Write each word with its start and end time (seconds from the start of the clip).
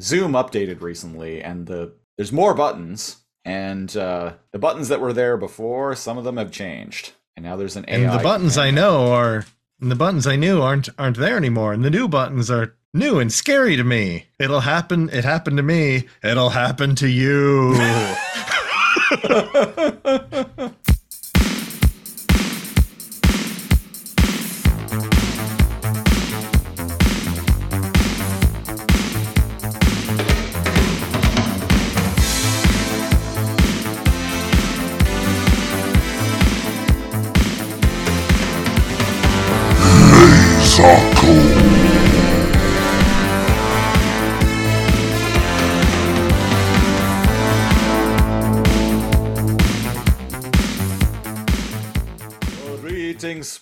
Zoom 0.00 0.32
updated 0.32 0.80
recently, 0.80 1.42
and 1.42 1.66
the 1.66 1.92
there's 2.16 2.32
more 2.32 2.54
buttons, 2.54 3.18
and 3.44 3.94
uh, 3.96 4.34
the 4.52 4.58
buttons 4.58 4.88
that 4.88 5.00
were 5.00 5.12
there 5.12 5.36
before, 5.36 5.94
some 5.94 6.18
of 6.18 6.24
them 6.24 6.36
have 6.36 6.50
changed, 6.50 7.12
and 7.36 7.44
now 7.44 7.56
there's 7.56 7.76
an 7.76 7.84
AI. 7.88 7.96
And 7.96 8.18
the 8.18 8.22
buttons 8.22 8.58
I 8.58 8.70
know 8.70 9.12
are 9.12 9.46
and 9.80 9.90
the 9.90 9.96
buttons 9.96 10.26
I 10.26 10.36
knew 10.36 10.62
aren't 10.62 10.88
aren't 10.98 11.18
there 11.18 11.36
anymore, 11.36 11.72
and 11.72 11.84
the 11.84 11.90
new 11.90 12.08
buttons 12.08 12.50
are 12.50 12.74
new 12.94 13.18
and 13.18 13.32
scary 13.32 13.76
to 13.76 13.84
me. 13.84 14.26
It'll 14.38 14.60
happen. 14.60 15.10
It 15.10 15.24
happened 15.24 15.58
to 15.58 15.62
me. 15.62 16.08
It'll 16.22 16.50
happen 16.50 16.94
to 16.96 17.08
you. 17.08 17.74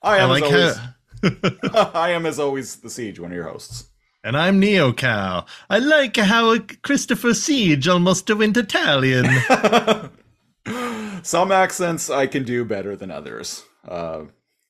I 0.00 0.02
I 0.02 0.16
am, 0.16 0.30
like 0.30 0.44
as 0.44 0.78
always, 0.78 0.80
I 1.94 2.12
am 2.12 2.24
as 2.24 2.38
always 2.38 2.76
the 2.76 2.88
Siege, 2.88 3.20
one 3.20 3.32
of 3.32 3.36
your 3.36 3.50
hosts. 3.50 3.90
And 4.24 4.38
I'm 4.38 4.58
Neo 4.58 4.90
Kal. 4.92 5.46
I 5.68 5.78
like 5.78 6.16
how 6.16 6.58
Christopher 6.82 7.34
Siege 7.34 7.86
almost 7.86 8.34
went 8.34 8.56
Italian. 8.56 9.26
Some 11.22 11.52
accents 11.52 12.08
I 12.08 12.26
can 12.26 12.42
do 12.44 12.64
better 12.64 12.96
than 12.96 13.10
others. 13.10 13.64
Uh, 13.86 14.24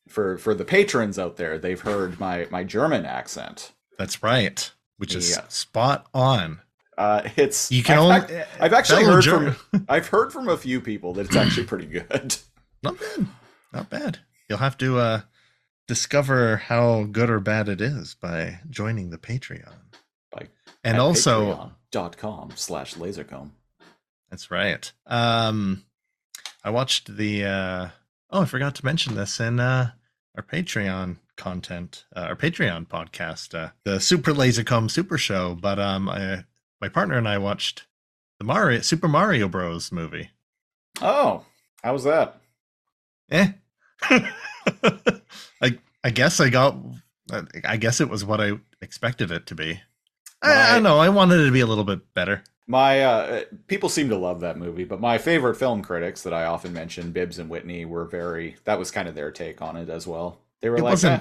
for 0.09 0.39
for 0.39 0.55
the 0.55 0.65
patrons 0.65 1.21
out 1.21 1.37
there, 1.37 1.57
they've 1.57 1.81
heard 1.81 2.19
my 2.19 2.49
my 2.51 2.65
German 2.65 3.07
accent. 3.07 3.71
That's 3.97 4.25
right, 4.25 4.73
which 4.97 5.15
is 5.15 5.31
Yeah. 5.31 5.45
spot 5.49 6.09
on. 6.13 6.61
Uh, 6.99 7.23
it's 7.37 7.71
You 7.71 7.85
can 7.85 7.99
I've, 7.99 8.25
only. 8.31 8.43
I've 8.61 8.73
actually 8.73 9.05
heard 9.05 9.23
Ger- 9.23 9.53
from 9.53 9.87
I've 9.89 10.09
heard 10.09 10.33
from 10.33 10.49
a 10.49 10.57
few 10.57 10.81
people 10.81 11.13
that 11.15 11.27
it's 11.27 11.37
actually 11.37 11.67
pretty 11.67 11.87
good. 11.87 12.37
Not 12.83 12.99
bad. 12.99 13.27
Not 13.73 13.89
bad. 13.91 14.19
You'll 14.49 14.59
have 14.59 14.77
to 14.79 14.99
uh, 14.99 15.21
discover 15.87 16.57
how 16.57 17.05
good 17.05 17.31
or 17.31 17.41
bad 17.41 17.69
it 17.69 17.81
is 17.81 18.15
by 18.15 18.61
joining 18.71 19.11
the 19.11 19.19
Patreon. 19.19 19.75
Like, 20.35 20.51
and 20.83 20.99
also, 20.99 21.73
patreon.com 21.93 22.53
slash 22.57 22.95
lazorcomb. 22.95 23.51
that's 24.31 24.51
right. 24.51 24.91
Um, 25.07 25.85
I 26.63 26.71
watched 26.71 27.17
the. 27.17 27.45
Uh, 27.45 27.89
oh, 28.31 28.43
I 28.43 28.47
forgot 28.47 28.75
to 28.77 28.85
mention 28.85 29.15
this 29.15 29.41
in 29.41 29.61
uh, 29.61 29.91
our 30.37 30.43
Patreon 30.43 31.17
content, 31.37 32.05
uh, 32.17 32.21
our 32.21 32.37
Patreon 32.37 32.87
podcast, 32.87 33.55
uh, 33.55 33.71
the 33.85 34.01
Super 34.01 34.33
Lazor 34.33 34.65
Comb 34.67 34.89
Super 34.89 35.19
Show. 35.19 35.55
But 35.55 35.79
um, 35.79 36.09
I, 36.09 36.45
my 36.81 36.89
partner 36.89 37.17
and 37.19 37.29
I 37.29 37.39
watched 37.39 37.87
the 38.39 38.45
Mario 38.45 38.81
Super 38.81 39.09
Mario 39.09 39.49
Bros. 39.49 39.93
movie. 39.93 40.31
Oh, 41.01 41.45
how 41.83 41.93
was 41.93 42.05
that? 42.05 42.41
Eh. 43.31 43.53
I 45.61 45.79
I 46.03 46.11
guess 46.11 46.41
I 46.41 46.51
got. 46.51 46.77
I 47.65 47.79
guess 47.79 48.01
it 48.01 48.11
was 48.11 48.25
what 48.25 48.41
I 48.41 48.53
expected 48.83 49.31
it 49.31 49.47
to 49.47 49.55
be. 49.55 49.81
I, 50.43 50.71
I 50.71 50.75
don't 50.75 50.83
know. 50.83 50.99
I 50.99 51.09
wanted 51.09 51.41
it 51.41 51.47
to 51.47 51.53
be 51.53 51.61
a 51.61 51.67
little 51.67 51.85
bit 51.85 52.13
better. 52.13 52.43
My 52.67 53.03
uh, 53.03 53.45
people 53.67 53.89
seem 53.89 54.09
to 54.11 54.17
love 54.17 54.41
that 54.41 54.59
movie, 54.59 54.85
but 54.85 55.01
my 55.01 55.19
favorite 55.19 55.57
film 55.57 55.83
critics 55.83 56.23
that 56.23 56.33
I 56.35 56.45
often 56.45 56.73
mention, 56.73 57.13
Bibbs 57.13 57.39
and 57.39 57.49
Whitney, 57.51 57.85
were 57.85 58.05
very. 58.05 58.57
That 58.65 58.79
was 58.79 58.91
kind 58.91 59.09
of 59.09 59.15
their 59.15 59.31
take 59.31 59.63
on 59.63 59.77
it 59.77 59.89
as 59.89 60.07
well. 60.07 60.41
They 60.61 60.71
were 60.71 60.77
It 60.79 60.83
like, 60.83 61.03
"Eh, 61.05 61.21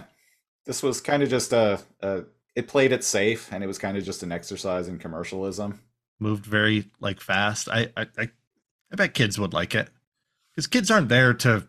"This 0.66 0.84
was 0.84 1.02
kind 1.02 1.24
of 1.24 1.30
just 1.30 1.52
a, 1.54 1.80
a. 2.02 2.24
It 2.56 2.68
played 2.68 2.92
it 2.92 3.04
safe, 3.04 3.52
and 3.52 3.64
it 3.64 3.68
was 3.68 3.78
kind 3.78 3.98
of 3.98 4.04
just 4.04 4.24
an 4.24 4.32
exercise 4.32 4.88
in 4.88 5.00
commercialism." 5.00 5.80
Moved 6.20 6.46
very 6.46 6.92
like 7.00 7.20
fast. 7.20 7.68
I 7.70 7.92
I 7.98 8.08
I, 8.18 8.30
I 8.92 8.96
bet 8.96 9.14
kids 9.14 9.38
would 9.40 9.54
like 9.54 9.76
it 9.76 9.90
because 10.52 10.68
kids 10.68 10.90
aren't 10.92 11.10
there 11.10 11.34
to 11.34 11.68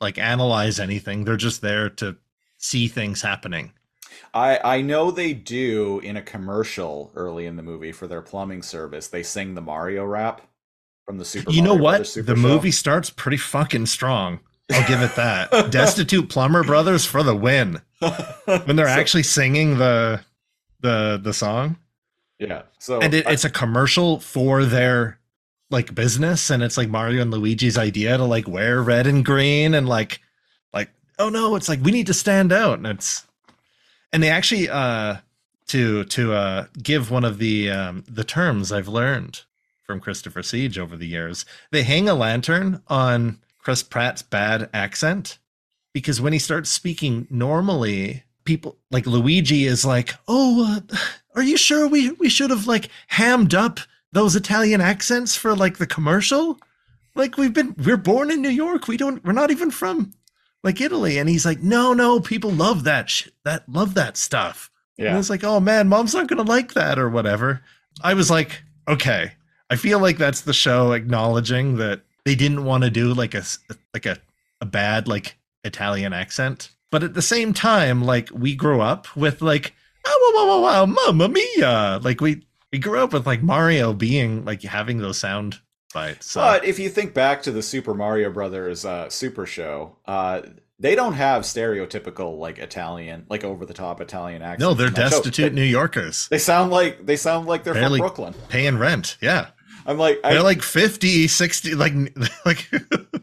like 0.00 0.18
analyze 0.18 0.80
anything. 0.80 1.24
They're 1.24 1.36
just 1.36 1.60
there 1.60 1.88
to 1.90 2.16
see 2.58 2.88
things 2.88 3.22
happening. 3.22 3.72
I 4.32 4.58
I 4.64 4.80
know 4.82 5.10
they 5.10 5.32
do 5.34 6.00
in 6.00 6.16
a 6.16 6.22
commercial 6.22 7.10
early 7.14 7.46
in 7.46 7.56
the 7.56 7.62
movie 7.62 7.92
for 7.92 8.06
their 8.06 8.22
plumbing 8.22 8.62
service. 8.62 9.08
They 9.08 9.22
sing 9.22 9.54
the 9.54 9.60
Mario 9.60 10.04
rap 10.04 10.40
from 11.06 11.18
the 11.18 11.24
Super. 11.24 11.50
you 11.50 11.62
know 11.62 11.74
what? 11.74 12.04
The 12.04 12.24
Show. 12.24 12.34
movie 12.36 12.70
starts 12.70 13.10
pretty 13.10 13.36
fucking 13.36 13.86
strong. 13.86 14.40
I'll 14.72 14.86
give 14.88 15.02
it 15.02 15.14
that. 15.16 15.50
Destitute 15.70 16.28
Plumber 16.30 16.64
Brothers 16.64 17.04
for 17.04 17.22
the 17.22 17.34
win. 17.36 17.80
When 18.46 18.76
they're 18.76 18.86
So- 18.86 19.00
actually 19.00 19.22
singing 19.24 19.78
the 19.78 20.20
the 20.80 21.20
the 21.22 21.32
song. 21.32 21.76
yeah. 22.38 22.62
So 22.78 23.00
and 23.00 23.14
it, 23.14 23.26
I- 23.26 23.32
it's 23.32 23.44
a 23.44 23.50
commercial 23.50 24.20
for 24.20 24.64
their 24.64 25.18
like 25.70 25.94
business 25.94 26.50
and 26.50 26.62
it's 26.62 26.76
like 26.76 26.88
mario 26.88 27.22
and 27.22 27.30
luigi's 27.30 27.78
idea 27.78 28.16
to 28.16 28.24
like 28.24 28.46
wear 28.46 28.82
red 28.82 29.06
and 29.06 29.24
green 29.24 29.74
and 29.74 29.88
like 29.88 30.20
like 30.72 30.90
oh 31.18 31.28
no 31.28 31.56
it's 31.56 31.68
like 31.68 31.80
we 31.82 31.90
need 31.90 32.06
to 32.06 32.14
stand 32.14 32.52
out 32.52 32.78
and 32.78 32.86
it's 32.86 33.26
and 34.12 34.22
they 34.22 34.30
actually 34.30 34.68
uh 34.68 35.16
to 35.66 36.04
to 36.04 36.32
uh 36.32 36.66
give 36.82 37.10
one 37.10 37.24
of 37.24 37.38
the 37.38 37.70
um 37.70 38.04
the 38.08 38.24
terms 38.24 38.70
i've 38.70 38.88
learned 38.88 39.42
from 39.84 40.00
christopher 40.00 40.42
siege 40.42 40.78
over 40.78 40.96
the 40.96 41.06
years. 41.06 41.44
They 41.70 41.82
hang 41.82 42.08
a 42.08 42.14
lantern 42.14 42.82
on 42.88 43.38
chris 43.58 43.82
pratt's 43.82 44.22
bad 44.22 44.68
accent 44.74 45.38
because 45.92 46.20
when 46.20 46.32
he 46.32 46.38
starts 46.38 46.68
speaking 46.68 47.26
normally 47.30 48.24
people 48.44 48.76
like 48.90 49.06
luigi 49.06 49.64
is 49.64 49.86
like 49.86 50.14
oh 50.28 50.76
uh, 50.76 50.96
are 51.34 51.42
you 51.42 51.56
sure 51.56 51.88
we 51.88 52.10
we 52.12 52.28
should 52.28 52.50
have 52.50 52.66
like 52.66 52.90
hammed 53.06 53.54
up 53.54 53.80
those 54.14 54.36
italian 54.36 54.80
accents 54.80 55.36
for 55.36 55.54
like 55.54 55.76
the 55.76 55.86
commercial? 55.86 56.58
Like 57.14 57.36
we've 57.36 57.52
been 57.52 57.74
we're 57.84 57.96
born 57.96 58.30
in 58.30 58.40
new 58.40 58.48
york. 58.48 58.88
We 58.88 58.96
don't 58.96 59.22
we're 59.24 59.32
not 59.32 59.50
even 59.50 59.70
from 59.70 60.12
like 60.62 60.80
italy. 60.80 61.18
And 61.18 61.28
he's 61.28 61.44
like 61.44 61.62
no 61.62 61.92
no 61.92 62.20
people 62.20 62.50
love 62.50 62.84
that 62.84 63.10
shit 63.10 63.34
that 63.44 63.68
love 63.68 63.94
that 63.94 64.16
stuff. 64.16 64.70
And 64.96 65.06
yeah. 65.06 65.18
it's 65.18 65.30
like 65.30 65.44
oh 65.44 65.60
man 65.60 65.88
mom's 65.88 66.14
not 66.14 66.28
gonna 66.28 66.42
like 66.42 66.74
that 66.74 66.98
or 66.98 67.10
whatever. 67.10 67.62
I 68.02 68.14
was 68.14 68.30
like 68.30 68.62
okay. 68.88 69.32
I 69.68 69.76
feel 69.76 69.98
like 69.98 70.18
that's 70.18 70.42
the 70.42 70.52
show 70.52 70.92
acknowledging 70.92 71.76
that 71.76 72.02
they 72.24 72.36
didn't 72.36 72.64
want 72.64 72.84
to 72.84 72.90
do 72.90 73.12
like 73.12 73.34
a 73.34 73.42
like 73.92 74.06
a, 74.06 74.18
a 74.60 74.66
bad 74.66 75.08
like 75.08 75.36
italian 75.64 76.12
accent. 76.12 76.70
But 76.90 77.02
at 77.02 77.14
the 77.14 77.22
same 77.22 77.52
time 77.52 78.04
like 78.04 78.28
we 78.32 78.54
grew 78.54 78.80
up 78.80 79.16
with 79.16 79.42
like 79.42 79.74
oh 80.06 80.32
wow 80.34 80.46
wow 80.46 80.60
wow, 80.60 80.86
wow 80.86 80.86
mamma 80.86 81.28
mia. 81.28 82.00
Like 82.02 82.20
we 82.20 82.44
we 82.74 82.78
grew 82.80 82.98
up 83.04 83.12
with 83.12 83.24
like 83.24 83.40
mario 83.40 83.92
being 83.92 84.44
like 84.44 84.60
having 84.62 84.98
those 84.98 85.16
sound 85.16 85.60
bites 85.94 86.28
so 86.32 86.40
But 86.40 86.64
if 86.64 86.80
you 86.80 86.88
think 86.88 87.14
back 87.14 87.42
to 87.42 87.52
the 87.52 87.62
Super 87.62 87.94
Mario 87.94 88.28
Brothers 88.32 88.84
uh, 88.84 89.08
Super 89.08 89.46
Show, 89.46 89.96
uh, 90.06 90.42
they 90.80 90.96
don't 90.96 91.12
have 91.12 91.42
stereotypical 91.44 92.36
like 92.36 92.58
Italian, 92.58 93.26
like 93.30 93.44
over 93.44 93.64
the 93.64 93.74
top 93.74 94.00
Italian 94.00 94.42
accents. 94.42 94.60
no 94.60 94.74
they're 94.74 94.88
in 94.88 94.94
that 94.94 95.12
show. 95.12 95.18
destitute 95.22 95.52
They, 95.52 95.60
new 95.60 95.70
yorkers 95.78 96.26
they 96.32 96.38
sound 96.38 96.72
like 96.72 97.06
they 97.06 97.14
sound 97.14 97.46
like 97.46 97.62
they're 97.62 97.74
Barely- 97.74 98.00
from 98.00 98.08
Brooklyn. 98.08 98.34
paying 98.48 98.76
rent 98.78 99.16
yeah 99.20 99.50
I'm 99.86 99.98
like, 99.98 100.20
they're 100.22 100.42
like 100.42 100.62
50 100.62 101.28
60 101.28 101.74
like 101.76 101.92
like 102.44 102.68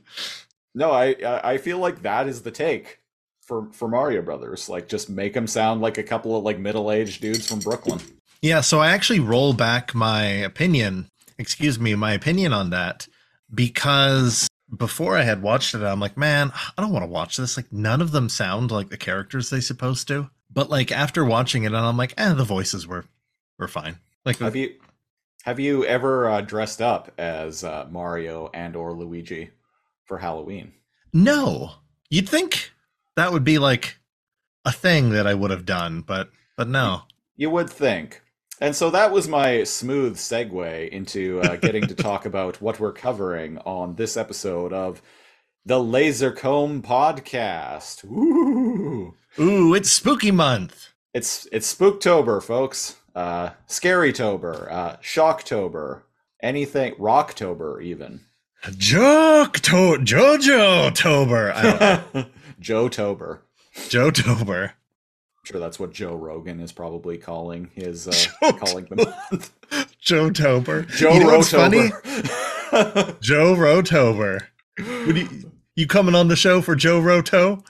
no, 0.76 0.92
I 0.92 1.16
I 1.26 1.54
I 1.54 1.58
feel 1.58 1.80
like 1.80 2.04
that 2.04 2.28
is 2.28 2.44
the 2.44 2.52
take 2.52 3.00
for 3.42 3.68
for 3.74 3.88
Mario 3.90 4.22
Brothers. 4.22 4.70
Like, 4.70 4.88
just 4.88 5.10
make 5.10 5.34
them 5.34 5.48
sound 5.48 5.82
like 5.82 5.98
a 5.98 6.04
couple 6.04 6.38
of 6.38 6.44
like 6.46 6.58
middle 6.60 6.90
aged 6.92 7.22
dudes 7.22 7.48
from 7.48 7.60
Brooklyn. 7.60 8.00
Yeah, 8.42 8.62
so 8.62 8.80
I 8.80 8.90
actually 8.90 9.20
roll 9.20 9.54
back 9.54 9.94
my 9.94 10.24
opinion, 10.24 11.10
excuse 11.38 11.80
me, 11.80 11.94
my 11.96 12.14
opinion 12.14 12.54
on 12.54 12.72
that 12.72 13.08
because 13.54 14.48
before 14.76 15.18
I 15.18 15.24
had 15.24 15.42
watched 15.42 15.76
it, 15.76 15.84
I'm 15.84 16.00
like, 16.00 16.18
man, 16.18 16.52
I 16.78 16.82
don't 16.82 16.92
want 16.92 17.04
to 17.04 17.08
watch 17.12 17.38
this. 17.38 17.58
Like, 17.58 17.72
none 17.72 18.02
of 18.02 18.12
them 18.12 18.30
sound 18.30 18.72
like 18.72 18.90
the 18.90 18.98
characters 18.98 19.50
they 19.50 19.60
supposed 19.60 20.08
to. 20.08 20.30
But 20.54 20.70
like 20.70 20.92
after 20.92 21.24
watching 21.24 21.64
it, 21.64 21.68
and 21.68 21.78
I'm 21.78 21.98
like, 21.98 22.14
eh, 22.18 22.34
the 22.34 22.44
voices 22.44 22.86
were 22.88 23.06
were 23.58 23.68
fine. 23.68 24.00
Like, 24.26 24.40
Have 24.40 24.56
you 24.56 24.76
have 25.44 25.60
you 25.60 25.86
ever 25.86 26.30
uh, 26.30 26.42
dressed 26.42 26.82
up 26.82 27.12
as 27.18 27.64
uh, 27.64 27.88
Mario 27.90 28.50
and 28.54 28.76
or 28.76 28.94
Luigi 28.94 29.52
for 30.06 30.18
Halloween? 30.18 30.74
no, 31.14 31.74
you'd 32.10 32.30
think 32.30 32.72
that 33.16 33.32
would 33.32 33.44
be 33.44 33.58
like 33.60 33.98
a 34.66 34.72
thing 34.72 35.12
that 35.12 35.28
I 35.28 35.34
would 35.34 35.52
have 35.52 35.66
done, 35.66 36.02
but 36.02 36.30
but 36.58 36.68
no. 36.68 37.04
You 37.38 37.50
would 37.50 37.70
think. 37.70 38.22
And 38.62 38.76
so 38.76 38.92
that 38.92 39.12
was 39.12 39.28
my 39.28 39.64
smooth 39.64 40.18
segue 40.18 40.90
into 40.90 41.42
uh, 41.42 41.56
getting 41.56 41.88
to 41.88 41.96
talk 41.96 42.28
about 42.28 42.62
what 42.62 42.80
we're 42.80 42.94
covering 42.94 43.58
on 43.60 43.96
this 43.96 44.16
episode 44.16 44.72
of 44.72 45.02
the 45.66 45.80
Lazor 45.80 46.38
Comb 46.38 46.84
podcast. 46.84 48.06
Ooh. 48.06 49.16
Ooh, 49.40 49.74
it's 49.74 49.92
spooky 49.92 50.30
month. 50.30 50.90
It's 51.12 51.48
it's 51.52 51.74
Spooktober, 51.74 52.42
folks. 52.42 52.98
Uh 53.16 53.50
Scarytober, 53.68 54.72
uh 54.72 54.98
Shocktober, 54.98 56.04
anything 56.42 56.94
Rocktober 56.96 57.82
even. 57.82 58.22
Jojo 58.64 59.52
Tober. 60.94 61.52
I 61.52 61.62
don't 61.64 62.14
know. 62.14 62.26
Joe 62.60 62.90
Tober. 62.90 63.42
Joe 63.90 64.12
Tober. 64.12 64.74
I'm 65.44 65.48
sure 65.54 65.60
that's 65.60 65.80
what 65.80 65.92
Joe 65.92 66.14
Rogan 66.16 66.60
is 66.60 66.72
probably 66.72 67.18
calling 67.18 67.72
his 67.74 68.08
uh, 68.08 68.52
calling 68.60 68.86
the 68.86 68.96
month. 69.32 69.98
Joe 70.00 70.30
Tober. 70.30 70.84
Joe 70.84 71.14
you 71.14 71.20
know? 71.22 71.40
Rotober. 71.40 73.20
Joe 73.22 73.56
Rotober. 73.56 74.42
Would 74.78 75.18
you, 75.18 75.52
you 75.76 75.88
coming 75.88 76.14
on 76.14 76.28
the 76.28 76.36
show 76.36 76.62
for 76.62 76.76
Joe 76.76 77.00
Roto? 77.00 77.64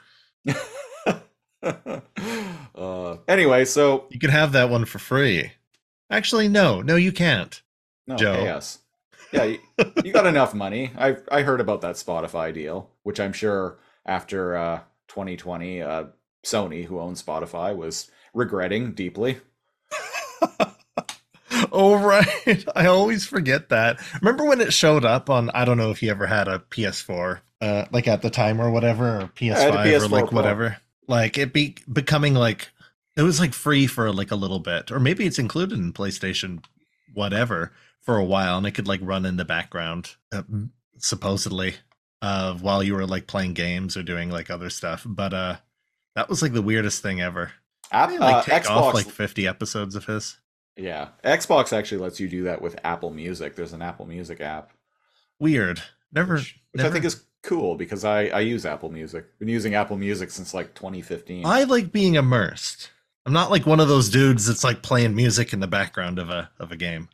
uh, 1.64 3.18
anyway, 3.30 3.64
so 3.64 4.06
You 4.10 4.20
can 4.20 4.32
have 4.32 4.52
that 4.52 4.70
one 4.70 4.84
for 4.84 5.00
free. 5.00 5.54
Actually, 6.10 6.50
no, 6.50 6.82
no, 6.82 6.98
you 6.98 7.14
can't. 7.14 7.62
no, 8.06 8.18
Joe. 8.18 8.34
us. 8.34 8.80
Yeah, 9.32 9.44
you, 9.46 9.60
you 10.04 10.12
got 10.12 10.26
enough 10.28 10.54
money. 10.54 10.92
I 10.98 11.16
I 11.32 11.44
heard 11.44 11.62
about 11.62 11.80
that 11.82 11.96
Spotify 11.96 12.54
deal, 12.54 12.90
which 13.04 13.18
I'm 13.22 13.32
sure 13.32 13.80
after 14.06 14.58
uh, 14.58 14.80
2020, 15.08 15.82
uh, 15.82 16.04
Sony, 16.44 16.86
who 16.86 17.00
owns 17.00 17.22
Spotify, 17.22 17.76
was 17.76 18.10
regretting 18.34 18.94
deeply. 18.94 19.40
Oh 21.74 21.96
right, 21.96 22.66
I 22.76 22.88
always 22.88 23.26
forget 23.26 23.70
that. 23.70 24.00
Remember 24.22 24.46
when 24.46 24.62
it 24.62 24.74
showed 24.74 25.06
up 25.06 25.30
on? 25.30 25.50
I 25.52 25.64
don't 25.64 25.78
know 25.78 25.92
if 25.92 26.02
you 26.02 26.10
ever 26.10 26.26
had 26.26 26.48
a 26.48 26.60
PS4, 26.60 27.40
uh, 27.62 27.86
like 27.92 28.08
at 28.08 28.22
the 28.22 28.30
time 28.30 28.60
or 28.60 28.72
whatever, 28.72 29.22
or 29.22 29.28
PS5 29.36 29.56
had 29.56 29.76
a 29.76 29.96
or 29.96 30.08
like 30.08 30.28
Pro. 30.28 30.36
whatever. 30.36 30.78
Like 31.08 31.38
it 31.38 31.54
be 31.54 31.78
becoming 31.92 32.34
like 32.34 32.70
it 33.16 33.22
was 33.22 33.40
like 33.40 33.54
free 33.54 33.88
for 33.88 34.12
like 34.12 34.32
a 34.32 34.36
little 34.36 34.60
bit, 34.60 34.92
or 34.92 35.00
maybe 35.00 35.26
it's 35.26 35.40
included 35.40 35.78
in 35.78 35.94
PlayStation, 35.94 36.64
whatever, 37.14 37.72
for 38.02 38.18
a 38.18 38.26
while, 38.26 38.58
and 38.58 38.66
it 38.66 38.72
could 38.72 38.88
like 38.88 39.02
run 39.04 39.26
in 39.26 39.38
the 39.38 39.46
background, 39.46 40.16
uh, 40.34 40.44
supposedly, 40.98 41.76
uh, 42.22 42.54
while 42.56 42.82
you 42.82 42.96
were 42.96 43.06
like 43.06 43.28
playing 43.28 43.54
games 43.54 43.96
or 43.96 44.04
doing 44.04 44.30
like 44.30 44.50
other 44.50 44.70
stuff. 44.70 45.04
But 45.06 45.34
uh, 45.34 45.56
that 46.16 46.30
was 46.30 46.42
like 46.42 46.54
the 46.54 46.62
weirdest 46.62 47.02
thing 47.02 47.22
ever. 47.22 47.52
App, 47.92 48.10
They, 48.10 48.18
like 48.18 48.36
uh, 48.36 48.42
take 48.44 48.64
Xbox, 48.64 48.70
off 48.70 48.94
like 48.94 49.10
50 49.10 49.48
episodes 49.48 49.96
of 49.96 50.06
his. 50.06 50.38
yeah, 50.78 51.10
Xbox 51.24 51.74
actually 51.74 52.00
lets 52.00 52.20
you 52.20 52.30
do 52.30 52.44
that 52.44 52.62
with 52.62 52.80
Apple 52.84 53.12
Music. 53.12 53.56
There's 53.56 53.74
an 53.74 53.82
Apple 53.82 54.06
Music 54.06 54.40
app, 54.42 54.72
Weird. 55.40 55.82
Never. 56.14 56.36
which, 56.36 56.60
which 56.72 56.80
never 56.80 56.90
I 56.90 56.92
think 56.94 57.06
is 57.06 57.24
cool 57.44 57.76
because 57.76 58.06
I 58.06 58.26
I 58.28 58.40
use 58.42 58.66
Apple 58.66 58.92
Music. 58.92 59.38
Been 59.40 59.48
using 59.48 59.76
Apple 59.76 59.98
Music 59.98 60.30
since 60.32 60.54
like 60.54 60.74
2015. 60.76 61.46
I 61.46 61.64
like 61.64 61.92
being 61.92 62.16
immersed. 62.16 62.90
I'm 63.26 63.34
not 63.34 63.52
like 63.52 63.66
one 63.66 63.80
of 63.80 63.88
those 63.88 64.10
dudes 64.10 64.48
that's 64.48 64.64
like 64.64 64.82
playing 64.82 65.16
music 65.16 65.54
in 65.54 65.60
the 65.60 65.68
background 65.68 66.18
of 66.20 66.30
a 66.30 66.50
of 66.60 66.72
a 66.72 66.76
game. 66.76 67.10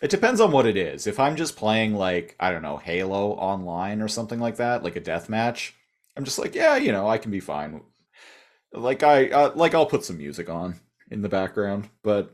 It 0.00 0.10
depends 0.10 0.40
on 0.40 0.52
what 0.52 0.66
it 0.66 0.76
is. 0.76 1.06
If 1.06 1.18
I'm 1.18 1.36
just 1.36 1.56
playing 1.56 1.94
like 1.94 2.36
I 2.38 2.50
don't 2.52 2.62
know 2.62 2.76
Halo 2.76 3.32
online 3.32 4.00
or 4.00 4.08
something 4.08 4.38
like 4.38 4.56
that, 4.56 4.82
like 4.84 4.96
a 4.96 5.00
death 5.00 5.28
match, 5.28 5.74
I'm 6.16 6.24
just 6.24 6.38
like, 6.38 6.54
yeah, 6.54 6.76
you 6.76 6.92
know, 6.92 7.08
I 7.08 7.18
can 7.18 7.30
be 7.30 7.40
fine. 7.40 7.80
Like 8.72 9.02
I 9.02 9.28
uh, 9.28 9.52
like 9.54 9.74
I'll 9.74 9.86
put 9.86 10.04
some 10.04 10.18
music 10.18 10.48
on 10.50 10.76
in 11.10 11.22
the 11.22 11.28
background, 11.28 11.88
but 12.02 12.32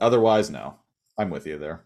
otherwise, 0.00 0.50
no. 0.50 0.76
I'm 1.18 1.28
with 1.30 1.46
you 1.46 1.58
there. 1.58 1.82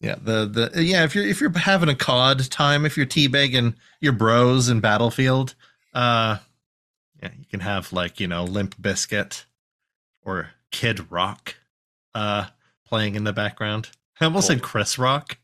Yeah, 0.00 0.16
the 0.20 0.70
the 0.72 0.82
yeah, 0.82 1.04
if 1.04 1.14
you're 1.14 1.26
if 1.26 1.40
you're 1.40 1.56
having 1.56 1.88
a 1.88 1.94
COD 1.94 2.50
time, 2.50 2.84
if 2.86 2.96
you're 2.96 3.06
teabagging 3.06 3.74
your 4.00 4.12
bros 4.12 4.68
in 4.68 4.80
Battlefield, 4.80 5.54
uh 5.94 6.38
yeah, 7.22 7.30
you 7.38 7.44
can 7.46 7.60
have 7.60 7.92
like, 7.92 8.20
you 8.20 8.26
know, 8.26 8.44
Limp 8.44 8.76
Bizkit 8.80 9.44
or 10.22 10.50
Kid 10.70 11.10
Rock 11.10 11.56
uh 12.14 12.46
playing 12.86 13.14
in 13.14 13.24
the 13.24 13.32
background. 13.32 13.90
I 14.20 14.26
almost 14.26 14.48
Cool. 14.48 14.56
said 14.56 14.62
Chris 14.62 14.98
Rock. 14.98 15.38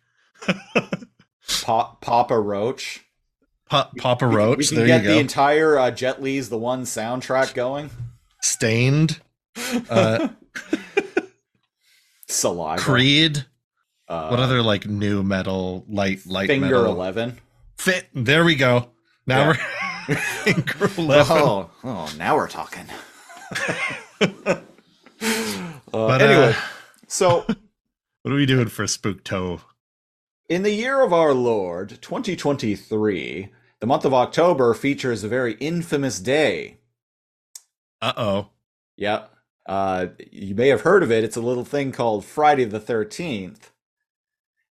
Pop, 1.63 2.01
Papa 2.01 2.39
Roach. 2.39 3.05
Pa- 3.71 3.91
Papa 3.99 4.27
We 4.27 4.31
can- 4.31 4.37
Roach, 4.37 4.59
We 4.59 4.67
can 4.77 4.87
get 4.87 5.05
the 5.05 5.19
entire 5.19 5.79
uh, 5.79 5.91
Jet 5.93 6.21
Li's 6.21 6.49
the 6.49 6.59
one 6.59 6.83
soundtrack 6.83 7.55
going. 7.55 7.91
Staind, 8.43 9.21
uh 9.91 10.29
Saliva. 12.29 12.83
Creed. 12.83 13.45
Uh, 14.09 14.29
What 14.29 14.41
other 14.41 14.63
like 14.63 14.87
nu 14.87 15.23
metal 15.23 15.85
light 15.89 16.27
light 16.27 16.49
Finger 16.49 16.67
metal? 16.67 16.93
Eleven. 16.93 17.39
Fit. 17.79 18.09
There 18.15 18.45
we 18.45 18.57
go. 18.57 18.91
Now 19.27 19.49
we're 19.49 20.15
Finger 20.17 20.91
11. 20.99 21.27
Oh, 21.37 21.71
oh, 21.85 22.13
now 22.19 22.35
we're 22.37 22.49
talking. 22.49 22.87
uh, 24.21 24.57
But, 25.93 26.23
anyway, 26.23 26.55
uh, 26.57 26.61
so 27.09 27.45
what 28.23 28.33
are 28.33 28.35
we 28.35 28.47
doing 28.47 28.69
for 28.69 28.85
Spookto? 28.85 29.61
in 30.49 30.65
the 30.65 30.73
year 30.73 31.01
of 31.03 31.13
our 31.13 31.33
Lord, 31.33 31.99
2023, 32.03 33.51
the 33.81 33.87
month 33.87 34.05
of 34.05 34.15
October 34.15 34.75
features 34.75 35.25
a 35.25 35.29
very 35.29 35.55
infamous 35.55 36.21
day. 36.21 36.79
Uh 38.01 38.13
oh. 38.17 38.49
Yep. 38.97 39.31
uh, 39.67 40.07
you 40.31 40.55
may 40.55 40.69
have 40.69 40.83
heard 40.83 41.03
of 41.03 41.11
it. 41.11 41.25
It's 41.25 41.37
a 41.37 41.41
little 41.43 41.65
thing 41.65 41.93
called 41.93 42.25
Friday 42.25 42.65
the 42.65 42.81
13th. 42.81 43.71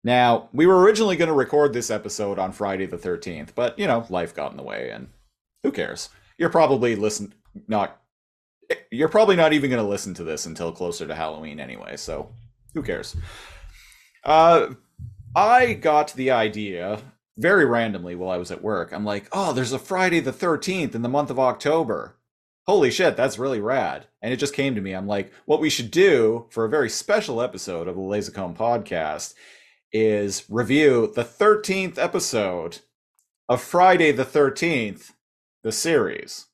Now, 0.04 0.50
we 0.54 0.66
were 0.66 0.80
originally 0.82 1.16
going 1.16 1.28
to 1.28 1.34
record 1.34 1.74
this 1.74 1.90
episode 1.92 2.40
on 2.40 2.52
Friday 2.52 2.86
the 2.86 2.98
13th, 2.98 3.50
but, 3.56 3.78
you 3.78 3.88
know, 3.88 4.06
life 4.10 4.34
got 4.34 4.52
in 4.52 4.58
the 4.58 4.64
way, 4.64 4.90
and 4.90 5.10
who 5.64 5.72
cares? 5.72 6.10
You're 6.38 6.50
probably 6.50 6.96
listen 6.96 7.34
not 7.68 8.00
you're 8.92 9.10
probably 9.10 9.36
not 9.38 9.54
even 9.54 9.70
going 9.70 9.82
to 9.82 9.90
listen 9.90 10.14
to 10.14 10.24
this 10.24 10.46
until 10.46 10.72
closer 10.72 11.08
to 11.08 11.16
Halloween 11.16 11.60
anyway, 11.60 11.98
so 11.98 12.32
who 12.74 12.84
cares? 12.84 13.16
Uh 14.24 14.74
I 15.36 15.74
got 15.74 16.14
the 16.14 16.32
idea 16.32 17.00
very 17.38 17.66
randomly 17.66 18.16
while 18.16 18.32
I 18.32 18.38
was 18.38 18.52
at 18.52 18.64
work. 18.64 18.92
I'm 18.92 19.06
like, 19.06 19.28
"Oh, 19.32 19.54
there's 19.54 19.74
a 19.74 19.80
Friday 19.80 20.20
the 20.20 20.34
13th 20.34 20.96
in 20.96 21.02
the 21.02 21.10
month 21.10 21.30
of 21.30 21.40
October." 21.40 22.18
Holy 22.66 22.92
shit, 22.92 23.16
that's 23.16 23.40
really 23.40 23.62
rad. 23.62 24.08
And 24.22 24.34
it 24.34 24.38
just 24.38 24.54
came 24.54 24.76
to 24.76 24.82
me. 24.82 24.92
I'm 24.92 25.08
like, 25.08 25.32
what 25.46 25.62
we 25.62 25.70
should 25.70 25.90
do 25.90 26.48
for 26.50 26.66
a 26.66 26.70
very 26.70 26.90
special 26.90 27.42
episode 27.42 27.88
of 27.88 27.96
the 27.96 28.02
Lazor 28.02 28.34
Comb 28.34 28.56
podcast 28.56 29.36
is 29.94 30.44
review 30.50 31.14
the 31.16 31.24
13th 31.24 31.98
episode 31.98 32.80
of 33.48 33.62
Friday 33.62 34.12
the 34.12 34.26
13th, 34.26 35.14
the 35.64 35.72
series. 35.72 36.48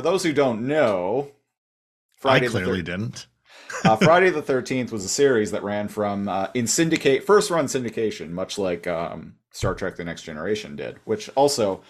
For 0.00 0.04
those 0.04 0.22
who 0.22 0.32
don't 0.32 0.66
know, 0.66 1.30
Friday 2.14 2.46
I 2.46 2.48
the 2.48 2.52
clearly 2.52 2.78
thir- 2.78 2.84
didn't. 2.84 3.26
uh, 3.84 3.96
Friday 3.96 4.30
the 4.30 4.40
Thirteenth 4.40 4.92
was 4.92 5.04
a 5.04 5.10
series 5.10 5.50
that 5.50 5.62
ran 5.62 5.88
from 5.88 6.26
uh, 6.26 6.46
in 6.54 6.66
syndicate 6.66 7.24
first 7.24 7.50
run 7.50 7.66
syndication, 7.66 8.30
much 8.30 8.56
like 8.56 8.86
um, 8.86 9.34
Star 9.50 9.74
Trek: 9.74 9.96
The 9.96 10.04
Next 10.04 10.22
Generation 10.22 10.74
did. 10.74 10.96
Which 11.04 11.28
also, 11.34 11.82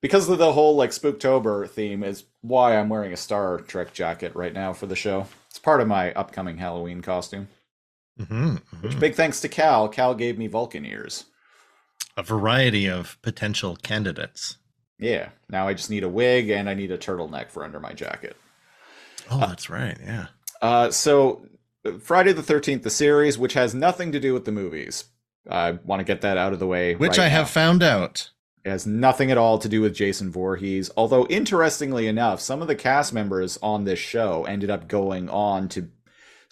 because 0.00 0.28
of 0.28 0.38
the 0.38 0.52
whole 0.52 0.74
like 0.74 0.90
Spooktober 0.90 1.68
theme, 1.68 2.02
is 2.02 2.24
why 2.40 2.76
I'm 2.76 2.88
wearing 2.88 3.12
a 3.12 3.16
Star 3.16 3.58
Trek 3.58 3.92
jacket 3.92 4.34
right 4.34 4.52
now 4.52 4.72
for 4.72 4.86
the 4.86 4.96
show. 4.96 5.28
It's 5.48 5.60
part 5.60 5.80
of 5.80 5.86
my 5.86 6.12
upcoming 6.14 6.56
Halloween 6.56 7.00
costume. 7.00 7.46
hmm 8.18 8.56
Which 8.80 8.98
big 8.98 9.14
thanks 9.14 9.40
to 9.42 9.48
Kal. 9.48 9.88
Kal 9.88 10.16
gave 10.16 10.36
me 10.36 10.48
Vulcan 10.48 10.84
ears. 10.84 11.26
A 12.16 12.24
variety 12.24 12.90
of 12.90 13.18
potential 13.22 13.76
candidates. 13.76 14.56
Yeah. 15.02 15.30
Now 15.48 15.68
I 15.68 15.74
just 15.74 15.90
need 15.90 16.04
a 16.04 16.08
wig 16.08 16.50
and 16.50 16.68
I 16.68 16.74
need 16.74 16.90
a 16.90 16.98
turtleneck 16.98 17.50
for 17.50 17.64
under 17.64 17.80
my 17.80 17.92
jacket. 17.92 18.36
Oh, 19.30 19.38
that's 19.38 19.68
right. 19.70 19.96
Yeah. 20.02 20.26
Uh, 20.60 20.90
so, 20.90 21.46
Friday 22.00 22.32
the 22.32 22.42
13th, 22.42 22.82
the 22.82 22.90
series, 22.90 23.38
which 23.38 23.54
has 23.54 23.74
nothing 23.74 24.12
to 24.12 24.20
do 24.20 24.32
with 24.32 24.44
the 24.44 24.52
movies. 24.52 25.04
I 25.48 25.72
want 25.72 26.00
to 26.00 26.04
get 26.04 26.20
that 26.20 26.36
out 26.36 26.52
of 26.52 26.60
the 26.60 26.66
way. 26.66 26.94
Which 26.94 27.18
right 27.18 27.24
I 27.24 27.28
now. 27.28 27.36
have 27.36 27.50
found 27.50 27.82
out. 27.82 28.30
It 28.64 28.70
has 28.70 28.86
nothing 28.86 29.32
at 29.32 29.38
all 29.38 29.58
to 29.58 29.68
do 29.68 29.80
with 29.80 29.94
Jason 29.94 30.30
Voorhees. 30.30 30.90
Although, 30.96 31.26
interestingly 31.26 32.06
enough, 32.06 32.40
some 32.40 32.62
of 32.62 32.68
the 32.68 32.76
cast 32.76 33.12
members 33.12 33.58
on 33.60 33.84
this 33.84 33.98
show 33.98 34.44
ended 34.44 34.70
up 34.70 34.86
going 34.86 35.28
on 35.28 35.68
to 35.70 35.88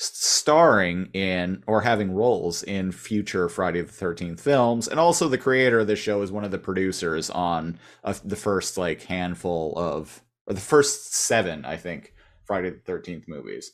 starring 0.02 1.10
in 1.12 1.62
or 1.66 1.82
having 1.82 2.12
roles 2.14 2.62
in 2.62 2.90
future 2.90 3.48
Friday 3.50 3.82
the 3.82 3.92
13th 3.92 4.40
films. 4.40 4.88
And 4.88 4.98
also, 4.98 5.28
the 5.28 5.36
creator 5.36 5.80
of 5.80 5.86
this 5.86 5.98
show 5.98 6.22
is 6.22 6.32
one 6.32 6.44
of 6.44 6.50
the 6.50 6.58
producers 6.58 7.28
on 7.28 7.78
uh, 8.02 8.14
the 8.24 8.36
first 8.36 8.78
like 8.78 9.02
handful 9.02 9.74
of, 9.76 10.22
or 10.46 10.54
the 10.54 10.60
first 10.60 11.12
seven, 11.14 11.64
I 11.66 11.76
think, 11.76 12.14
Friday 12.44 12.70
the 12.70 12.92
13th 12.92 13.28
movies. 13.28 13.72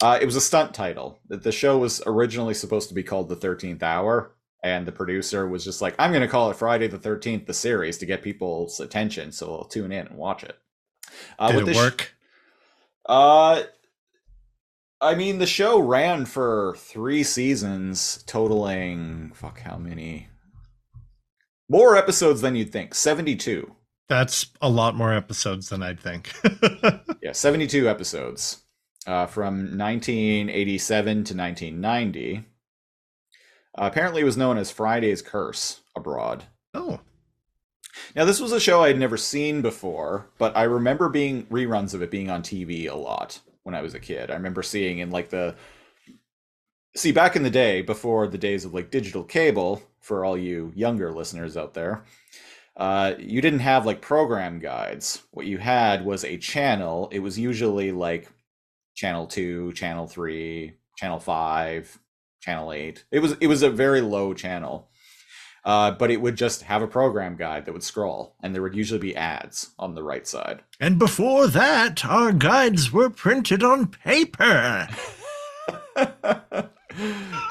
Uh, 0.00 0.16
it 0.22 0.26
was 0.26 0.36
a 0.36 0.40
stunt 0.40 0.74
title. 0.74 1.18
The- 1.28 1.50
show 1.50 1.76
was 1.78 2.00
originally 2.06 2.54
supposed 2.54 2.88
to 2.88 2.94
be 2.94 3.02
called 3.02 3.28
The 3.28 3.34
13th 3.36 3.82
Hour, 3.82 4.36
and 4.62 4.86
the 4.86 4.92
producer 4.92 5.48
was 5.48 5.64
just 5.64 5.82
like, 5.82 5.96
I'm 5.98 6.12
going 6.12 6.22
to 6.22 6.28
call 6.28 6.52
it 6.52 6.56
Friday 6.56 6.86
the 6.86 6.98
13th, 6.98 7.46
the 7.46 7.52
series, 7.54 7.98
to 7.98 8.06
get 8.06 8.22
people's 8.22 8.78
attention, 8.78 9.32
so 9.32 9.46
they'll 9.46 9.64
tune 9.64 9.90
in 9.90 10.06
and 10.06 10.16
watch 10.16 10.44
it. 10.44 10.56
Uh, 11.36 11.50
Did 11.50 11.62
it 11.62 11.66
this 11.66 11.76
sh- 11.76 11.80
work? 11.80 12.14
uh, 13.06 13.62
I 15.00 15.14
mean, 15.14 15.38
the 15.38 15.46
show 15.46 15.78
ran 15.78 16.24
for 16.24 16.74
three 16.76 17.22
seasons, 17.22 18.22
totaling 18.26 19.32
fuck 19.34 19.60
how 19.60 19.76
many? 19.78 20.28
More 21.68 21.96
episodes 21.96 22.40
than 22.40 22.56
you'd 22.56 22.72
think. 22.72 22.94
Seventy-two. 22.94 23.74
That's 24.08 24.46
a 24.62 24.70
lot 24.70 24.96
more 24.96 25.12
episodes 25.12 25.68
than 25.68 25.82
I'd 25.82 26.00
think. 26.00 26.32
Yeah, 27.22 27.32
seventy-two 27.32 27.88
episodes, 27.88 28.62
uh, 29.06 29.26
from 29.26 29.76
1987 29.76 31.04
to 31.24 31.36
1990. 31.36 32.36
Uh, 32.38 32.40
apparently, 33.76 34.22
it 34.22 34.24
was 34.24 34.36
known 34.36 34.56
as 34.56 34.70
Friday's 34.70 35.20
Curse 35.20 35.80
abroad. 35.94 36.44
oh, 36.74 37.00
Now, 38.16 38.24
this 38.24 38.40
was 38.40 38.52
a 38.52 38.60
show 38.60 38.82
I'd 38.82 38.98
never 38.98 39.16
seen 39.18 39.60
before, 39.62 40.30
but 40.38 40.56
I 40.56 40.62
remember 40.62 41.08
being 41.10 41.44
reruns 41.46 41.92
of 41.92 42.00
it 42.02 42.10
being 42.10 42.30
on 42.30 42.42
TV 42.42 42.88
a 42.88 42.94
lot 42.96 43.40
when 43.62 43.74
I 43.74 43.82
was 43.82 43.94
a 43.94 44.00
kid. 44.00 44.30
I 44.30 44.34
remember 44.34 44.62
seeing 44.62 44.98
in 44.98 45.10
like 45.10 45.30
the 45.30 45.54
see 46.96 47.12
back 47.12 47.36
in 47.36 47.42
the 47.42 47.50
day 47.50 47.82
before 47.82 48.26
the 48.26 48.38
days 48.38 48.64
of 48.64 48.74
like 48.74 48.90
digital 48.90 49.24
cable 49.24 49.82
for 50.00 50.24
all 50.24 50.36
you 50.36 50.72
younger 50.74 51.12
listeners 51.12 51.56
out 51.56 51.74
there. 51.74 52.04
Uh, 52.76 53.14
you 53.18 53.40
didn't 53.40 53.58
have 53.58 53.86
like 53.86 54.00
program 54.00 54.58
guides. 54.58 55.22
What 55.32 55.46
you 55.46 55.58
had 55.58 56.04
was 56.04 56.24
a 56.24 56.38
channel. 56.38 57.08
It 57.12 57.18
was 57.18 57.38
usually 57.38 57.92
like 57.92 58.28
channel 58.94 59.26
two, 59.26 59.72
channel 59.72 60.06
three, 60.06 60.74
channel 60.96 61.18
five, 61.18 61.98
channel 62.40 62.72
eight. 62.72 63.04
It 63.10 63.20
was 63.20 63.36
it 63.40 63.48
was 63.48 63.62
a 63.62 63.70
very 63.70 64.00
low 64.00 64.32
channel 64.32 64.88
uh, 65.68 65.90
but 65.92 66.10
it 66.10 66.20
would 66.20 66.34
just 66.36 66.62
have 66.62 66.80
a 66.82 66.86
program 66.88 67.36
guide 67.36 67.66
that 67.66 67.72
would 67.72 67.82
scroll, 67.84 68.34
and 68.42 68.54
there 68.54 68.62
would 68.62 68.74
usually 68.74 68.98
be 68.98 69.14
ads 69.14 69.70
on 69.78 69.94
the 69.94 70.02
right 70.02 70.26
side. 70.26 70.62
and 70.80 70.98
before 70.98 71.46
that, 71.46 72.04
our 72.04 72.32
guides 72.32 72.90
were 72.92 73.10
printed 73.10 73.62
on 73.62 73.86
paper. 73.86 74.88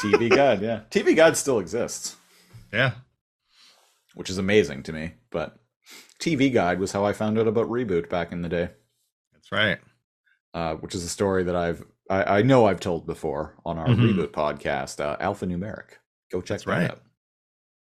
TV 0.01 0.29
Guide, 0.29 0.61
yeah, 0.61 0.81
TV 0.89 1.15
Guide 1.15 1.37
still 1.37 1.59
exists, 1.59 2.15
Yeah. 2.73 2.91
which 4.15 4.29
is 4.29 4.37
amazing 4.37 4.83
to 4.83 4.93
me. 4.93 5.13
But 5.29 5.57
TV 6.19 6.51
Guide 6.53 6.79
was 6.79 6.91
how 6.91 7.05
I 7.05 7.13
found 7.13 7.37
out 7.39 7.47
about 7.47 7.69
Reboot 7.69 8.09
back 8.09 8.31
in 8.31 8.41
the 8.41 8.49
day, 8.49 8.69
That's 9.33 9.51
right. 9.51 9.77
uh, 10.53 10.75
which 10.75 10.95
is 10.95 11.03
a 11.03 11.09
story 11.09 11.43
that 11.43 11.55
I've 11.55 11.83
I, 12.09 12.39
I 12.39 12.41
know 12.41 12.65
I've 12.65 12.79
told 12.79 13.05
before 13.05 13.55
on 13.65 13.77
our 13.77 13.87
Mhm. 13.87 14.13
Reboot 14.15 14.27
podcast, 14.31 15.01
uh, 15.01 15.17
Alphanumeric. 15.17 15.97
Go 16.31 16.39
check 16.41 16.59
That's 16.59 16.63
that 16.65 16.71
right. 16.71 16.91
out. 16.91 17.01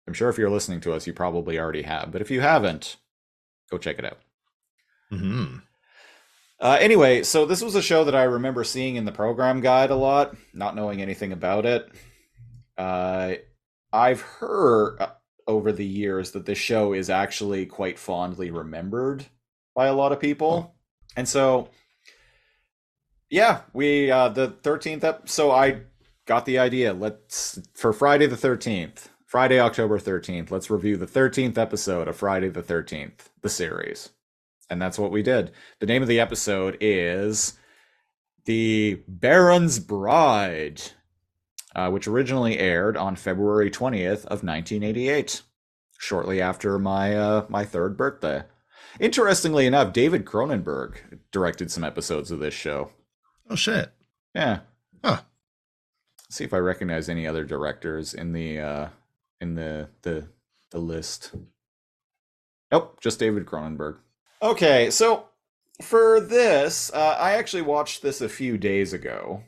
I'm 0.08 0.14
sure 0.14 0.30
if 0.30 0.38
you're 0.38 0.50
listening 0.50 0.82
to 0.82 0.94
us, 0.94 1.08
you 1.08 1.14
probably 1.14 1.60
already 1.60 1.84
have, 1.84 2.12
but 2.12 2.22
if 2.22 2.30
you 2.30 2.42
haven't, 2.42 2.98
go 3.72 3.78
check 3.78 4.00
it 4.00 4.06
out. 4.06 4.20
hmm 5.10 5.58
Uh, 6.60 6.78
anyway, 6.80 7.24
so 7.24 7.46
this 7.46 7.62
was 7.62 7.76
a 7.76 7.82
show 7.82 8.04
that 8.04 8.16
I 8.16 8.24
remember 8.24 8.64
seeing 8.64 8.96
in 8.96 9.06
the 9.06 9.12
program 9.12 9.62
guide 9.62 9.90
a 9.92 9.96
lot, 9.96 10.36
not 10.54 10.76
knowing 10.76 11.02
anything 11.02 11.32
about 11.32 11.66
it. 11.66 11.90
Uh, 12.78 13.34
I've 13.92 14.22
heard 14.22 14.98
uh, 15.00 15.10
over 15.48 15.72
the 15.72 15.86
years 15.86 16.32
that 16.32 16.46
this 16.46 16.58
show 16.58 16.94
is 16.94 17.10
actually 17.10 17.66
quite 17.66 18.00
fondly 18.00 18.50
remembered 18.50 19.26
by 19.76 19.88
a 19.88 19.94
lot 19.94 20.12
of 20.12 20.20
people, 20.20 20.76
and 21.16 21.28
so 21.28 21.70
yeah, 23.30 23.62
we 23.74 24.10
uh, 24.12 24.30
the 24.30 24.50
thirteenth 24.50 25.04
ep. 25.04 25.30
So 25.30 25.52
I 25.52 25.82
got 26.26 26.46
the 26.46 26.60
idea. 26.60 26.94
Let's 26.94 27.60
for 27.74 27.94
Friday 27.94 28.26
the 28.28 28.38
thirteenth, 28.38 29.10
Friday 29.34 29.60
October 29.60 29.98
thirteenth. 29.98 30.52
Let's 30.52 30.70
review 30.70 30.96
the 30.96 31.08
thirteenth 31.08 31.58
episode 31.58 32.08
of 32.08 32.16
Friday 32.16 32.50
the 32.50 32.62
thirteenth, 32.62 33.32
the 33.42 33.50
series. 33.50 34.12
And 34.70 34.80
that's 34.80 35.00
what 35.00 35.10
we 35.10 35.24
did. 35.24 35.50
The 35.80 35.88
name 35.88 36.04
of 36.04 36.08
the 36.08 36.20
episode 36.20 36.78
is 36.80 37.58
The 38.46 39.02
Baron's 39.08 39.80
Bride, 39.80 40.84
uh, 41.76 41.90
which 41.90 42.08
originally 42.08 42.60
aired 42.60 42.96
on 42.96 43.16
February 43.16 43.72
20th 43.72 44.24
of 44.26 44.44
1988, 44.44 45.42
shortly 45.98 46.40
after 46.40 46.78
my 46.78 47.18
uh, 47.18 47.48
my 47.50 47.66
third 47.66 47.98
birthday. 47.98 48.44
Interestingly 49.00 49.66
enough, 49.66 49.94
David 49.94 50.26
Cronenberg 50.26 51.20
directed 51.32 51.72
some 51.72 51.84
episodes 51.84 52.30
of 52.30 52.38
this 52.38 52.54
show. 52.54 52.92
Oh 53.50 53.56
shit. 53.56 53.94
Yeah. 54.36 54.60
Huh. 55.04 55.22
see 56.30 56.44
if 56.44 56.54
I 56.54 56.58
recognize 56.58 57.10
any 57.10 57.26
other 57.26 57.44
directors 57.44 58.14
in 58.14 58.34
the 58.34 58.60
uh 58.60 58.88
in 59.44 59.56
the 59.56 59.90
the 60.02 60.28
the 60.72 60.80
list. 60.80 61.36
Nope, 62.72 63.00
just 63.02 63.20
David 63.20 63.46
Cronenberg. 63.46 63.98
Okay, 64.42 64.90
so 64.90 65.26
for 65.82 66.20
this, 66.20 66.92
uh, 66.94 67.18
I 67.20 67.34
actually 67.34 67.62
watched 67.62 68.02
this 68.02 68.22
a 68.22 68.30
few 68.30 68.58
days 68.58 68.94
ago. 68.94 69.44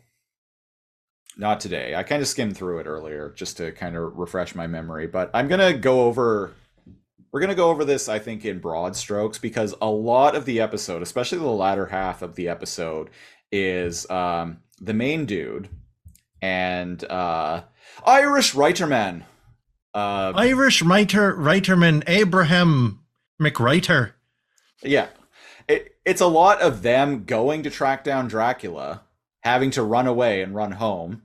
Not 1.38 1.60
today. 1.60 1.96
I 1.96 2.04
kind 2.04 2.22
of 2.22 2.28
skimmed 2.28 2.56
through 2.56 2.80
it 2.80 2.88
earlier 2.88 3.34
just 3.36 3.58
to 3.58 3.72
kind 3.72 3.96
of 3.96 4.18
refresh 4.18 4.54
my 4.54 4.68
memory, 4.68 5.08
but 5.08 5.32
I'm 5.34 5.48
to 5.60 5.74
go 5.74 6.04
over 6.04 6.54
we're 7.32 7.42
to 7.50 7.56
go 7.56 7.70
over 7.70 7.84
this 7.84 8.08
I 8.08 8.20
think 8.20 8.46
in 8.46 8.60
broad 8.60 8.96
strokes 8.96 9.38
because 9.38 9.76
a 9.82 9.90
lot 9.90 10.36
of 10.36 10.46
the 10.46 10.62
episode, 10.62 11.02
especially 11.02 11.40
the 11.40 11.48
latter 11.48 11.88
half 11.88 12.22
of 12.22 12.36
the 12.36 12.48
episode 12.48 13.10
is 13.52 14.10
um 14.10 14.60
the 14.80 14.94
main 14.94 15.26
dude 15.26 15.70
and 16.42 17.04
uh 17.06 17.64
Irish 18.06 18.54
writerman. 18.54 19.24
Uh 19.96 20.34
Irish 20.36 20.82
writer, 20.82 21.34
writerman 21.36 22.04
Abraham 22.08 23.00
McWriter. 23.42 24.12
Yeah. 24.84 25.08
It, 25.68 25.96
it's 26.06 26.22
a 26.22 26.28
lot 26.28 26.62
of 26.62 26.82
them 26.84 27.24
going 27.26 27.64
to 27.64 27.70
track 27.72 28.04
down 28.04 28.28
Dracula, 28.28 29.02
having 29.42 29.72
to 29.72 29.82
run 29.84 30.06
away 30.06 30.42
and 30.42 30.54
run 30.54 30.74
home, 30.74 31.24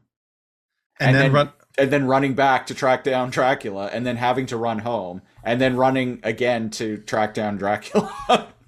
And, 0.98 1.08
And 1.08 1.16
then, 1.16 1.22
then- 1.24 1.32
run. 1.32 1.52
and 1.78 1.90
then 1.90 2.06
running 2.06 2.34
back 2.34 2.66
to 2.68 2.74
track 2.74 3.02
down 3.04 3.30
Dracula, 3.30 3.90
and 3.92 4.06
then 4.06 4.16
having 4.16 4.46
to 4.46 4.56
run 4.56 4.78
home, 4.78 5.20
and 5.44 5.60
then 5.60 5.76
running 5.76 6.20
again 6.22 6.70
to 6.70 6.98
track 6.98 7.34
down 7.34 7.56
Dracula. 7.58 8.12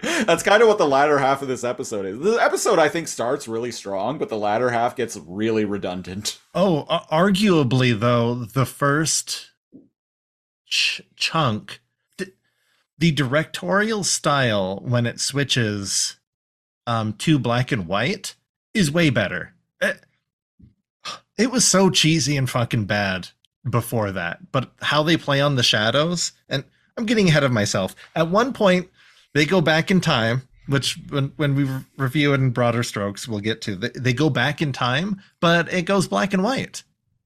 That's 0.26 0.42
kind 0.42 0.62
of 0.62 0.68
what 0.68 0.78
the 0.78 0.86
latter 0.86 1.18
half 1.18 1.42
of 1.42 1.48
this 1.48 1.64
episode 1.64 2.06
is. 2.06 2.18
The 2.18 2.36
episode, 2.42 2.78
I 2.78 2.88
think, 2.88 3.08
starts 3.08 3.46
really 3.46 3.72
strong, 3.72 4.18
but 4.18 4.28
the 4.28 4.38
latter 4.38 4.70
half 4.70 4.96
gets 4.96 5.16
really 5.16 5.64
redundant. 5.64 6.38
Oh, 6.52 6.84
uh, 6.88 7.04
arguably 7.12 7.96
though, 7.96 8.34
the 8.34 8.66
first 8.66 9.52
ch- 10.66 11.02
chunk, 11.14 11.80
the, 12.18 12.32
the 12.98 13.12
directorial 13.12 14.02
style 14.02 14.80
when 14.82 15.06
it 15.06 15.20
switches 15.20 16.16
um, 16.88 17.12
to 17.18 17.38
black 17.38 17.70
and 17.70 17.86
white 17.86 18.34
is 18.74 18.90
way 18.90 19.10
better. 19.10 19.54
It, 19.80 20.00
it 21.38 21.52
was 21.52 21.64
so 21.64 21.88
cheesy 21.88 22.36
and 22.36 22.50
fucking 22.50 22.86
bad 22.86 23.28
before 23.68 24.10
that, 24.10 24.50
but 24.50 24.72
how 24.80 25.04
they 25.04 25.16
play 25.16 25.40
on 25.40 25.54
the 25.54 25.62
shadows, 25.62 26.32
and 26.48 26.64
I'm 26.96 27.06
getting 27.06 27.28
ahead 27.28 27.44
of 27.44 27.52
myself. 27.52 27.94
At 28.16 28.28
one 28.28 28.52
point, 28.52 28.88
they 29.34 29.46
go 29.46 29.60
back 29.60 29.90
in 29.90 30.00
time. 30.00 30.42
Which, 30.66 31.00
when, 31.08 31.32
when 31.34 31.56
we 31.56 31.64
re- 31.64 31.80
review 31.96 32.32
it 32.32 32.36
in 32.36 32.50
broader 32.50 32.84
strokes, 32.84 33.26
we'll 33.26 33.40
get 33.40 33.60
to. 33.62 33.74
They, 33.74 33.88
they 33.88 34.12
go 34.12 34.30
back 34.30 34.62
in 34.62 34.72
time, 34.72 35.20
but 35.40 35.72
it 35.72 35.82
goes 35.82 36.06
black 36.06 36.32
and 36.32 36.44
white. 36.44 36.84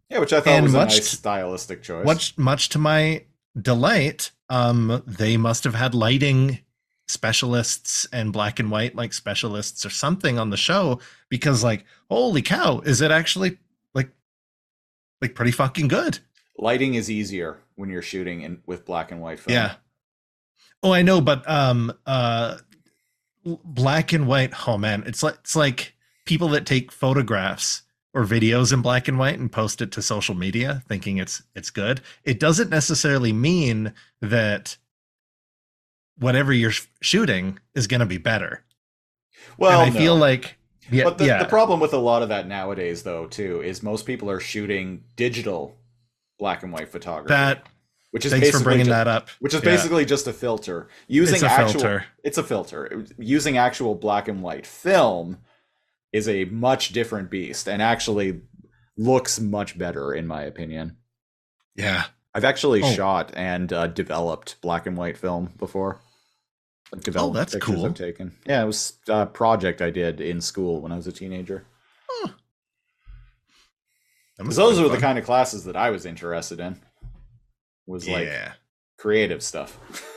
Yeah, 0.08 0.20
which 0.20 0.32
I 0.32 0.40
thought 0.40 0.48
And 0.54 0.64
was 0.64 0.72
a 0.72 0.78
nice 0.78 1.10
stylistic 1.10 1.82
choice. 1.82 2.06
Much, 2.06 2.38
much 2.38 2.70
to 2.70 2.78
my 2.78 3.24
delight, 3.60 4.30
um, 4.48 5.02
they 5.06 5.36
must 5.36 5.64
have 5.64 5.74
had 5.74 5.94
lighting 5.94 6.60
specialists 7.06 8.06
and 8.14 8.32
black 8.32 8.58
and 8.58 8.70
white 8.70 8.94
like 8.94 9.12
specialists 9.12 9.84
or 9.84 9.90
something 9.90 10.38
on 10.38 10.48
the 10.48 10.56
show 10.56 11.00
because, 11.28 11.62
like, 11.62 11.84
holy 12.08 12.40
cow, 12.40 12.80
is 12.80 13.02
it 13.02 13.10
actually 13.10 13.58
like, 13.92 14.08
like 15.20 15.34
pretty 15.34 15.52
fucking 15.52 15.88
good? 15.88 16.18
Lighting 16.56 16.94
is 16.94 17.10
easier 17.10 17.58
when 17.74 17.90
you're 17.90 18.00
shooting 18.00 18.40
in 18.40 18.62
with 18.64 18.86
black 18.86 19.12
and 19.12 19.20
white 19.20 19.40
film. 19.40 19.52
Yeah. 19.52 19.74
Oh, 20.84 20.92
I 20.92 21.00
know, 21.00 21.22
but 21.22 21.48
um, 21.50 21.94
uh, 22.04 22.58
black 23.44 24.12
and 24.12 24.26
white. 24.26 24.68
Oh 24.68 24.76
man, 24.76 25.02
it's 25.06 25.22
like 25.22 25.36
it's 25.40 25.56
like 25.56 25.94
people 26.26 26.48
that 26.48 26.66
take 26.66 26.92
photographs 26.92 27.82
or 28.12 28.24
videos 28.24 28.70
in 28.70 28.82
black 28.82 29.08
and 29.08 29.18
white 29.18 29.38
and 29.38 29.50
post 29.50 29.80
it 29.80 29.90
to 29.92 30.02
social 30.02 30.34
media 30.34 30.82
thinking 30.86 31.16
it's 31.16 31.42
it's 31.54 31.70
good. 31.70 32.02
It 32.22 32.38
doesn't 32.38 32.68
necessarily 32.68 33.32
mean 33.32 33.94
that 34.20 34.76
whatever 36.18 36.52
you're 36.52 36.72
shooting 37.00 37.58
is 37.74 37.86
going 37.86 38.00
to 38.00 38.06
be 38.06 38.18
better. 38.18 38.62
Well, 39.56 39.80
and 39.80 39.90
I 39.90 39.92
no. 39.92 39.98
feel 39.98 40.16
like 40.16 40.58
yeah, 40.90 41.04
but 41.04 41.16
the, 41.16 41.24
yeah. 41.24 41.38
the 41.38 41.48
problem 41.48 41.80
with 41.80 41.94
a 41.94 41.98
lot 41.98 42.22
of 42.22 42.28
that 42.28 42.46
nowadays, 42.46 43.04
though, 43.04 43.26
too, 43.26 43.62
is 43.62 43.82
most 43.82 44.04
people 44.04 44.30
are 44.30 44.40
shooting 44.40 45.04
digital 45.16 45.76
black 46.38 46.62
and 46.62 46.72
white 46.74 46.90
photography. 46.90 47.32
that 47.32 47.66
which 48.14 48.24
is 48.24 48.30
thanks 48.32 48.46
for 48.46 48.52
basically 48.52 48.64
bringing 48.64 48.84
ju- 48.86 48.90
that 48.92 49.08
up. 49.08 49.28
Which 49.40 49.54
is 49.54 49.60
Yeah. 49.62 49.70
basically 49.70 50.04
just 50.04 50.26
a 50.26 50.32
filter. 50.32 50.88
Using 51.08 51.34
It's 51.34 51.42
a 51.42 51.50
actual, 51.50 51.80
filter. 51.80 52.04
It's 52.22 52.38
a 52.38 52.42
filter. 52.44 53.04
Using 53.18 53.58
actual 53.58 53.94
black 53.96 54.28
and 54.28 54.40
white 54.42 54.66
film 54.66 55.38
is 56.12 56.28
a 56.28 56.44
much 56.44 56.90
different 56.90 57.28
beast, 57.30 57.68
and 57.68 57.82
actually 57.82 58.42
looks 58.96 59.40
much 59.40 59.76
better, 59.76 60.14
in 60.14 60.26
my 60.28 60.42
opinion. 60.44 60.96
Yeah. 61.74 62.04
I've 62.32 62.44
actually 62.44 62.82
Oh. 62.82 62.92
shot 62.92 63.32
and 63.34 63.72
uh, 63.72 63.88
developed 63.88 64.60
black 64.60 64.86
and 64.86 64.96
white 64.96 65.16
film 65.18 65.52
before. 65.58 66.00
Like, 66.92 67.16
Oh, 67.16 67.32
that's 67.32 67.56
cool. 67.56 67.84
I've 67.86 67.94
taken. 67.94 68.36
Yeah, 68.46 68.62
it 68.62 68.66
was 68.66 68.92
a 69.08 69.26
project 69.26 69.82
I 69.82 69.90
did 69.90 70.20
in 70.20 70.40
school 70.40 70.80
when 70.80 70.92
I 70.92 70.96
was 70.96 71.08
a 71.08 71.12
teenager. 71.12 71.66
Must 74.38 74.56
those 74.56 74.80
were 74.80 74.88
the 74.88 74.98
kind 74.98 75.18
of 75.18 75.24
classes 75.24 75.64
that 75.64 75.76
I 75.76 75.90
was 75.90 76.04
interested 76.06 76.58
in. 76.60 76.80
Was 77.86 78.08
like 78.08 78.24
yeah. 78.26 78.52
creative 78.98 79.42
stuff. 79.42 79.78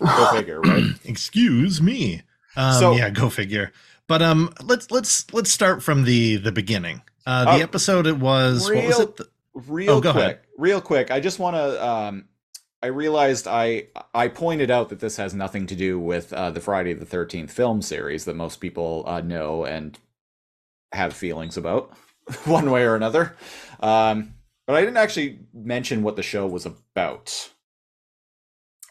Go 0.00 0.30
figure, 0.32 0.60
right? 0.60 0.84
Excuse 1.04 1.82
me. 1.82 2.22
Um, 2.56 2.72
So- 2.74 2.92
yeah, 2.96 3.10
go 3.10 3.28
figure. 3.28 3.72
But 4.06 4.22
um, 4.22 4.52
let's 4.62 4.90
let's 4.90 5.30
let's 5.34 5.50
start 5.50 5.82
from 5.82 6.04
the 6.04 6.36
the 6.36 6.52
beginning. 6.52 7.02
Uh, 7.26 7.44
the 7.44 7.60
Oh, 7.60 7.64
episode 7.64 8.06
it 8.06 8.16
was 8.18 8.64
what 8.64 8.74
was 8.76 8.84
real- 8.84 9.00
it? 9.02 9.16
The- 9.16 9.28
real 9.54 9.90
Oh, 9.94 10.00
quick 10.00 10.14
ahead. 10.14 10.38
real 10.56 10.80
quick 10.80 11.10
i 11.10 11.18
just 11.18 11.40
want 11.40 11.56
to 11.56 11.84
um 11.84 12.26
i 12.80 12.86
realized 12.86 13.48
i 13.48 13.88
i 14.14 14.28
pointed 14.28 14.70
out 14.70 14.88
that 14.90 15.00
this 15.00 15.16
has 15.16 15.34
nothing 15.34 15.66
to 15.66 15.74
do 15.74 15.98
with 15.98 16.32
uh, 16.32 16.48
the 16.52 16.60
friday 16.60 16.94
the 16.94 17.04
13th 17.04 17.50
film 17.50 17.82
series 17.82 18.24
that 18.24 18.36
most 18.36 18.60
people 18.60 19.02
uh, 19.08 19.20
know 19.20 19.64
and 19.64 19.98
have 20.92 21.12
feelings 21.12 21.56
about 21.56 21.90
one 22.44 22.70
way 22.70 22.84
or 22.84 22.94
another 22.94 23.34
um 23.80 24.32
but 24.68 24.76
i 24.76 24.80
didn't 24.80 24.96
actually 24.96 25.40
mention 25.52 26.04
what 26.04 26.14
the 26.14 26.22
show 26.22 26.46
was 26.46 26.64
about 26.64 27.50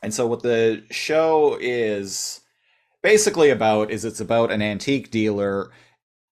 and 0.03 0.13
so 0.13 0.27
what 0.27 0.43
the 0.43 0.83
show 0.91 1.57
is 1.61 2.41
basically 3.01 3.49
about 3.49 3.89
is 3.89 4.03
it's 4.03 4.19
about 4.19 4.51
an 4.51 4.61
antique 4.61 5.11
dealer 5.11 5.71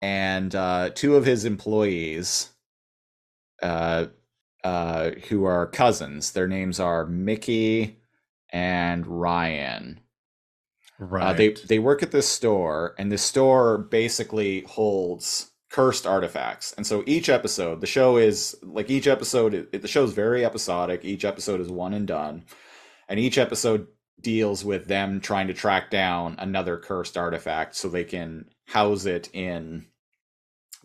and 0.03 0.55
uh, 0.55 0.91
two 0.95 1.17
of 1.17 1.25
his 1.25 1.45
employees 1.45 2.51
uh, 3.63 4.07
uh, 4.63 5.13
who 5.29 5.45
are 5.45 5.67
cousins. 5.67 6.33
Their 6.33 6.49
names 6.49 6.79
are 6.79 7.07
Mickey 7.07 8.01
and 8.51 9.07
Ryan. 9.07 10.01
right. 10.99 11.29
Uh, 11.29 11.33
they 11.33 11.49
they 11.51 11.79
work 11.79 12.03
at 12.03 12.11
this 12.11 12.29
store, 12.29 12.95
and 12.99 13.11
this 13.11 13.23
store 13.23 13.79
basically 13.79 14.61
holds 14.63 15.53
cursed 15.75 16.07
artifacts. 16.07 16.73
And 16.77 16.87
so 16.87 17.03
each 17.05 17.29
episode, 17.29 17.81
the 17.81 17.87
show 17.89 18.17
is 18.17 18.55
like 18.63 18.91
each 18.91 19.09
episode. 19.09 19.55
It, 19.55 19.83
the 19.83 19.89
show 19.89 20.05
is 20.05 20.13
very 20.13 20.45
episodic. 20.45 21.05
Each 21.05 21.25
episode 21.25 21.61
is 21.61 21.69
one 21.69 21.95
and 21.95 22.07
done, 22.07 22.45
and 23.09 23.19
each 23.19 23.39
episode 23.39 23.89
deals 24.21 24.65
with 24.65 24.87
them 24.87 25.21
trying 25.21 25.49
to 25.49 25.53
track 25.53 25.91
down 25.91 26.37
another 26.39 26.77
cursed 26.77 27.17
artifact 27.17 27.75
so 27.75 27.89
they 27.89 28.05
can 28.05 28.45
house 28.67 29.05
it 29.05 29.29
in 29.33 29.87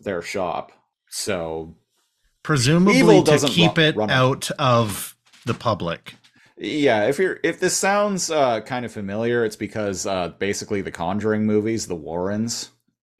their 0.00 0.22
shop. 0.22 0.72
So 1.08 1.76
Presumably 2.42 3.22
to 3.22 3.46
keep 3.46 3.76
ru- 3.76 3.84
it 3.84 3.96
run 3.96 4.10
out 4.10 4.50
of 4.58 5.16
the 5.46 5.54
public. 5.54 6.16
Yeah, 6.56 7.04
if 7.04 7.20
you're 7.20 7.38
if 7.44 7.60
this 7.60 7.76
sounds 7.76 8.28
uh, 8.28 8.62
kind 8.62 8.84
of 8.84 8.90
familiar, 8.90 9.44
it's 9.44 9.54
because 9.54 10.04
uh, 10.04 10.30
basically 10.40 10.80
the 10.80 10.90
Conjuring 10.90 11.46
movies, 11.46 11.86
the 11.86 11.94
Warrens 11.94 12.70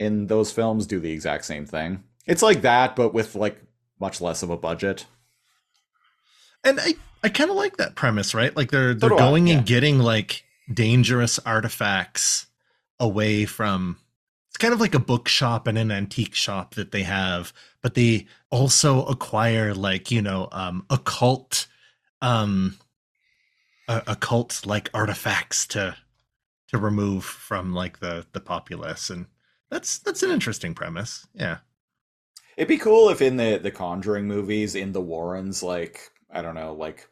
in 0.01 0.27
those 0.27 0.51
films 0.51 0.87
do 0.87 0.99
the 0.99 1.13
exact 1.13 1.45
same 1.45 1.67
thing. 1.67 2.03
It's 2.27 2.43
like 2.43 2.63
that, 2.63 2.97
but 2.97 3.15
with 3.15 3.37
like 3.37 3.63
much 4.01 4.21
less 4.21 4.43
of 4.43 4.51
a 4.51 4.57
budget. 4.57 5.07
And 6.65 6.81
I, 6.81 6.95
I 7.23 7.29
kind 7.29 7.51
of 7.51 7.57
like 7.57 7.77
that 7.77 7.95
premise, 7.95 8.35
right? 8.35 8.57
Like 8.57 8.71
they're 8.71 8.95
they're 8.95 9.15
I, 9.15 9.19
going 9.19 9.47
yeah. 9.47 9.59
and 9.59 9.67
getting 9.67 9.99
like 9.99 10.43
dangerous 10.73 11.39
artifacts 11.41 12.47
away 12.99 13.45
from 13.45 13.99
it's 14.49 14.57
kind 14.57 14.75
of 14.75 14.81
like 14.81 14.95
a 14.95 15.01
bookshop 15.01 15.67
and 15.67 15.79
an 15.79 15.93
antique 15.93 16.35
shop 16.35 16.75
that 16.75 16.93
they 16.93 17.03
have, 17.03 17.53
but 17.83 17.95
they 17.95 18.27
also 18.51 19.05
acquire 19.05 19.75
like, 19.75 20.11
you 20.11 20.23
know, 20.23 20.49
um 20.51 20.87
occult 20.89 21.67
um 22.23 22.79
uh, 23.87 24.01
occult 24.07 24.65
like 24.65 24.89
artifacts 24.95 25.67
to 25.67 25.95
to 26.69 26.79
remove 26.79 27.25
from 27.25 27.75
like 27.75 28.01
the 28.01 28.27
the 28.33 28.41
populace 28.41 29.11
and 29.11 29.27
that's 29.71 29.99
that's 30.01 30.23
an 30.23 30.31
interesting 30.31 30.75
premise. 30.75 31.27
Yeah. 31.35 31.59
It'd 32.57 32.69
be 32.69 32.79
cool 32.79 33.09
if 33.09 33.23
in 33.23 33.37
the 33.37 33.59
the 33.63 33.71
Conjuring 33.71 34.27
movies, 34.27 34.75
in 34.75 34.93
the 34.93 35.01
Warrens, 35.01 35.63
like 35.63 36.11
I 36.31 36.43
don't 36.43 36.55
know, 36.55 36.75
like 36.75 37.09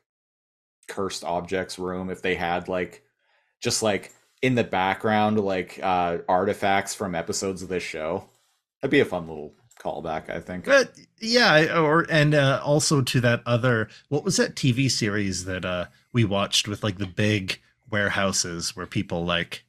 cursed 0.88 1.24
objects 1.24 1.78
room, 1.78 2.10
if 2.10 2.20
they 2.20 2.34
had 2.34 2.68
like 2.68 3.02
just 3.60 3.82
like 3.82 4.12
in 4.42 4.54
the 4.54 4.64
background, 4.64 5.40
like 5.40 5.80
uh 5.82 6.18
artifacts 6.28 6.94
from 6.94 7.14
episodes 7.14 7.62
of 7.62 7.68
this 7.68 7.82
show. 7.82 8.28
That'd 8.80 8.90
be 8.90 9.00
a 9.00 9.04
fun 9.04 9.26
little 9.26 9.54
callback, 9.80 10.28
I 10.28 10.40
think. 10.40 10.64
But 10.64 10.92
yeah, 11.20 11.78
or 11.80 12.06
and 12.10 12.34
uh, 12.34 12.60
also 12.64 13.00
to 13.02 13.20
that 13.20 13.42
other 13.46 13.88
what 14.08 14.24
was 14.24 14.36
that 14.36 14.56
TV 14.56 14.90
series 14.90 15.44
that 15.44 15.64
uh 15.64 15.86
we 16.12 16.24
watched 16.24 16.66
with 16.66 16.82
like 16.82 16.98
the 16.98 17.06
big 17.06 17.60
warehouses 17.90 18.76
where 18.76 18.86
people 18.86 19.24
like 19.24 19.64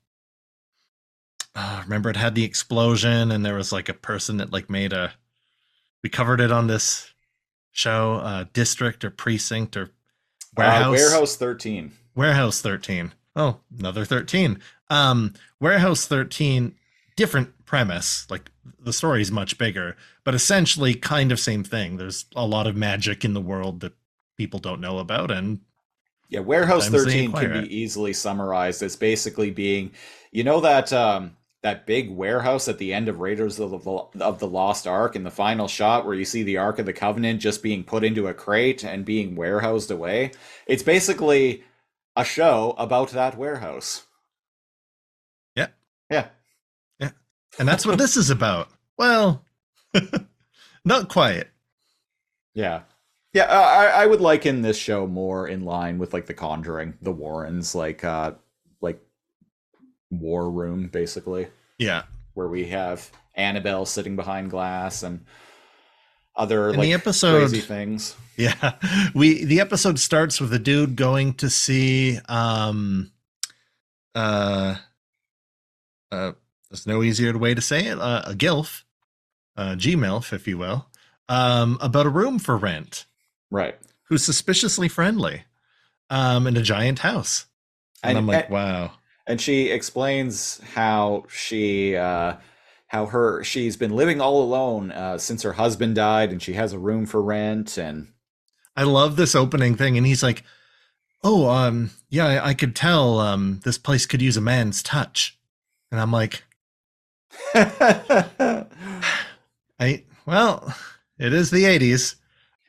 uh, 1.55 1.81
remember 1.83 2.09
it 2.09 2.15
had 2.15 2.35
the 2.35 2.43
explosion 2.43 3.31
and 3.31 3.45
there 3.45 3.55
was 3.55 3.71
like 3.71 3.89
a 3.89 3.93
person 3.93 4.38
that 4.38 4.51
like 4.53 4.69
made 4.69 4.93
a 4.93 5.13
we 6.03 6.09
covered 6.09 6.39
it 6.41 6.51
on 6.51 6.67
this 6.67 7.13
show 7.71 8.15
uh 8.15 8.45
district 8.53 9.03
or 9.03 9.09
precinct 9.09 9.75
or 9.77 9.91
warehouse 10.57 10.88
Uh, 10.88 10.91
Warehouse 10.91 11.35
13. 11.38 11.91
Warehouse 12.15 12.62
13. 12.62 13.13
Oh, 13.35 13.59
another 13.77 14.03
13. 14.05 14.59
Um, 14.89 15.33
Warehouse 15.62 16.05
13, 16.07 16.75
different 17.15 17.65
premise. 17.65 18.25
Like 18.29 18.49
the 18.79 18.91
story's 18.91 19.31
much 19.31 19.57
bigger, 19.57 19.95
but 20.25 20.33
essentially 20.35 20.95
kind 20.95 21.31
of 21.31 21.39
same 21.39 21.63
thing. 21.63 21.97
There's 21.97 22.25
a 22.35 22.45
lot 22.45 22.67
of 22.67 22.75
magic 22.75 23.23
in 23.23 23.33
the 23.33 23.41
world 23.41 23.79
that 23.81 23.93
people 24.35 24.59
don't 24.59 24.81
know 24.81 24.97
about. 24.99 25.29
And 25.31 25.59
Yeah, 26.29 26.39
Warehouse 26.41 26.89
13 26.89 27.31
can 27.31 27.62
be 27.63 27.73
easily 27.77 28.12
summarized 28.13 28.81
as 28.81 28.95
basically 28.95 29.51
being, 29.51 29.91
you 30.31 30.43
know 30.43 30.59
that 30.62 30.91
um 30.91 31.35
that 31.62 31.86
big 31.86 32.10
warehouse 32.10 32.67
at 32.67 32.78
the 32.78 32.93
end 32.93 33.10
of 33.10 33.19
Raiders 33.19 33.60
of 33.60 33.72
the 33.72 33.91
of 34.24 34.39
the 34.39 34.48
Lost 34.48 34.88
Ark 34.88 35.15
in 35.15 35.24
the 35.24 35.32
final 35.32 35.67
shot 35.67 36.06
where 36.06 36.15
you 36.15 36.26
see 36.26 36.43
the 36.43 36.58
Ark 36.58 36.80
of 36.80 36.86
the 36.86 36.93
Covenant 36.93 37.41
just 37.41 37.62
being 37.62 37.84
put 37.84 38.04
into 38.04 38.28
a 38.28 38.34
crate 38.34 38.84
and 38.84 39.04
being 39.06 39.36
warehoused 39.36 39.91
away. 39.91 40.32
It's 40.67 40.84
basically 40.84 41.63
a 42.15 42.24
show 42.24 42.76
about 42.78 43.10
that 43.12 43.38
warehouse. 43.38 44.06
Yeah. 45.56 45.67
Yeah. 46.10 46.30
Yeah. 47.00 47.12
And 47.58 47.67
that's 47.67 47.86
what 47.86 47.98
this 47.98 48.15
is 48.15 48.30
about. 48.30 48.69
Well, 48.98 49.45
not 50.86 51.10
quite. 51.10 51.48
Yeah. 52.54 52.82
Yeah, 53.34 53.45
I 53.45 54.04
I 54.04 54.06
would 54.08 54.22
liken 54.22 54.62
this 54.62 54.78
show 54.78 55.06
more 55.06 55.48
in 55.48 55.63
line 55.63 56.00
with 56.00 56.13
like 56.13 56.26
The 56.26 56.34
Conjuring, 56.34 56.95
The 57.02 57.12
Warrens, 57.12 57.76
like 57.76 58.04
uh 58.04 58.32
War 60.12 60.50
Room 60.50 60.88
basically. 60.88 61.48
Yeah. 61.78 62.04
where 62.34 62.48
we 62.48 62.65
have 62.65 63.10
Annabelle 63.36 63.86
sitting 63.86 64.15
behind 64.15 64.50
glass 64.50 65.04
and 65.04 65.26
other 66.36 66.69
In 66.69 66.78
like 66.78 66.88
the 66.88 66.93
episode, 66.93 67.50
crazy 67.50 67.60
things. 67.62 68.15
Yeah. 68.38 68.74
We 69.13 69.43
the 69.43 69.60
episode 69.60 70.00
starts 70.00 70.39
with 70.41 70.54
a 70.54 70.60
dude 70.60 70.95
going 70.95 71.34
to 71.36 71.50
see 71.50 72.19
um 72.30 73.12
uh 74.15 74.76
uh 76.12 76.32
there's 76.69 76.86
no 76.88 77.02
easier 77.04 77.38
way 77.38 77.54
to 77.54 77.62
say 77.62 77.88
it, 77.88 78.00
uh, 78.00 78.22
a 78.26 78.34
gilf, 78.34 78.84
uh 79.58 79.76
Gmilf, 79.76 80.32
if 80.34 80.48
you 80.48 80.58
will, 80.58 80.88
um, 81.28 81.78
about 81.82 82.06
a 82.06 82.10
room 82.10 82.38
for 82.39 82.58
rent 82.58 83.06
Right. 83.52 83.76
who's 84.04 84.24
suspiciously 84.24 84.88
friendly 84.88 85.43
um 86.10 86.45
in 86.48 86.56
a 86.58 86.62
giant 86.62 87.00
house. 87.00 87.45
And, 88.04 88.17
I'm 88.17 88.28
like, 88.28 88.45
and, 88.45 88.54
wow. 88.54 88.91
And 89.29 89.39
she 89.39 89.69
explains 89.69 90.59
how 90.73 91.23
she 91.29 91.95
uh 91.95 92.35
how 92.87 93.05
her 93.05 93.43
she's 93.43 93.77
been 93.77 93.95
living 93.95 94.19
all 94.19 94.43
alone 94.43 94.91
uh 94.91 95.17
since 95.17 95.43
her 95.43 95.53
husband 95.53 95.95
died 95.95 96.31
and 96.31 96.41
she 96.41 96.53
has 96.53 96.73
a 96.73 96.79
room 96.79 97.05
for 97.05 97.21
rent 97.21 97.77
and 97.77 98.09
I 98.79 98.83
love 98.83 99.17
this 99.17 99.35
opening 99.35 99.75
thing, 99.75 99.97
and 99.97 100.07
he's 100.07 100.23
like, 100.23 100.45
"Oh, 101.21 101.49
um, 101.49 101.89
yeah, 102.09 102.27
I, 102.27 102.49
I 102.49 102.53
could 102.53 102.77
tell 102.77 103.19
um 103.19 103.59
this 103.65 103.77
place 103.77 104.05
could 104.05 104.21
use 104.21 104.37
a 104.37 104.41
man's 104.41 104.81
touch." 104.81 105.37
And 105.91 105.99
I'm 105.99 106.13
like, 106.13 106.43
I 107.53 108.65
well, 110.25 110.73
it 111.17 111.33
is 111.33 111.51
the 111.51 111.65
80s. 111.65 112.15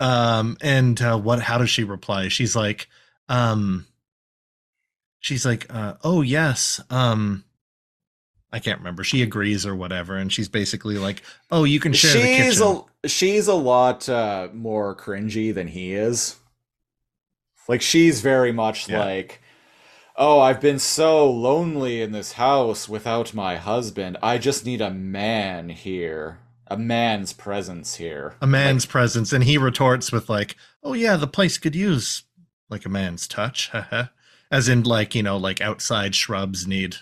Um, 0.01 0.57
and 0.61 1.01
uh, 1.01 1.17
what? 1.17 1.43
How 1.43 1.59
does 1.59 1.71
she 1.71 1.85
reply? 1.85 2.27
She's 2.27 2.57
like, 2.57 2.89
um, 3.29 3.87
she's 5.21 5.47
like, 5.47 5.73
uh, 5.73 5.95
oh 6.03 6.23
yes, 6.23 6.81
um, 6.91 7.45
I 8.53 8.59
can't 8.59 8.79
remember. 8.79 9.05
She 9.05 9.23
agrees 9.23 9.65
or 9.65 9.77
whatever, 9.77 10.17
and 10.17 10.33
she's 10.33 10.49
basically 10.49 10.99
like, 10.99 11.23
"Oh, 11.53 11.63
you 11.65 11.79
can 11.79 11.93
share 11.93 12.13
the 12.15 12.21
she's 12.21 12.59
kitchen." 12.59 12.83
a 13.05 13.09
she's 13.09 13.47
a 13.47 13.55
lot 13.55 14.09
uh, 14.09 14.49
more 14.53 14.97
cringy 14.97 15.55
than 15.55 15.69
he 15.69 15.95
is. 15.95 16.37
Like 17.69 17.83
she's 17.83 18.21
very 18.21 18.51
much 18.51 18.89
Yeah. 18.89 18.99
like, 18.99 19.41
"Oh, 20.17 20.41
I've 20.41 20.61
been 20.61 20.81
so 20.81 21.31
lonely 21.31 22.03
in 22.03 22.11
this 22.11 22.33
house 22.33 22.89
without 22.89 23.33
my 23.33 23.57
husband. 23.57 24.17
I 24.23 24.39
just 24.39 24.67
need 24.67 24.81
a 24.81 24.91
man 24.91 25.69
here, 25.69 26.39
a 26.67 26.77
man's 26.77 27.33
presence 27.33 27.95
here." 27.97 28.35
a 28.41 28.47
man's 28.49 28.87
presence, 28.87 29.33
and 29.33 29.45
he 29.45 29.57
retorts 29.59 30.11
with 30.11 30.29
like, 30.29 30.57
"Oh 30.83 30.95
yeah, 30.95 31.15
the 31.15 31.29
place 31.29 31.59
could 31.59 31.77
use 31.77 32.25
like 32.69 32.85
a 32.85 32.89
man's 32.89 33.29
touch,". 33.29 33.71
as 34.51 34.69
in 34.69 34.83
like 34.83 35.15
you 35.15 35.23
know, 35.23 35.37
like 35.37 35.61
outside 35.61 36.15
shrubs 36.15 36.67
need 36.67 36.97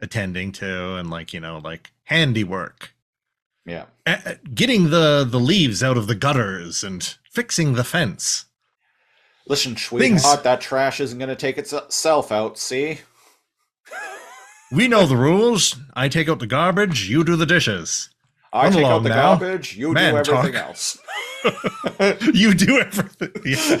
attending 0.00 0.52
to, 0.52 0.96
and 0.96 1.10
like 1.10 1.32
you 1.32 1.40
know, 1.40 1.58
like 1.62 1.92
handiwork, 2.04 2.92
Yeah. 3.66 3.84
Uh, 4.06 4.16
uh, 4.26 4.34
getting 4.54 4.90
the 4.90 5.24
the 5.28 5.40
leaves 5.40 5.82
out 5.82 5.96
of 5.96 6.06
the 6.06 6.14
gutters 6.14 6.82
and 6.84 7.02
fixing 7.30 7.74
the 7.74 7.84
fence. 7.84 8.46
Listen, 9.46 9.76
sweetheart, 9.76 10.22
Things- 10.22 10.42
that 10.42 10.60
trash 10.60 11.00
isn't 11.00 11.18
going 11.18 11.28
to 11.28 11.36
take 11.36 11.58
itself 11.58 12.30
out. 12.32 12.58
See? 12.58 13.00
We 14.72 14.86
know 14.86 15.04
the 15.04 15.16
rules. 15.16 15.74
I 15.94 16.08
take 16.08 16.28
out 16.28 16.38
the 16.38 16.46
garbage. 16.46 17.08
You 17.10 17.24
do 17.24 17.34
the 17.34 17.44
dishes. 17.44 18.08
I 18.52 18.66
Come 18.66 18.74
take 18.74 18.84
out 18.86 19.02
the 19.02 19.08
now. 19.08 19.36
garbage. 19.36 19.76
You 19.76 19.92
Man 19.92 20.22
do 20.22 20.32
everything 20.32 20.52
talk. 20.52 20.68
else. 20.68 20.96
you 22.32 22.54
do 22.54 22.78
everything. 22.78 23.30
Yeah. 23.44 23.80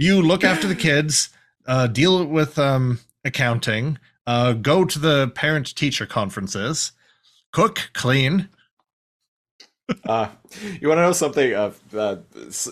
You 0.00 0.22
look 0.22 0.44
after 0.44 0.68
the 0.68 0.76
kids, 0.76 1.30
uh, 1.66 1.88
deal 1.88 2.24
with 2.24 2.56
um, 2.56 3.00
accounting, 3.24 3.98
uh, 4.28 4.52
go 4.52 4.84
to 4.84 4.96
the 4.96 5.32
parent 5.34 5.74
teacher 5.74 6.06
conferences, 6.06 6.92
cook, 7.52 7.90
clean. 7.92 8.48
Uh, 10.04 10.28
you 10.82 10.86
want 10.86 10.98
to 10.98 11.02
know 11.02 11.12
something? 11.12 11.54
Uh, 11.54 11.72
uh, 11.96 12.16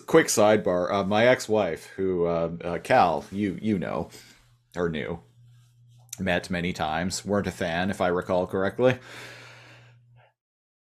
quick 0.05 0.27
sidebar. 0.27 0.93
Uh, 0.93 1.03
my 1.03 1.27
ex-wife, 1.27 1.87
who 1.97 2.27
uh, 2.27 2.51
uh, 2.63 2.79
Kal, 2.79 3.25
you 3.33 3.59
you 3.63 3.79
know, 3.79 4.11
or 4.77 4.91
knew, 4.91 5.21
met 6.21 6.51
many 6.51 6.75
times, 6.75 7.25
weren't 7.25 7.47
a 7.47 7.51
fan, 7.51 7.89
if 7.89 8.03
I 8.03 8.09
recall 8.09 8.47
correctly. 8.47 8.99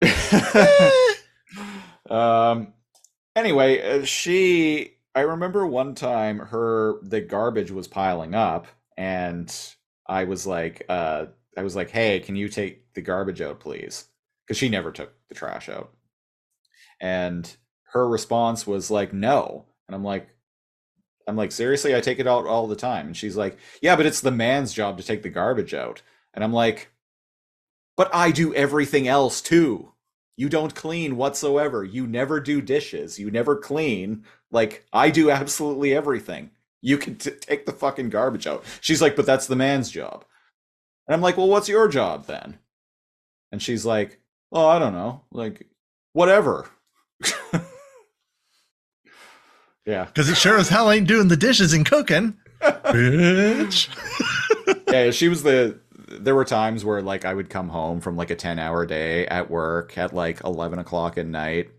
um. 2.08 2.72
Anyway, 3.34 3.82
uh, 3.82 4.04
she. 4.04 4.91
I 5.14 5.20
remember 5.22 5.66
one 5.66 5.94
time 5.94 6.38
her 6.38 6.96
the 7.02 7.20
garbage 7.20 7.70
was 7.70 7.88
piling 7.88 8.34
up, 8.34 8.66
and 8.96 9.54
I 10.06 10.24
was 10.24 10.46
like, 10.46 10.84
uh, 10.88 11.26
I 11.56 11.62
was 11.62 11.76
like, 11.76 11.90
"Hey, 11.90 12.20
can 12.20 12.36
you 12.36 12.48
take 12.48 12.92
the 12.94 13.02
garbage 13.02 13.40
out, 13.40 13.60
please?" 13.60 14.06
Because 14.46 14.56
she 14.58 14.68
never 14.68 14.90
took 14.92 15.12
the 15.28 15.34
trash 15.34 15.68
out. 15.68 15.92
And 17.00 17.54
her 17.92 18.08
response 18.08 18.66
was 18.66 18.90
like 18.90 19.12
no. 19.12 19.66
And 19.88 19.94
i'm 19.94 20.04
like 20.04 20.28
i'm 21.28 21.36
like 21.36 21.52
seriously? 21.52 21.94
I 21.94 22.00
take 22.00 22.18
it 22.18 22.26
out 22.26 22.46
all 22.46 22.66
the 22.66 22.76
time? 22.76 23.06
And 23.08 23.16
she's 23.16 23.36
like 23.36 23.58
yeah 23.82 23.96
but 23.96 24.06
it's 24.06 24.20
the 24.20 24.30
man's 24.30 24.72
job 24.72 24.98
to 24.98 25.04
take 25.04 25.22
the 25.22 25.28
garbage 25.30 25.74
out. 25.74 26.02
And 26.34 26.42
i'm 26.44 26.52
like 26.52 26.90
but 27.96 28.10
i 28.14 28.30
do 28.30 28.54
everything 28.54 29.06
else 29.08 29.40
too. 29.40 29.92
You 30.36 30.48
don't 30.48 30.74
clean 30.74 31.16
whatsoever. 31.16 31.84
You 31.84 32.06
never 32.06 32.40
do 32.40 32.62
dishes. 32.62 33.18
You 33.18 33.30
never 33.30 33.56
clean 33.56 34.24
like 34.52 34.86
i 34.92 35.10
do 35.10 35.30
absolutely 35.30 35.92
everything. 35.94 36.50
You 36.80 36.98
can 36.98 37.16
t- 37.16 37.30
take 37.32 37.66
the 37.66 37.72
fucking 37.72 38.10
garbage 38.10 38.46
out. 38.46 38.64
She's 38.80 39.02
like 39.02 39.16
but 39.16 39.26
that's 39.26 39.48
the 39.48 39.56
man's 39.56 39.90
job. 39.90 40.24
And 41.08 41.14
i'm 41.14 41.20
like 41.20 41.36
well 41.36 41.48
what's 41.48 41.68
your 41.68 41.88
job 41.88 42.26
then? 42.26 42.58
And 43.50 43.60
she's 43.60 43.84
like 43.84 44.20
oh 44.52 44.68
i 44.68 44.78
don't 44.78 44.92
know. 44.94 45.22
Like 45.32 45.66
whatever. 46.12 46.68
Yeah. 49.84 50.04
Because 50.04 50.28
it 50.28 50.36
sure 50.36 50.58
as 50.58 50.68
hell 50.68 50.90
ain't 50.90 51.08
doing 51.08 51.28
the 51.28 51.36
dishes 51.36 51.72
and 51.72 51.84
cooking. 51.84 52.36
Bitch. 52.62 53.88
yeah 54.92 55.10
she 55.10 55.28
was 55.28 55.42
the 55.42 55.80
there 56.08 56.36
were 56.36 56.44
times 56.44 56.84
where 56.84 57.02
like 57.02 57.24
i 57.24 57.34
would 57.34 57.50
come 57.50 57.68
home 57.68 58.00
from 58.00 58.14
like 58.16 58.30
a 58.30 58.36
10 58.36 58.60
hour 58.60 58.86
day 58.86 59.26
at 59.26 59.50
work 59.50 59.98
at 59.98 60.14
like 60.14 60.40
11 60.44 60.78
o'clock 60.78 61.18
at 61.18 61.26
night 61.26 61.70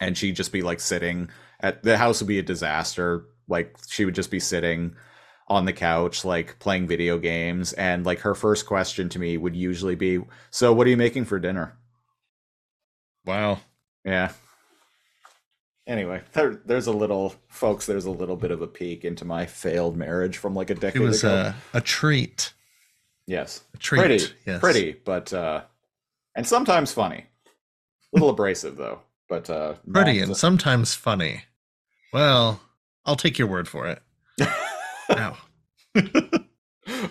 and 0.00 0.16
she'd 0.16 0.36
just 0.36 0.52
be 0.52 0.62
like 0.62 0.80
sitting 0.80 1.28
at 1.60 1.82
the 1.82 1.96
house 1.96 2.20
would 2.20 2.28
be 2.28 2.38
a 2.38 2.42
disaster 2.42 3.24
like 3.48 3.76
she 3.88 4.04
would 4.04 4.14
just 4.14 4.30
be 4.30 4.40
sitting 4.40 4.94
on 5.48 5.64
the 5.64 5.72
couch 5.72 6.24
like 6.24 6.58
playing 6.58 6.86
video 6.86 7.18
games 7.18 7.72
and 7.74 8.04
like 8.04 8.18
her 8.20 8.34
first 8.34 8.66
question 8.66 9.08
to 9.08 9.18
me 9.18 9.36
would 9.36 9.54
usually 9.56 9.94
be 9.94 10.20
so 10.50 10.72
what 10.72 10.86
are 10.86 10.90
you 10.90 10.96
making 10.96 11.24
for 11.24 11.38
dinner 11.38 11.76
Wow. 13.24 13.58
yeah 14.04 14.32
anyway 15.86 16.20
there, 16.32 16.60
there's 16.64 16.86
a 16.88 16.92
little 16.92 17.34
folks 17.48 17.86
there's 17.86 18.04
a 18.06 18.10
little 18.10 18.36
bit 18.36 18.50
of 18.50 18.60
a 18.62 18.66
peek 18.66 19.04
into 19.04 19.24
my 19.24 19.46
failed 19.46 19.96
marriage 19.96 20.36
from 20.36 20.54
like 20.54 20.70
a 20.70 20.74
It 20.74 20.80
decade 20.80 21.02
was 21.02 21.22
ago 21.24 21.52
a, 21.74 21.78
a 21.78 21.80
treat. 21.80 22.52
yes 23.26 23.62
A 23.74 23.78
treat. 23.78 23.98
pretty 24.00 24.24
yes. 24.44 24.60
pretty 24.60 24.92
but 25.04 25.32
uh 25.32 25.62
and 26.34 26.46
sometimes 26.46 26.92
funny 26.92 27.24
a 28.12 28.16
little 28.16 28.30
abrasive 28.30 28.76
though 28.76 29.00
but 29.28 29.48
uh 29.50 29.74
Pretty 29.92 30.20
and 30.20 30.36
sometimes 30.36 30.94
funny. 30.94 31.44
Well, 32.12 32.60
I'll 33.04 33.16
take 33.16 33.38
your 33.38 33.48
word 33.48 33.68
for 33.68 33.86
it. 33.86 34.00
Ow. 35.10 35.36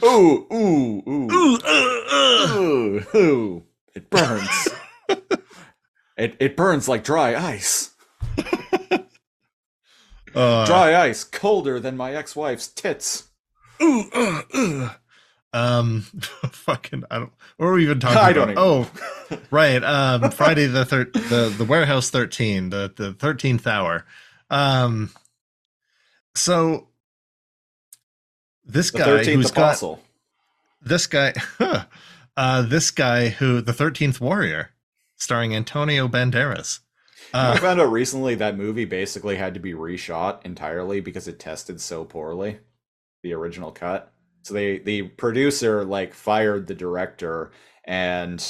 ooh 0.04 0.48
ooh 0.54 1.04
ooh 1.08 1.32
Ooh, 1.32 1.60
uh, 1.66 2.02
uh. 2.12 2.48
ooh 2.58 3.04
ooh 3.16 3.64
it 3.94 4.10
burns 4.10 4.70
it 6.18 6.36
it 6.40 6.56
burns 6.56 6.88
like 6.88 7.04
dry 7.04 7.36
ice 7.36 7.92
Uh, 10.36 10.66
dry 10.66 10.94
ice 10.94 11.24
colder 11.24 11.80
than 11.80 11.96
my 11.96 12.14
ex-wife's 12.14 12.68
tits 12.68 13.30
ooh, 13.82 14.04
uh, 14.14 14.42
uh. 14.54 14.90
Um, 15.56 16.02
fucking, 16.52 17.06
I 17.10 17.20
don't. 17.20 17.32
What 17.56 17.68
were 17.68 17.74
we 17.76 17.84
even 17.84 18.02
talking 18.02 18.18
I 18.18 18.32
about? 18.32 18.34
don't 18.34 18.50
even 18.52 18.58
oh, 19.38 19.40
right. 19.52 19.82
Um, 19.84 20.30
Friday 20.32 20.66
the 20.68 20.84
third, 20.84 21.14
the 21.14 21.54
the 21.58 21.64
warehouse 21.64 22.10
thirteen, 22.10 22.70
the 22.72 22.92
the 22.94 23.14
thirteenth 23.14 23.66
hour. 23.66 24.06
Um, 24.50 25.12
so 26.36 26.90
this 28.66 28.92
the 28.92 28.98
guy 29.00 29.06
13th 29.08 29.34
who's 29.34 29.52
got 29.52 30.00
this 30.82 31.08
guy, 31.08 31.34
uh, 32.38 32.62
this 32.64 32.92
guy 32.92 33.30
who 33.30 33.62
the 33.62 33.74
thirteenth 33.74 34.20
warrior, 34.20 34.72
starring 35.16 35.56
Antonio 35.56 36.08
Banderas. 36.10 36.80
I 37.34 37.54
Uh, 37.54 37.58
found 37.58 37.80
out 37.80 37.92
recently 37.92 38.36
that 38.36 38.58
movie 38.58 38.86
basically 38.86 39.38
had 39.38 39.54
to 39.54 39.60
be 39.62 39.74
reshot 39.74 40.46
entirely 40.46 41.00
because 41.00 41.28
it 41.28 41.40
tested 41.40 41.80
so 41.80 42.04
poorly, 42.04 42.60
the 43.24 43.34
original 43.34 43.72
cut. 43.72 44.12
So 44.46 44.54
they 44.54 44.78
the 44.78 45.02
producer 45.04 45.84
like 45.84 46.14
fired 46.14 46.68
the 46.68 46.76
director 46.76 47.52
and 47.84 48.46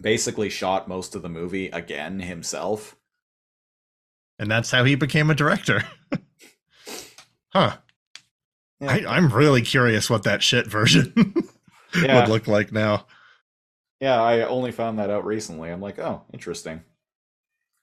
basically 0.00 0.48
shot 0.48 0.88
most 0.88 1.14
of 1.14 1.20
the 1.20 1.28
movie 1.28 1.68
again 1.68 2.18
himself. 2.20 2.96
and 4.38 4.50
that's 4.50 4.70
how 4.70 4.84
he 4.84 4.94
became 4.94 5.28
a 5.28 5.34
director. 5.34 5.84
huh. 7.52 7.76
Yeah. 8.80 8.90
I, 8.90 9.16
I'm 9.16 9.28
really 9.28 9.60
curious 9.60 10.08
what 10.08 10.22
that 10.22 10.42
shit 10.42 10.66
version 10.66 11.12
Yeah. 11.94 12.18
would 12.20 12.30
look 12.30 12.46
like 12.48 12.72
now. 12.72 13.06
Yeah, 14.00 14.22
I 14.22 14.46
only 14.46 14.72
found 14.72 14.98
that 14.98 15.10
out 15.10 15.26
recently. 15.26 15.68
I'm 15.70 15.82
like, 15.82 15.98
oh, 15.98 16.22
interesting. 16.32 16.80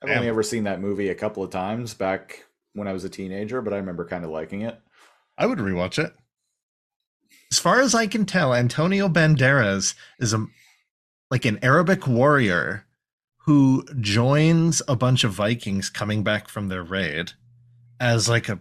I've 0.02 0.08
Damn. 0.08 0.18
only 0.18 0.30
ever 0.30 0.42
seen 0.42 0.64
that 0.64 0.82
movie 0.82 1.10
a 1.10 1.16
couple 1.16 1.44
of 1.44 1.52
times 1.52 1.94
back 1.94 2.46
when 2.74 2.88
I 2.88 2.94
was 2.94 3.04
a 3.04 3.10
teenager, 3.10 3.62
but 3.62 3.74
I 3.74 3.78
remember 3.78 4.04
kind 4.06 4.24
of 4.26 4.32
liking 4.32 4.62
it. 4.62 4.80
I 5.38 5.46
would 5.46 5.60
rewatch 5.60 6.04
it. 6.04 6.14
As 7.52 7.60
far 7.60 7.80
as 7.80 7.96
I 7.96 8.08
can 8.08 8.26
tell, 8.26 8.54
Antonio 8.54 9.08
Banderas 9.08 9.96
is 10.20 10.34
a 10.34 10.46
like 11.30 11.46
an 11.46 11.60
Arabic 11.62 12.08
warrior 12.08 12.86
who 13.46 13.86
joins 14.02 14.82
a 14.88 14.96
bunch 14.96 15.24
of 15.24 15.32
Vikings 15.32 15.90
coming 15.90 16.24
back 16.24 16.48
from 16.48 16.68
their 16.68 16.84
raid 16.84 17.32
as 18.00 18.28
like 18.28 18.50
a 18.50 18.60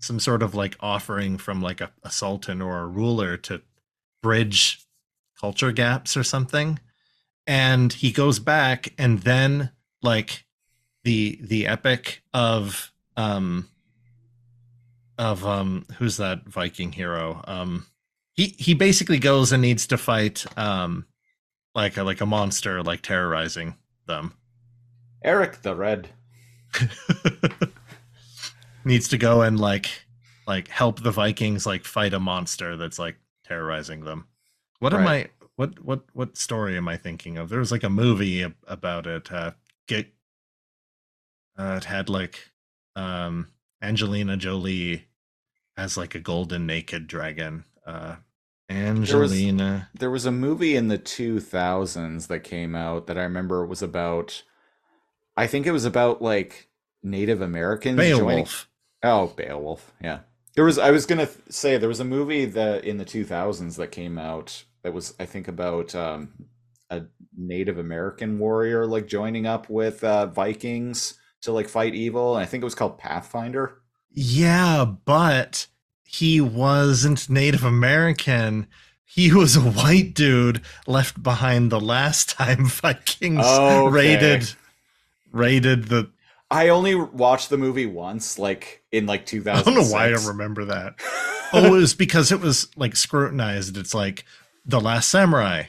some 0.00 0.20
sort 0.20 0.42
of 0.42 0.54
like 0.54 0.76
offering 0.80 1.38
from 1.38 1.60
like 1.60 1.80
a, 1.80 1.90
a 2.02 2.10
sultan 2.10 2.62
or 2.62 2.80
a 2.80 2.86
ruler 2.86 3.36
to 3.36 3.62
bridge 4.22 4.86
culture 5.38 5.72
gaps 5.72 6.16
or 6.16 6.22
something. 6.24 6.78
And 7.46 7.92
he 7.92 8.10
goes 8.10 8.38
back 8.38 8.92
and 8.98 9.20
then 9.20 9.70
like 10.02 10.44
the 11.04 11.38
the 11.42 11.66
epic 11.66 12.22
of 12.34 12.92
um 13.16 13.68
of 15.18 15.46
um 15.46 15.86
who's 15.98 16.16
that 16.16 16.46
Viking 16.46 16.92
hero? 16.92 17.42
Um 17.46 17.86
he 18.36 18.54
he 18.58 18.74
basically 18.74 19.18
goes 19.18 19.52
and 19.52 19.62
needs 19.62 19.86
to 19.88 19.98
fight 19.98 20.44
um 20.58 21.06
like 21.74 21.96
a, 21.96 22.02
like 22.02 22.20
a 22.20 22.26
monster 22.26 22.82
like 22.82 23.02
terrorizing 23.02 23.76
them. 24.06 24.34
Eric 25.22 25.62
the 25.62 25.74
Red. 25.74 26.08
needs 28.84 29.08
to 29.08 29.18
go 29.18 29.42
and 29.42 29.58
like 29.58 30.06
like 30.46 30.68
help 30.68 31.02
the 31.02 31.10
Vikings 31.10 31.66
like 31.66 31.84
fight 31.84 32.14
a 32.14 32.20
monster 32.20 32.76
that's 32.76 32.98
like 32.98 33.16
terrorizing 33.44 34.02
them. 34.04 34.26
What 34.78 34.94
am 34.94 35.06
I 35.06 35.28
what 35.56 35.82
what 35.84 36.04
what 36.12 36.36
story 36.36 36.76
am 36.76 36.88
I 36.88 36.96
thinking 36.96 37.38
of? 37.38 37.48
There 37.48 37.58
was 37.58 37.72
like 37.72 37.84
a 37.84 37.90
movie 37.90 38.46
about 38.66 39.06
it. 39.06 39.32
Uh 39.32 39.52
get 39.88 40.06
uh 41.58 41.74
it 41.78 41.84
had 41.84 42.08
like 42.08 42.50
um 42.94 43.48
Angelina 43.82 44.36
Jolie 44.36 45.06
as 45.76 45.96
like 45.96 46.14
a 46.14 46.20
golden 46.20 46.66
naked 46.66 47.06
dragon. 47.06 47.64
Uh 47.86 48.16
Angelina 48.68 49.88
There 49.94 50.10
was 50.10 50.26
a 50.26 50.32
movie 50.32 50.74
in 50.76 50.88
the 50.88 50.98
2000s 50.98 52.26
that 52.26 52.40
came 52.40 52.74
out 52.74 53.06
that 53.06 53.16
I 53.16 53.22
remember 53.22 53.64
was 53.64 53.82
about 53.82 54.42
I 55.36 55.46
think 55.46 55.66
it 55.66 55.72
was 55.72 55.84
about 55.84 56.20
like 56.22 56.68
Native 57.02 57.40
Americans 57.40 57.98
joining 58.16 58.44
Beowulf. 58.44 58.68
Oh, 59.02 59.28
Beowulf. 59.28 59.92
Yeah. 60.02 60.20
There 60.54 60.64
was 60.64 60.78
I 60.78 60.90
was 60.90 61.06
going 61.06 61.24
to 61.24 61.30
say 61.52 61.76
there 61.76 61.88
was 61.88 62.00
a 62.00 62.04
movie 62.04 62.46
that 62.46 62.84
in 62.84 62.96
the 62.96 63.04
2000s 63.04 63.76
that 63.76 63.92
came 63.92 64.18
out 64.18 64.64
that 64.82 64.92
was 64.92 65.14
I 65.20 65.26
think 65.26 65.48
about 65.48 65.94
um 65.94 66.46
a 66.90 67.02
Native 67.36 67.78
American 67.78 68.38
warrior 68.38 68.86
like 68.86 69.06
joining 69.06 69.46
up 69.46 69.68
with 69.68 70.02
uh 70.02 70.26
Vikings 70.26 71.14
to 71.42 71.52
like 71.52 71.68
fight 71.68 71.94
evil 71.94 72.34
and 72.34 72.42
I 72.42 72.46
think 72.46 72.62
it 72.62 72.64
was 72.64 72.74
called 72.74 72.98
Pathfinder. 72.98 73.82
Yeah, 74.10 74.84
but 74.86 75.66
he 76.06 76.40
wasn't 76.40 77.28
Native 77.28 77.64
American. 77.64 78.66
He 79.04 79.32
was 79.32 79.56
a 79.56 79.60
white 79.60 80.14
dude 80.14 80.62
left 80.86 81.22
behind 81.22 81.70
the 81.72 81.80
last 81.80 82.30
time 82.38 82.66
Vikings 82.66 83.44
Okay. 83.44 83.90
raided 83.90 84.50
raided 85.32 85.84
the 85.84 86.10
I 86.50 86.68
only 86.68 86.94
watched 86.94 87.50
the 87.50 87.58
movie 87.58 87.86
once 87.86 88.38
like 88.38 88.82
in 88.92 89.06
like 89.06 89.26
2000. 89.26 89.58
I 89.60 89.62
don't 89.62 89.74
know 89.74 89.92
why 89.92 90.06
I 90.06 90.26
remember 90.26 90.64
that. 90.66 90.94
Oh, 91.52 91.66
it 91.66 91.70
was 91.70 91.94
because 91.94 92.32
it 92.32 92.40
was 92.40 92.66
like 92.76 92.96
scrutinized. 92.96 93.76
It's 93.76 93.94
like 93.94 94.24
The 94.64 94.80
Last 94.80 95.08
Samurai. 95.08 95.66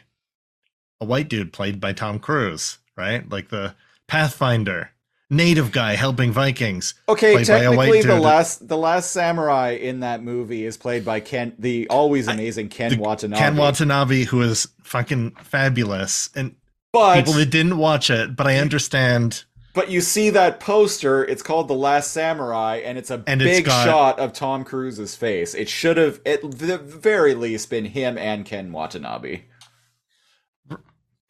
A 0.99 1.05
white 1.05 1.29
dude 1.29 1.53
played 1.53 1.79
by 1.79 1.93
Tom 1.93 2.17
Cruise, 2.17 2.79
right? 2.95 3.29
Like 3.29 3.49
the 3.49 3.75
Pathfinder. 4.07 4.89
Native 5.29 5.71
guy 5.73 5.95
helping 5.95 6.31
Vikings. 6.31 6.93
Okay, 7.09 7.33
played 7.33 7.47
by 7.47 7.57
a 7.63 7.69
white 7.75 7.85
technically 7.87 8.01
the 8.15 8.19
last 8.21 8.67
the 8.67 8.77
last 8.77 9.11
samurai 9.11 9.71
in 9.71 9.99
that 9.99 10.23
movie 10.23 10.65
is 10.65 10.77
played 10.77 11.03
by 11.03 11.19
Ken 11.19 11.53
the 11.59 11.87
always 11.89 12.27
amazing 12.29 12.69
Ken 12.69 12.91
the- 12.91 12.97
Watanabe. 12.99 13.39
Ken 13.41 13.57
Watanabe, 13.57 14.23
who 14.23 14.41
is 14.41 14.67
fucking 14.83 15.31
fabulous. 15.43 16.29
And 16.35 16.55
but 16.93 17.15
people 17.15 17.33
that 17.33 17.47
didn't 17.49 17.77
watch 17.77 18.09
it, 18.09 18.35
but 18.37 18.47
I 18.47 18.55
understand. 18.57 19.43
but 19.73 19.91
you 19.91 19.99
see 19.99 20.29
that 20.29 20.61
poster, 20.61 21.25
it's 21.25 21.43
called 21.43 21.67
The 21.67 21.75
Last 21.75 22.11
Samurai 22.11 22.77
and 22.85 22.97
it's 22.97 23.11
a 23.11 23.21
And 23.27 23.41
it's 23.41 23.57
big 23.57 23.65
got- 23.65 23.85
shot 23.85 24.19
of 24.19 24.31
Tom 24.31 24.63
Cruise's 24.63 25.13
face. 25.15 25.53
It 25.53 25.67
should 25.67 25.97
have 25.97 26.21
at 26.25 26.41
the 26.41 26.77
very 26.77 27.35
least 27.35 27.69
been 27.69 27.83
him 27.85 28.17
and 28.17 28.45
Ken 28.45 28.71
Watanabe. 28.71 29.41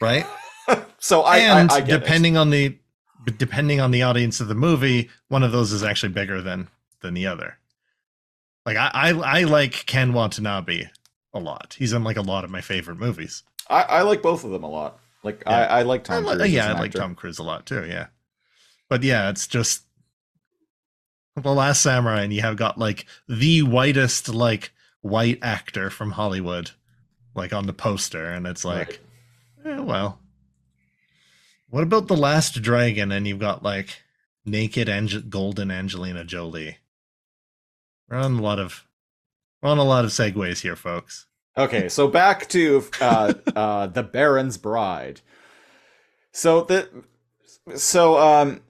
Right? 0.01 0.25
So 0.99 1.21
I 1.21 1.37
and 1.37 1.71
I, 1.71 1.75
I 1.75 1.79
get 1.81 1.89
it. 1.89 1.99
depending 1.99 2.35
on 2.37 2.49
the 2.49 2.77
depending 3.37 3.79
on 3.79 3.91
the 3.91 4.03
audience 4.03 4.39
of 4.39 4.47
the 4.47 4.55
movie, 4.55 5.09
one 5.27 5.43
of 5.43 5.51
those 5.51 5.71
is 5.71 5.83
actually 5.83 6.13
bigger 6.13 6.41
than 6.41 6.67
than 7.01 7.13
the 7.13 7.27
other. 7.27 7.57
Like 8.65 8.77
I 8.77 8.89
I, 8.93 9.09
I 9.09 9.43
like 9.43 9.85
Ken 9.85 10.13
Watanabe 10.13 10.85
a 11.33 11.39
lot. 11.39 11.75
He's 11.77 11.93
in 11.93 12.03
like 12.03 12.17
a 12.17 12.21
lot 12.21 12.43
of 12.43 12.49
my 12.49 12.61
favorite 12.61 12.97
movies. 12.97 13.43
I, 13.69 13.81
I 13.83 14.01
like 14.01 14.21
both 14.21 14.43
of 14.43 14.51
them 14.51 14.63
a 14.63 14.69
lot. 14.69 14.99
Like 15.23 15.43
Yeah. 15.45 15.59
I, 15.59 15.79
I 15.79 15.81
like 15.83 16.03
Tom 16.03 16.27
I 16.27 16.33
li- 16.33 16.49
yeah, 16.49 16.73
I 16.73 16.79
like. 16.79 16.91
Tom 16.91 17.15
Cruise 17.15 17.39
a 17.39 17.43
lot 17.43 17.65
too. 17.65 17.85
Yeah, 17.85 18.07
but 18.89 19.03
yeah, 19.03 19.29
it's 19.29 19.47
just 19.47 19.83
the 21.35 21.53
Last 21.53 21.81
Samurai, 21.81 22.21
and 22.21 22.33
you 22.33 22.41
have 22.41 22.55
got 22.55 22.77
like 22.77 23.05
the 23.27 23.61
whitest 23.63 24.29
like 24.29 24.71
white 25.01 25.39
actor 25.41 25.89
from 25.89 26.11
Hollywood, 26.11 26.71
like 27.35 27.53
on 27.53 27.67
the 27.67 27.73
poster, 27.73 28.25
and 28.25 28.47
it's 28.47 28.65
like, 28.65 28.99
eh, 29.65 29.79
well, 29.79 30.19
what 31.69 31.83
about 31.83 32.07
the 32.07 32.17
Last 32.17 32.61
Dragon? 32.61 33.11
And 33.11 33.27
you've 33.27 33.39
got 33.39 33.63
like 33.63 34.03
naked 34.45 34.89
Ange- 34.89 35.29
golden 35.29 35.71
Angelina 35.71 36.23
Jolie. 36.23 36.77
We're 38.09 38.17
on 38.17 38.39
a 38.39 38.41
lot 38.41 38.59
of 38.59 38.85
we're 39.61 39.69
on 39.69 39.77
a 39.77 39.83
lot 39.83 40.05
of 40.05 40.11
segues 40.11 40.61
here, 40.61 40.75
folks. 40.75 41.25
Okay, 41.57 41.89
so 41.89 42.07
back 42.07 42.47
to 42.49 42.85
uh, 43.01 43.33
uh, 43.55 43.87
the 43.87 44.03
Baron's 44.03 44.57
Bride. 44.57 45.21
So 46.31 46.61
the 46.61 46.89
so 47.75 48.17
um 48.17 48.61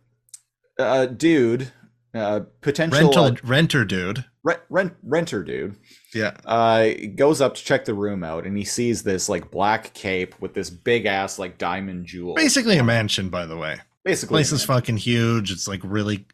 uh 0.80 1.06
dude 1.06 1.72
uh 2.14 2.42
potential 2.62 3.00
Rental 3.00 3.24
uh, 3.26 3.36
renter 3.44 3.86
dude. 3.86 4.26
Rent, 4.48 4.62
rent 4.70 4.94
renter 5.04 5.44
dude 5.44 5.76
Yeah. 6.14 6.38
uh 6.46 6.90
goes 7.16 7.42
up 7.42 7.56
to 7.56 7.64
check 7.64 7.86
the 7.86 7.94
room 7.94 8.24
out 8.24 8.46
and 8.46 8.58
he 8.58 8.64
sees 8.64 9.04
this 9.04 9.28
like 9.30 9.52
black 9.52 9.94
cape 9.94 10.34
with 10.42 10.54
this 10.54 10.70
big 10.70 11.06
ass 11.06 11.38
like 11.38 11.58
diamond 11.58 12.06
jewel. 12.06 12.36
Basically 12.36 12.78
a 12.78 12.84
mansion, 12.84 13.30
by 13.30 13.46
the 13.46 13.58
way. 13.58 13.80
Basically, 14.04 14.36
place 14.36 14.52
is 14.52 14.64
fucking 14.64 14.98
huge. 14.98 15.52
It's 15.52 15.68
like 15.68 15.82
really 15.84 16.26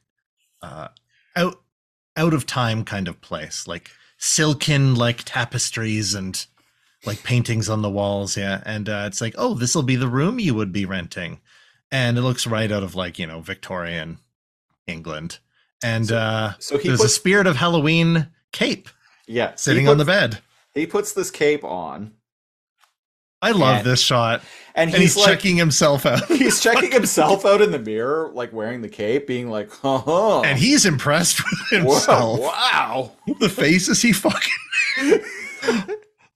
uh 0.62 0.90
out 1.36 1.56
out 2.16 2.34
of 2.34 2.46
time 2.46 2.86
kind 2.86 3.08
of 3.08 3.20
place. 3.22 3.68
Like 3.68 3.90
silken 4.18 4.96
like 4.96 5.24
tapestries 5.26 6.14
and 6.14 6.46
like 7.06 7.24
paintings 7.24 7.68
on 7.70 7.82
the 7.82 7.90
walls, 7.90 8.38
yeah. 8.38 8.62
And 8.66 8.88
uh, 8.88 9.04
it's 9.08 9.20
like, 9.20 9.36
oh, 9.38 9.56
this 9.56 9.76
will 9.76 9.84
be 9.84 9.98
the 9.98 10.08
room 10.08 10.40
you 10.40 10.54
would 10.56 10.72
be 10.72 10.86
renting. 10.86 11.42
And 11.92 12.18
it 12.18 12.22
looks 12.22 12.48
right 12.48 12.72
out 12.72 12.84
of 12.84 12.96
like, 12.96 13.20
you 13.20 13.28
know, 13.28 13.42
Victorian 13.42 14.20
England. 14.88 15.40
And 15.84 16.08
So- 16.08 16.18
uh 16.18 16.54
so 16.60 16.78
he 16.78 16.88
there's 16.90 17.02
a 17.04 17.10
spirit 17.10 17.48
of 17.48 17.56
Halloween 17.58 18.28
cape 18.52 18.90
yeah 19.28 19.54
sitting 19.56 19.88
on 19.88 19.98
the 19.98 20.06
bed. 20.06 20.40
He 20.74 20.86
puts 20.88 21.14
this 21.14 21.30
cape 21.32 21.64
on 21.64 22.14
I 23.42 23.52
love 23.52 23.78
and- 23.80 23.86
this 23.86 24.02
shot. 24.02 24.42
and 24.74 24.90
And 24.90 25.02
he's, 25.02 25.16
he's, 25.16 25.18
like 25.18 25.36
checking 25.38 25.58
himself 25.58 26.06
out. 26.06 26.26
he's 26.28 26.62
checking 26.62 26.92
himself 27.00 27.46
out 27.46 27.62
in 27.62 27.72
the 27.72 27.80
mirror 27.80 28.32
like 28.34 28.54
wearing 28.54 28.82
the 28.82 28.88
cape 28.90 29.28
being 29.28 29.50
like, 29.50 29.70
"Huh." 29.82 30.42
and 30.42 30.58
he's 30.58 30.86
impressed 30.86 31.42
with 31.44 31.84
Whoa, 31.84 31.94
himself. 31.94 32.40
wow. 32.40 33.12
the 33.40 33.50
faces 33.50 34.02
he 34.02 34.14
fucking 34.14 34.52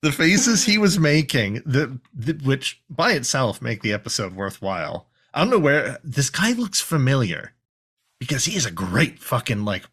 the 0.02 0.12
faces 0.12 0.64
he 0.64 0.78
was 0.78 0.98
making 0.98 1.62
the, 1.66 1.98
the 2.14 2.32
which 2.44 2.80
by 2.88 3.12
itself 3.12 3.60
make 3.62 3.82
the 3.82 3.92
episode 3.92 4.34
worthwhile 4.36 5.08
i 5.34 5.40
don't 5.40 5.50
know 5.50 5.58
where 5.58 5.98
this 6.04 6.30
guy 6.30 6.52
looks 6.52 6.80
familiar 6.80 7.52
because 8.18 8.44
he 8.44 8.52
has 8.52 8.66
a 8.66 8.70
great 8.70 9.18
fucking 9.18 9.64
like 9.64 9.84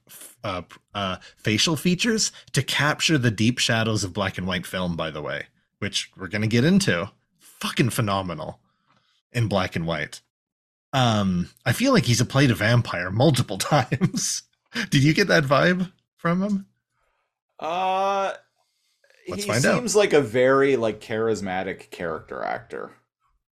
uh, 0.44 0.62
uh 0.94 1.18
facial 1.38 1.76
features 1.76 2.32
to 2.54 2.62
capture 2.62 3.18
the 3.18 3.32
deep 3.32 3.58
shadows 3.60 4.04
of 4.04 4.14
black 4.14 4.38
and 4.38 4.48
white 4.48 4.66
film 4.66 4.96
by 4.96 5.10
the 5.10 5.22
way 5.22 5.46
which 5.80 6.12
we're 6.18 6.28
gonna 6.28 6.48
get 6.48 6.64
into 6.64 7.10
fucking 7.40 7.90
phenomenal 7.90 8.60
in 9.32 9.48
black 9.48 9.76
and 9.76 9.86
white 9.88 10.22
um 10.94 11.50
i 11.66 11.74
feel 11.74 11.92
like 11.94 12.06
he's 12.06 12.22
played 12.24 12.52
a 12.52 12.56
vampire 12.56 13.10
multiple 13.12 13.58
times 13.74 14.44
did 14.90 15.04
you 15.04 15.14
get 15.14 15.28
that 15.28 15.44
vibe 15.44 15.92
from 16.18 16.42
him 16.44 16.66
Uh, 17.60 18.34
Let's 19.28 19.44
he 19.44 19.50
find 19.50 19.66
out. 19.66 19.76
seems 19.80 19.96
like 19.96 20.14
a 20.14 20.22
very 20.22 20.76
like 20.76 21.00
charismatic 21.00 21.90
character 21.90 22.44
actor. 22.44 22.92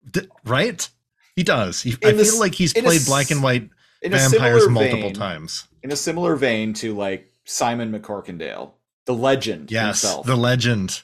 D- 0.10 0.28
right? 0.44 0.90
He 1.36 1.44
does. 1.44 1.82
He, 1.82 1.96
I 2.04 2.12
feel 2.14 2.40
like 2.40 2.56
he's 2.56 2.74
in 2.74 2.84
a 2.84 2.88
played 2.88 3.06
black 3.06 3.32
and 3.32 3.42
white 3.44 3.70
In 4.02 4.14
a 4.14 4.18
vampires 4.18 4.64
similar 4.64 4.70
multiple 4.70 5.10
vein, 5.10 5.14
times. 5.14 5.68
In 5.84 5.92
a 5.92 5.96
similar 5.96 6.36
vein 6.36 6.74
to 6.76 6.96
like 6.96 7.32
Simon 7.46 7.92
MacCorkindale, 7.92 8.72
the 9.06 9.14
legend 9.14 9.72
Yes, 9.72 10.02
himself. 10.02 10.26
the 10.26 10.36
legend 10.36 11.02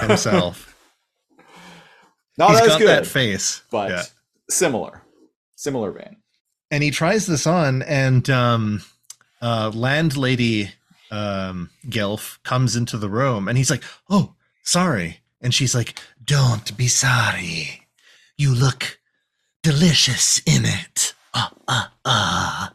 himself. 0.00 0.74
Not 2.38 2.50
he's 2.50 2.60
as 2.60 2.66
got 2.68 2.78
good, 2.78 2.88
that 2.88 3.06
face, 3.06 3.62
but 3.70 3.90
Yeah. 3.90 4.02
similar, 4.48 5.02
similar 5.56 5.92
vein. 5.92 6.16
and 6.70 6.82
he 6.82 6.90
tries 6.90 7.26
this 7.26 7.46
on, 7.46 7.82
and 7.82 8.30
um, 8.30 8.82
uh, 9.42 9.70
landlady 9.74 10.70
um, 11.10 11.70
Gilf 11.86 12.40
comes 12.44 12.76
into 12.76 12.96
the 12.96 13.08
room, 13.10 13.48
and 13.48 13.58
he's 13.58 13.70
like, 13.70 13.82
"Oh, 14.08 14.34
sorry," 14.62 15.20
and 15.42 15.52
she's 15.52 15.74
like, 15.74 15.98
"Don't 16.24 16.74
be 16.76 16.86
sorry. 16.86 17.86
You 18.38 18.54
look 18.54 19.00
delicious 19.62 20.38
in 20.46 20.64
it." 20.64 21.14
Ah 21.34 21.52
ah 21.68 21.92
ah. 22.04 22.72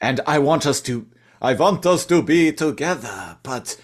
And 0.00 0.20
I 0.26 0.38
want 0.38 0.66
us 0.66 0.80
to, 0.82 1.06
I 1.40 1.54
want 1.54 1.86
us 1.86 2.04
to 2.06 2.22
be 2.22 2.52
together, 2.52 3.38
but 3.42 3.76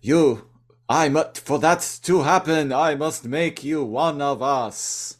you, 0.00 0.48
I 0.88 1.08
must, 1.08 1.40
for 1.40 1.58
that 1.58 1.98
to 2.04 2.22
happen, 2.22 2.72
I 2.72 2.94
must 2.94 3.24
make 3.24 3.64
you 3.64 3.82
one 3.84 4.22
of 4.22 4.42
us. 4.42 5.16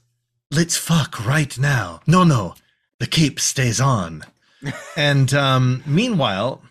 let's 0.51 0.77
fuck 0.77 1.25
right 1.27 1.59
now. 1.59 2.01
No, 2.07 2.23
no, 2.25 2.55
the 3.01 3.07
cape 3.07 3.41
stays 3.41 3.81
on. 3.81 4.23
and 4.97 5.35
um, 5.35 5.83
meanwhile, 5.87 6.63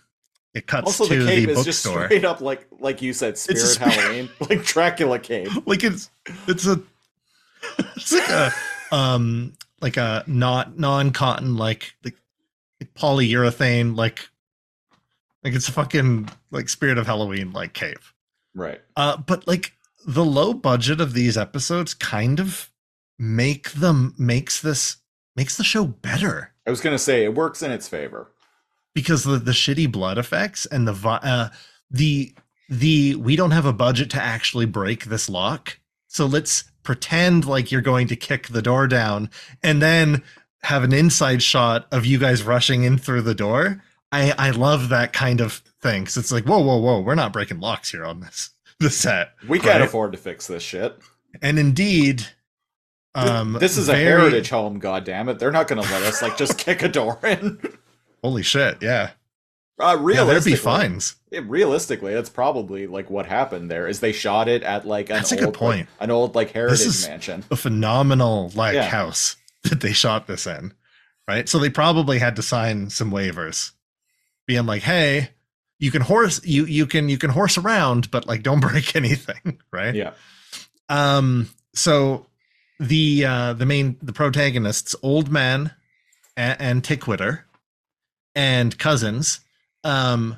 it 0.53 0.65
cuts 0.67 0.85
Also, 0.99 1.05
to 1.07 1.19
the 1.19 1.23
the, 1.25 1.31
cape 1.31 1.49
is 1.49 1.65
just 1.65 1.83
bookstore. 1.83 2.05
straight 2.05 2.25
up 2.25 2.39
like 2.41 2.67
like 2.79 3.01
you 3.01 3.11
said, 3.13 3.37
Spirit 3.37 3.59
sp- 3.59 3.81
Halloween, 3.83 4.29
like 4.49 4.63
Dracula 4.63 5.19
cape. 5.19 5.49
like 5.65 5.83
it's 5.83 6.09
it's 6.47 6.65
a 6.65 6.79
it's 7.95 8.11
like 8.13 8.29
a 8.29 8.53
um 8.91 9.53
like 9.83 9.97
a 9.97 10.23
not 10.25 10.79
non-cotton 10.79 11.55
like 11.55 11.93
like 12.03 12.15
polyurethane 12.95 13.95
like 13.95 14.29
like 15.43 15.53
it's 15.53 15.67
a 15.67 15.71
fucking 15.71 16.29
like 16.51 16.69
spirit 16.69 16.97
of 16.97 17.05
halloween 17.05 17.51
like 17.51 17.73
cave 17.73 18.13
Right. 18.55 18.81
uh 18.95 19.17
but 19.17 19.47
like 19.47 19.73
the 20.05 20.25
low 20.25 20.53
budget 20.53 20.99
of 21.01 21.13
these 21.13 21.37
episodes 21.37 21.93
kind 21.93 22.39
of 22.39 22.69
make 23.19 23.71
them 23.71 24.13
makes 24.17 24.61
this 24.61 24.97
makes 25.35 25.57
the 25.57 25.63
show 25.63 25.85
better 25.85 26.53
I 26.65 26.69
was 26.69 26.81
gonna 26.81 26.97
say 26.99 27.23
it 27.25 27.35
works 27.35 27.61
in 27.61 27.71
its 27.71 27.87
favor. 27.87 28.31
because 28.95 29.23
the 29.23 29.37
the 29.37 29.51
shitty 29.51 29.91
blood 29.91 30.17
effects 30.17 30.65
and 30.67 30.87
the 30.87 30.93
vi- 30.93 31.17
uh, 31.23 31.49
the 31.91 32.33
the 32.69 33.15
we 33.15 33.35
don't 33.35 33.51
have 33.51 33.65
a 33.65 33.73
budget 33.73 34.09
to 34.11 34.21
actually 34.21 34.65
break 34.65 35.05
this 35.05 35.27
lock 35.29 35.79
so 36.07 36.25
let's 36.25 36.65
pretend 36.83 37.45
like 37.45 37.71
you're 37.71 37.81
going 37.81 38.07
to 38.07 38.15
kick 38.15 38.47
the 38.49 38.61
door 38.61 38.87
down 38.87 39.29
and 39.63 39.81
then 39.81 40.21
have 40.63 40.83
an 40.83 40.93
inside 40.93 41.41
shot 41.43 41.87
of 41.91 42.05
you 42.05 42.17
guys 42.17 42.43
rushing 42.43 42.83
in 42.83 42.97
through 42.97 43.21
the 43.21 43.35
door 43.35 43.81
i 44.11 44.33
i 44.37 44.49
love 44.51 44.89
that 44.89 45.11
kind 45.13 45.41
of 45.41 45.61
thing 45.81 46.05
'cause 46.05 46.17
it's 46.17 46.31
like 46.31 46.45
whoa 46.45 46.59
whoa 46.59 46.77
whoa 46.77 46.99
we're 47.01 47.15
not 47.15 47.33
breaking 47.33 47.59
locks 47.59 47.91
here 47.91 48.05
on 48.05 48.19
this 48.21 48.49
the 48.79 48.89
set 48.89 49.33
We 49.47 49.59
can't 49.59 49.83
afford 49.83 50.11
to 50.13 50.17
fix 50.17 50.47
this 50.47 50.63
shit. 50.63 50.97
and 51.41 51.57
indeed 51.59 52.25
um 53.15 53.53
this 53.59 53.77
is 53.77 53.89
a 53.89 53.95
heritage 53.95 54.49
home, 54.49 54.79
God 54.79 55.03
damn 55.03 55.29
it! 55.29 55.37
They're 55.37 55.51
not 55.51 55.67
gonna 55.67 55.81
let 55.81 56.01
us 56.03 56.21
like 56.21 56.35
just 56.37 56.57
kick 56.57 56.81
a 56.81 56.87
door 56.89 57.19
in. 57.23 57.59
holy 58.23 58.41
shit 58.43 58.77
yeah 58.81 59.11
Uh, 59.79 59.97
yeah 60.13 60.23
there'd 60.23 60.43
be 60.45 60.55
fines 60.55 61.15
it- 61.31 61.43
realistically, 61.45 62.13
that's 62.13 62.29
probably 62.29 62.85
like 62.85 63.09
what 63.09 63.25
happened 63.25 63.71
there. 63.71 63.87
Is 63.87 63.99
they 64.01 64.11
shot 64.11 64.47
it 64.47 64.61
at 64.61 64.85
like 64.85 65.09
an 65.09 65.15
That's 65.15 65.31
a 65.31 65.35
old, 65.35 65.39
good 65.39 65.47
like- 65.47 65.57
point. 65.77 65.89
an 65.99 66.11
old 66.11 66.35
like 66.35 66.51
heritage 66.51 67.07
mansion. 67.07 67.43
a 67.49 67.55
phenomenal 67.55 68.51
like 68.55 68.75
Yeah. 68.75 68.83
house 68.87 69.35
that 69.63 69.81
they 69.81 69.93
shot 69.93 70.27
this 70.27 70.45
in 70.45 70.73
right 71.27 71.47
so 71.49 71.57
they 71.57 71.69
probably 71.69 72.19
had 72.19 72.35
to 72.35 72.41
sign 72.43 72.89
some 72.89 73.09
waivers 73.09 73.71
being 74.45 74.65
like 74.65 74.83
hey 74.83 75.29
you 75.79 75.89
can 75.89 76.01
horse 76.01 76.39
you 76.45 76.65
you 76.65 76.85
can 76.85 77.07
you 77.09 77.17
can 77.17 77.29
horse 77.31 77.57
around 77.57 78.11
but 78.11 78.27
like 78.27 78.43
don't 78.43 78.59
break 78.69 78.93
anything 78.95 79.59
right 79.71 79.95
Yeah, 79.95 80.11
um 80.89 81.49
so 81.73 82.27
the 82.79 83.25
uh 83.25 83.53
the 83.53 83.65
main 83.65 83.97
the 84.01 84.11
protagonists 84.13 84.95
old 85.01 85.31
man 85.31 85.71
and 86.35 86.83
tickwitter 86.83 87.43
and 88.35 88.77
cousins 88.77 89.39
um 89.83 90.37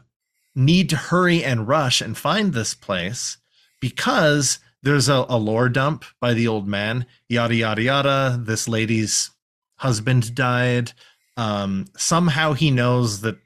need 0.55 0.89
to 0.89 0.95
hurry 0.95 1.43
and 1.43 1.67
rush 1.67 2.01
and 2.01 2.17
find 2.17 2.53
this 2.53 2.73
place 2.73 3.37
because 3.81 4.59
there's 4.83 5.09
a, 5.09 5.25
a 5.27 5.37
lore 5.37 5.67
dump 5.69 6.05
by 6.21 6.33
the 6.33 6.47
old 6.47 6.67
man 6.67 7.05
yada 7.27 7.55
yada 7.55 7.81
yada. 7.81 8.39
This 8.41 8.67
lady's 8.67 9.31
husband 9.77 10.33
died. 10.35 10.93
Um 11.37 11.85
somehow 11.97 12.53
he 12.53 12.71
knows 12.71 13.21
that 13.21 13.37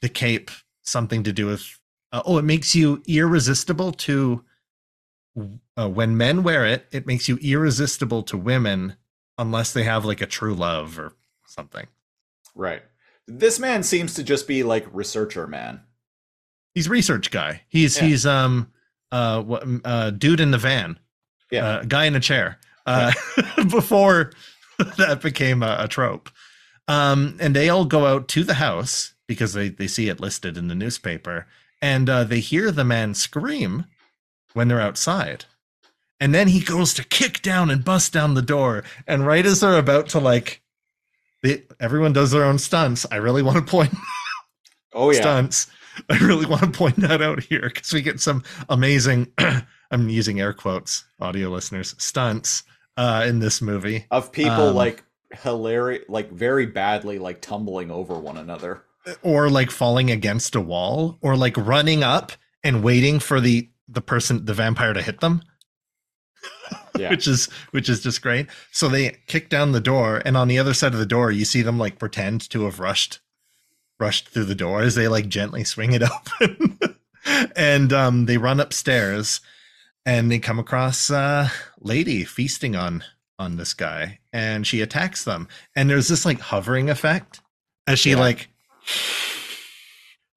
the 0.00 0.08
cape 0.08 0.50
something 0.82 1.22
to 1.22 1.32
do 1.32 1.46
with 1.46 1.78
uh, 2.12 2.22
oh 2.26 2.38
it 2.38 2.44
makes 2.44 2.74
you 2.74 3.02
irresistible 3.06 3.92
to 3.92 4.44
uh, 5.76 5.88
when 5.88 6.16
men 6.16 6.42
wear 6.42 6.66
it 6.66 6.86
it 6.92 7.06
makes 7.06 7.28
you 7.28 7.38
irresistible 7.38 8.22
to 8.22 8.36
women 8.36 8.96
unless 9.38 9.72
they 9.72 9.82
have 9.82 10.04
like 10.04 10.20
a 10.20 10.26
true 10.26 10.54
love 10.54 10.98
or 10.98 11.14
something. 11.46 11.86
Right. 12.54 12.82
This 13.28 13.58
man 13.58 13.82
seems 13.82 14.14
to 14.14 14.22
just 14.24 14.46
be 14.48 14.62
like 14.62 14.86
researcher 14.92 15.46
man. 15.46 15.80
he's 16.74 16.88
research 16.88 17.30
guy 17.30 17.62
he's 17.68 17.96
Yeah. 17.98 18.06
he's 18.08 18.26
um 18.26 18.72
uh 19.10 19.42
what 19.42 19.62
uh 19.84 20.10
dude 20.10 20.40
in 20.40 20.50
the 20.52 20.58
van 20.58 20.98
Yeah. 21.50 21.66
uh, 21.66 21.82
guy 21.84 22.04
in 22.06 22.14
a 22.16 22.20
chair 22.20 22.58
uh 22.86 23.12
before 23.70 24.32
that 24.96 25.20
became 25.22 25.62
a, 25.62 25.76
a 25.80 25.88
trope 25.88 26.30
um 26.88 27.36
and 27.40 27.54
they 27.54 27.68
all 27.68 27.84
go 27.84 28.06
out 28.06 28.26
to 28.28 28.42
the 28.42 28.54
house 28.54 29.12
because 29.28 29.52
they 29.52 29.68
they 29.68 29.86
see 29.86 30.08
it 30.08 30.18
listed 30.20 30.56
in 30.56 30.68
the 30.68 30.74
newspaper 30.74 31.46
and 31.82 32.08
uh 32.08 32.24
they 32.24 32.40
hear 32.40 32.70
the 32.70 32.84
man 32.84 33.14
scream 33.14 33.84
when 34.54 34.68
they're 34.68 34.80
outside 34.80 35.44
and 36.20 36.34
then 36.34 36.48
he 36.48 36.60
goes 36.60 36.94
to 36.94 37.04
kick 37.04 37.42
down 37.42 37.68
and 37.70 37.84
bust 37.84 38.12
down 38.14 38.32
the 38.34 38.40
door 38.42 38.82
and 39.06 39.26
right 39.26 39.44
as 39.44 39.60
they're 39.60 39.76
about 39.78 40.08
to 40.08 40.18
like 40.18 40.61
they, 41.42 41.62
everyone 41.80 42.12
does 42.12 42.30
their 42.30 42.44
own 42.44 42.58
stunts 42.58 43.06
i 43.10 43.16
really 43.16 43.42
want 43.42 43.56
to 43.56 43.70
point 43.70 43.92
Oh 44.94 45.10
yeah, 45.10 45.20
stunts. 45.20 45.66
I 46.08 46.18
really 46.18 46.46
want 46.46 46.62
to 46.62 46.70
point 46.70 46.96
that 46.96 47.20
out 47.20 47.42
here 47.42 47.62
because 47.62 47.92
we 47.92 48.02
get 48.02 48.20
some 48.20 48.44
amazing, 48.68 49.32
I'm 49.90 50.08
using 50.08 50.40
air 50.40 50.52
quotes, 50.52 51.04
audio 51.20 51.50
listeners, 51.50 51.94
stunts 51.98 52.62
uh, 52.96 53.24
in 53.26 53.40
this 53.40 53.60
movie. 53.60 54.06
of 54.10 54.32
people 54.32 54.68
um, 54.68 54.74
like 54.74 55.04
hilarious, 55.42 56.04
like 56.08 56.30
very 56.30 56.66
badly 56.66 57.18
like 57.18 57.40
tumbling 57.40 57.90
over 57.90 58.18
one 58.18 58.36
another. 58.36 58.84
Or 59.22 59.50
like 59.50 59.70
falling 59.70 60.10
against 60.10 60.54
a 60.54 60.60
wall, 60.60 61.18
or 61.22 61.36
like 61.36 61.56
running 61.56 62.02
up 62.04 62.32
and 62.62 62.84
waiting 62.84 63.18
for 63.18 63.40
the 63.40 63.68
the 63.88 64.00
person, 64.02 64.44
the 64.44 64.54
vampire 64.54 64.92
to 64.92 65.02
hit 65.02 65.20
them. 65.20 65.42
Yeah. 66.98 67.10
which 67.10 67.26
is 67.26 67.46
which 67.70 67.88
is 67.88 68.02
just 68.02 68.20
great. 68.20 68.48
So 68.70 68.88
they 68.88 69.16
kick 69.26 69.48
down 69.48 69.72
the 69.72 69.80
door, 69.80 70.20
and 70.26 70.36
on 70.36 70.46
the 70.48 70.58
other 70.58 70.74
side 70.74 70.92
of 70.92 70.98
the 70.98 71.06
door, 71.06 71.30
you 71.32 71.44
see 71.46 71.62
them 71.62 71.78
like 71.78 71.98
pretend 71.98 72.48
to 72.50 72.64
have 72.64 72.80
rushed 72.80 73.20
rushed 73.98 74.28
through 74.28 74.44
the 74.44 74.54
door 74.54 74.82
as 74.82 74.94
they 74.94 75.08
like 75.08 75.28
gently 75.28 75.64
swing 75.64 75.92
it 75.94 76.02
open. 76.40 76.78
and 77.56 77.92
um 77.92 78.26
they 78.26 78.36
run 78.36 78.60
upstairs 78.60 79.40
and 80.04 80.30
they 80.30 80.38
come 80.38 80.58
across 80.58 81.10
uh 81.10 81.48
lady 81.80 82.24
feasting 82.24 82.76
on 82.76 83.02
on 83.38 83.56
this 83.56 83.72
guy 83.74 84.18
and 84.32 84.66
she 84.66 84.80
attacks 84.82 85.24
them. 85.24 85.48
And 85.74 85.88
there's 85.88 86.08
this 86.08 86.24
like 86.26 86.40
hovering 86.40 86.90
effect 86.90 87.40
as 87.86 87.98
she 87.98 88.10
Yeah. 88.10 88.20
like 88.20 88.48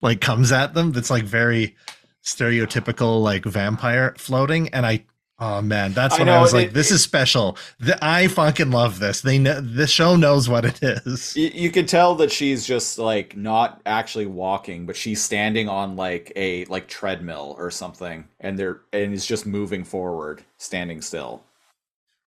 like 0.02 0.22
comes 0.22 0.52
at 0.52 0.74
them 0.74 0.92
that's 0.92 1.10
like 1.10 1.24
very 1.26 1.76
stereotypical 2.24 3.22
like 3.22 3.46
vampire 3.46 4.16
floating 4.18 4.70
and 4.70 4.86
I 4.86 5.06
oh 5.40 5.62
man 5.62 5.94
that's 5.94 6.16
I 6.16 6.20
when 6.20 6.30
I, 6.30 6.36
know, 6.36 6.42
was 6.42 6.54
like 6.54 6.68
it- 6.68 6.74
this 6.74 6.92
is 6.92 7.04
special. 7.04 7.58
The, 7.80 7.98
I 8.04 8.28
fucking 8.28 8.72
love 8.72 9.00
this. 9.00 9.22
They 9.22 9.38
know 9.40 9.60
this 9.62 9.90
show 9.90 10.16
knows 10.16 10.48
what 10.48 10.66
it 10.66 10.80
is. 10.82 11.36
You, 11.36 11.52
you 11.54 11.72
could 11.72 11.88
tell 11.88 12.16
that 12.16 12.32
she's 12.32 12.66
just 12.66 12.98
like 12.98 13.36
not 13.36 13.82
actually 13.86 14.26
walking, 14.28 14.86
but 14.86 14.96
she's 14.96 15.24
standing 15.24 15.68
on 15.70 15.96
like 15.96 16.32
a 16.36 16.66
like 16.66 16.88
treadmill 16.88 17.56
or 17.58 17.70
something, 17.72 18.28
and 18.40 18.58
they're 18.58 18.82
and 18.94 19.14
is 19.14 19.26
just 19.26 19.46
moving 19.46 19.84
forward, 19.84 20.44
standing 20.58 21.02
still. 21.02 21.44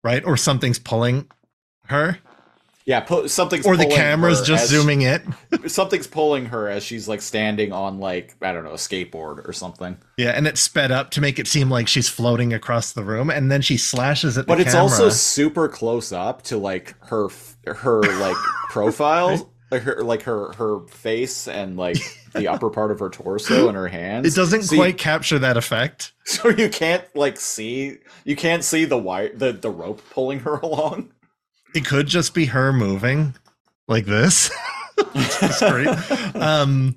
Right? 0.03 0.23
Or 0.25 0.37
something's 0.37 0.79
pulling 0.79 1.29
her 1.85 2.19
Yeah, 2.87 3.01
pu- 3.01 3.27
something's 3.27 3.67
or 3.67 3.75
the 3.75 3.85
camera's 3.85 4.41
just 4.41 4.69
zooming 4.69 5.01
it. 5.01 5.21
Something's 5.67 6.07
pulling 6.07 6.45
her 6.45 6.69
as 6.69 6.83
she's 6.83 7.05
like 7.09 7.21
standing 7.21 7.73
on 7.73 7.99
like 7.99 8.35
I 8.41 8.53
don't 8.53 8.63
know 8.63 8.71
a 8.71 8.75
skateboard 8.75 9.45
or 9.45 9.51
something. 9.51 9.97
Yeah, 10.17 10.29
and 10.29 10.47
it's 10.47 10.61
sped 10.61 10.89
up 10.89 11.11
to 11.11 11.21
make 11.21 11.37
it 11.37 11.47
seem 11.47 11.69
like 11.69 11.89
she's 11.89 12.07
floating 12.07 12.53
across 12.53 12.93
the 12.93 13.03
room 13.03 13.29
and 13.29 13.51
then 13.51 13.61
she 13.61 13.75
slashes 13.75 14.37
at 14.37 14.45
the 14.45 14.53
But 14.53 14.61
it's 14.61 14.71
camera. 14.71 14.83
also 14.83 15.09
super 15.09 15.67
close 15.67 16.13
up 16.13 16.43
to 16.43 16.57
like 16.57 16.95
her 17.07 17.27
her 17.65 18.01
like 18.21 18.37
profile, 18.69 19.51
like 19.69 19.81
her 19.81 20.01
like 20.01 20.21
her 20.23 20.53
her 20.53 20.87
face 20.87 21.45
and 21.49 21.75
like 21.75 21.97
the 22.35 22.47
upper 22.47 22.69
part 22.69 22.91
of 22.91 22.99
her 22.99 23.09
torso 23.09 23.67
and 23.67 23.75
her 23.75 23.89
hands. 23.89 24.25
it 24.25 24.33
doesn't 24.33 24.63
So 24.63 24.75
you- 24.75 24.81
quite 24.81 24.97
capture 24.97 25.39
that 25.39 25.57
effect. 25.57 26.13
so 26.25 26.47
you 26.47 26.69
can't 26.69 27.03
like 27.17 27.37
see 27.37 27.97
you 28.23 28.37
can't 28.37 28.63
see 28.63 28.85
the 28.85 28.97
wire 28.97 29.35
the 29.35 29.51
the 29.51 29.69
rope 29.69 30.01
pulling 30.09 30.39
her 30.39 30.55
along. 30.55 31.11
It 31.75 31.85
could 31.85 32.07
just 32.07 32.33
be 32.33 32.45
her 32.45 32.71
moving 32.73 33.35
like 33.87 34.05
this. 34.05 34.49
Great. 35.59 35.87
um 36.35 36.95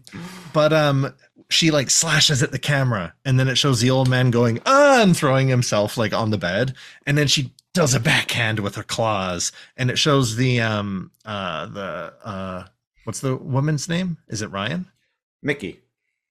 but 0.52 0.72
um 0.72 1.14
she 1.50 1.70
like 1.70 1.90
slashes 1.90 2.42
at 2.42 2.50
the 2.52 2.58
camera 2.58 3.12
and 3.24 3.38
then 3.38 3.48
it 3.48 3.56
shows 3.58 3.80
the 3.80 3.90
old 3.90 4.08
man 4.08 4.30
going 4.30 4.58
ah 4.64 5.02
and 5.02 5.16
throwing 5.16 5.48
himself 5.48 5.98
like 5.98 6.14
on 6.14 6.30
the 6.30 6.38
bed 6.38 6.74
and 7.06 7.18
then 7.18 7.26
she 7.26 7.52
does 7.74 7.94
a 7.94 8.00
backhand 8.00 8.60
with 8.60 8.74
her 8.76 8.82
claws 8.82 9.52
and 9.76 9.90
it 9.90 9.98
shows 9.98 10.36
the 10.36 10.60
um 10.60 11.10
uh 11.26 11.66
the 11.66 12.14
uh 12.24 12.64
what's 13.04 13.20
the 13.20 13.36
woman's 13.36 13.88
name 13.88 14.16
is 14.28 14.40
it 14.42 14.50
ryan 14.50 14.86
Mickey. 15.42 15.80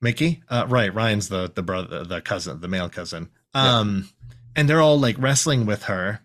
mickey 0.02 0.42
uh 0.50 0.66
right 0.68 0.94
ryan's 0.94 1.30
the 1.30 1.52
the 1.54 1.62
brother 1.64 2.04
the 2.04 2.20
cousin 2.22 2.62
the 2.62 2.68
male 2.68 2.90
cousin 2.90 3.30
um 3.54 4.10
and 4.56 4.68
they're 4.68 4.82
all 4.82 5.00
like 5.00 5.16
wrestling 5.20 5.66
with 5.68 5.84
her 5.84 6.22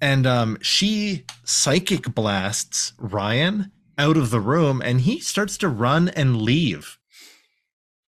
and 0.00 0.26
um 0.26 0.58
she 0.60 1.24
psychic 1.44 2.14
blasts 2.14 2.92
ryan 2.98 3.70
out 3.96 4.16
of 4.16 4.30
the 4.30 4.40
room 4.40 4.80
and 4.84 5.02
he 5.02 5.18
starts 5.18 5.58
to 5.58 5.68
run 5.68 6.08
and 6.10 6.40
leave 6.40 6.98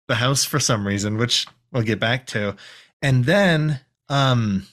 the 0.09 0.17
house 0.17 0.45
for 0.45 0.59
some 0.59 0.87
reason 0.87 1.17
which 1.17 1.47
we'll 1.73 1.83
get 1.83 2.01
back 2.01 2.27
to 2.27 2.57
and 3.03 3.25
then 3.25 3.81
um 4.09 4.67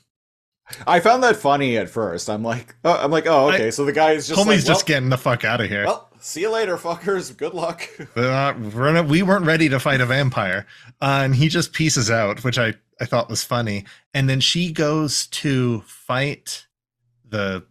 I 0.87 1.01
found 1.01 1.21
that 1.23 1.35
funny 1.35 1.75
at 1.77 1.89
first. 1.89 2.29
I'm 2.29 2.43
like, 2.43 2.75
oh, 2.85 2.97
I'm 2.97 3.11
like, 3.11 3.27
oh, 3.27 3.49
okay. 3.49 3.71
so 3.71 3.83
the 3.83 3.91
guy 3.91 4.11
is 4.11 4.29
just 4.29 4.39
homie's 4.39 4.47
like, 4.47 4.65
just 4.65 4.67
well, 4.83 4.87
getting 4.87 5.09
the 5.09 5.17
fuck 5.17 5.43
out 5.43 5.59
of 5.59 5.67
here 5.67 5.85
well, 5.85 6.09
see 6.21 6.41
you 6.41 6.49
later, 6.49 6.77
fuckers. 6.77 7.35
Good 7.35 7.53
luck. 7.53 7.87
Uh, 8.15 8.53
we're 8.75 8.91
not, 8.91 9.07
we 9.07 9.23
weren't 9.23 9.45
ready 9.45 9.67
to 9.69 9.79
fight 9.79 10.01
a 10.01 10.05
vampire. 10.05 10.65
Uh, 11.01 11.21
and 11.23 11.35
he 11.35 11.47
just 11.47 11.73
pieces 11.73 12.11
out, 12.11 12.43
which 12.43 12.59
I, 12.59 12.73
I 12.99 13.05
thought 13.05 13.29
was 13.29 13.43
funny. 13.43 13.85
And 14.13 14.29
then 14.29 14.39
she 14.39 14.71
goes 14.71 15.27
to 15.27 15.81
fight 15.81 16.67
the 17.31 17.65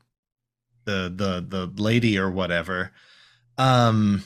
the 0.85 1.13
the 1.15 1.45
the 1.49 1.83
lady 1.83 2.19
or 2.19 2.31
whatever. 2.31 2.91
Um 3.57 4.25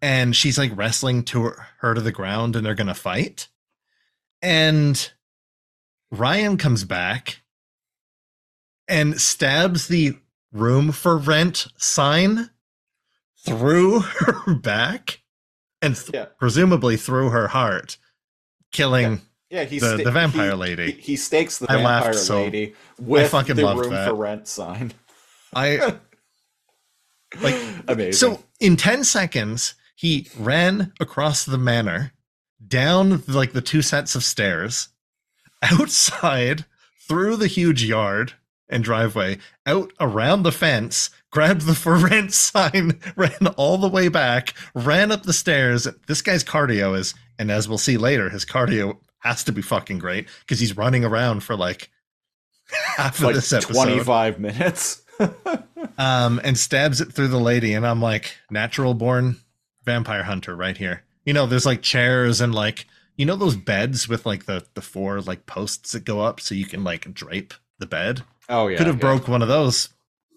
and 0.00 0.34
she's 0.34 0.56
like 0.58 0.70
wrestling 0.76 1.24
to 1.24 1.42
her, 1.42 1.66
her 1.80 1.94
to 1.94 2.00
the 2.00 2.12
ground 2.12 2.56
and 2.56 2.64
they're 2.64 2.74
gonna 2.74 2.94
fight. 2.94 3.48
And 4.40 5.10
Ryan 6.10 6.56
comes 6.56 6.84
back 6.84 7.40
and 8.86 9.20
stabs 9.20 9.88
the 9.88 10.16
room 10.52 10.92
for 10.92 11.18
rent 11.18 11.66
sign 11.76 12.48
through 13.44 14.00
her 14.20 14.54
back 14.54 15.20
and 15.82 15.94
th- 15.96 16.10
Yeah. 16.14 16.26
presumably 16.38 16.96
through 16.96 17.30
her 17.30 17.48
heart, 17.48 17.98
killing. 18.72 19.12
Yeah, 19.12 19.18
he 19.50 19.78
The- 19.78 19.94
sta- 19.94 20.04
the 20.04 20.10
vampire 20.10 20.50
he- 20.50 20.56
lady. 20.56 20.92
He, 20.92 21.00
he 21.00 21.16
stakes 21.16 21.58
the 21.58 21.70
I 21.70 21.76
laughed 21.76 22.04
vampire 22.06 22.12
so- 22.20 22.42
lady 22.42 22.74
with 22.98 23.30
fucking 23.30 23.56
the 23.56 23.64
room 23.74 23.90
that. 23.90 24.08
for 24.08 24.14
rent 24.14 24.46
sign. 24.48 24.92
I 25.54 25.96
Like, 27.42 27.56
amazing. 27.86 28.12
so 28.14 28.42
in 28.60 28.76
ten 28.76 29.04
seconds 29.04 29.74
he 29.94 30.28
ran 30.38 30.92
across 31.00 31.44
the 31.44 31.58
manor, 31.58 32.12
down 32.66 33.22
like 33.28 33.52
the 33.52 33.60
two 33.60 33.82
sets 33.82 34.14
of 34.14 34.24
stairs, 34.24 34.88
outside 35.62 36.64
through 37.06 37.36
the 37.36 37.46
huge 37.46 37.84
yard 37.84 38.32
and 38.70 38.82
driveway, 38.84 39.38
out 39.66 39.92
around 40.00 40.42
the 40.42 40.52
fence, 40.52 41.10
grabbed 41.30 41.62
the 41.62 41.74
for 41.74 41.96
rent 41.96 42.32
sign, 42.32 42.98
ran 43.16 43.46
all 43.56 43.76
the 43.78 43.88
way 43.88 44.08
back, 44.08 44.54
ran 44.74 45.10
up 45.12 45.24
the 45.24 45.32
stairs. 45.32 45.86
This 46.06 46.22
guy's 46.22 46.44
cardio 46.44 46.96
is, 46.96 47.14
and 47.38 47.50
as 47.50 47.68
we'll 47.68 47.76
see 47.78 47.96
later, 47.98 48.30
his 48.30 48.44
cardio 48.46 48.98
has 49.20 49.44
to 49.44 49.52
be 49.52 49.62
fucking 49.62 49.98
great 49.98 50.28
because 50.40 50.60
he's 50.60 50.76
running 50.76 51.04
around 51.04 51.42
for 51.42 51.56
like 51.56 51.90
half 52.96 53.22
of 53.22 53.34
this 53.34 53.52
episode. 53.52 53.72
25 53.72 54.38
minutes. 54.38 55.02
um, 55.98 56.40
and 56.44 56.56
stabs 56.56 57.00
it 57.00 57.12
through 57.12 57.28
the 57.28 57.40
lady, 57.40 57.74
and 57.74 57.86
I'm 57.86 58.00
like, 58.00 58.36
natural 58.50 58.94
born 58.94 59.36
vampire 59.84 60.22
hunter 60.22 60.54
right 60.54 60.76
here. 60.76 61.02
You 61.24 61.32
know, 61.32 61.46
there's 61.46 61.66
like 61.66 61.82
chairs 61.82 62.40
and 62.40 62.54
like 62.54 62.86
you 63.16 63.26
know 63.26 63.36
those 63.36 63.56
beds 63.56 64.08
with 64.08 64.24
like 64.24 64.46
the 64.46 64.64
the 64.74 64.80
four 64.80 65.20
like 65.20 65.46
posts 65.46 65.92
that 65.92 66.04
go 66.04 66.20
up 66.20 66.40
so 66.40 66.54
you 66.54 66.66
can 66.66 66.84
like 66.84 67.12
drape 67.12 67.52
the 67.78 67.86
bed. 67.86 68.22
Oh 68.48 68.68
yeah. 68.68 68.78
Could 68.78 68.86
have 68.86 68.96
yeah. 68.96 69.00
broke 69.00 69.28
one 69.28 69.42
of 69.42 69.48
those 69.48 69.88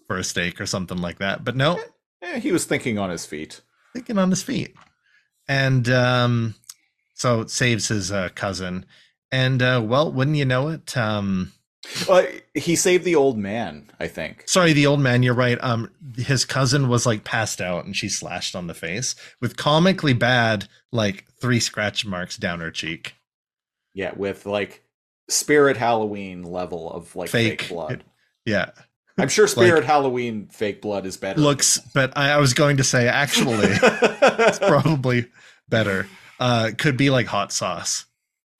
for 0.08 0.18
a 0.18 0.24
stake 0.24 0.60
or 0.60 0.66
something 0.66 0.98
like 0.98 1.18
that, 1.18 1.44
but 1.44 1.54
no, 1.54 1.78
Eh, 2.22 2.38
he 2.38 2.52
was 2.52 2.64
thinking 2.64 2.98
on 2.98 3.10
his 3.10 3.26
feet. 3.26 3.60
thinking 3.92 4.16
on 4.16 4.30
his 4.30 4.42
feet, 4.42 4.74
and 5.48 5.88
um, 5.88 6.54
so 7.22 7.40
it 7.40 7.50
saves 7.50 7.86
his 7.86 8.10
uh, 8.10 8.30
cousin. 8.34 8.84
And 9.30 9.62
uh, 9.62 9.80
well, 9.84 10.10
wouldn't 10.10 10.36
you 10.36 10.44
know 10.44 10.68
it? 10.68 10.96
Um, 10.96 11.52
Uh, 12.08 12.24
he 12.54 12.74
saved 12.74 13.04
the 13.04 13.14
old 13.14 13.38
man, 13.38 13.88
I 14.00 14.08
think. 14.08 14.42
Sorry, 14.46 14.72
the 14.72 14.86
old 14.88 14.98
man. 14.98 15.22
You're 15.22 15.32
right. 15.34 15.56
Um, 15.62 15.88
his 16.16 16.44
cousin 16.44 16.88
was 16.88 17.06
like 17.06 17.22
passed 17.22 17.60
out, 17.60 17.84
and 17.84 17.96
she 17.96 18.08
slashed 18.08 18.56
on 18.56 18.66
the 18.66 18.74
face 18.74 19.14
with 19.40 19.56
comically 19.56 20.14
bad, 20.14 20.66
like 20.90 21.24
three 21.40 21.60
scratch 21.60 22.04
marks 22.04 22.36
down 22.36 22.58
her 22.58 22.72
cheek. 22.72 23.14
Yeah, 23.94 24.12
with 24.16 24.44
like 24.44 24.82
Spirit 25.28 25.76
Halloween 25.76 26.42
level 26.42 26.90
of 26.90 27.14
like 27.14 27.30
fake, 27.30 27.62
Fake. 27.62 27.70
blood. 27.70 28.04
Yeah, 28.44 28.70
I'm 29.18 29.28
sure 29.28 29.46
Spirit 29.46 29.84
Halloween 29.84 30.48
fake 30.48 30.82
blood 30.82 31.06
is 31.06 31.16
better. 31.16 31.40
looks. 31.40 31.78
But 31.94 32.12
I, 32.16 32.30
I 32.32 32.38
was 32.38 32.54
going 32.54 32.78
to 32.78 32.84
say 32.84 33.06
actually, 33.06 33.68
it's 33.70 34.58
probably 34.58 35.26
better. 35.68 36.08
Uh, 36.42 36.72
could 36.76 36.96
be 36.96 37.08
like 37.08 37.26
hot 37.26 37.52
sauce, 37.52 38.04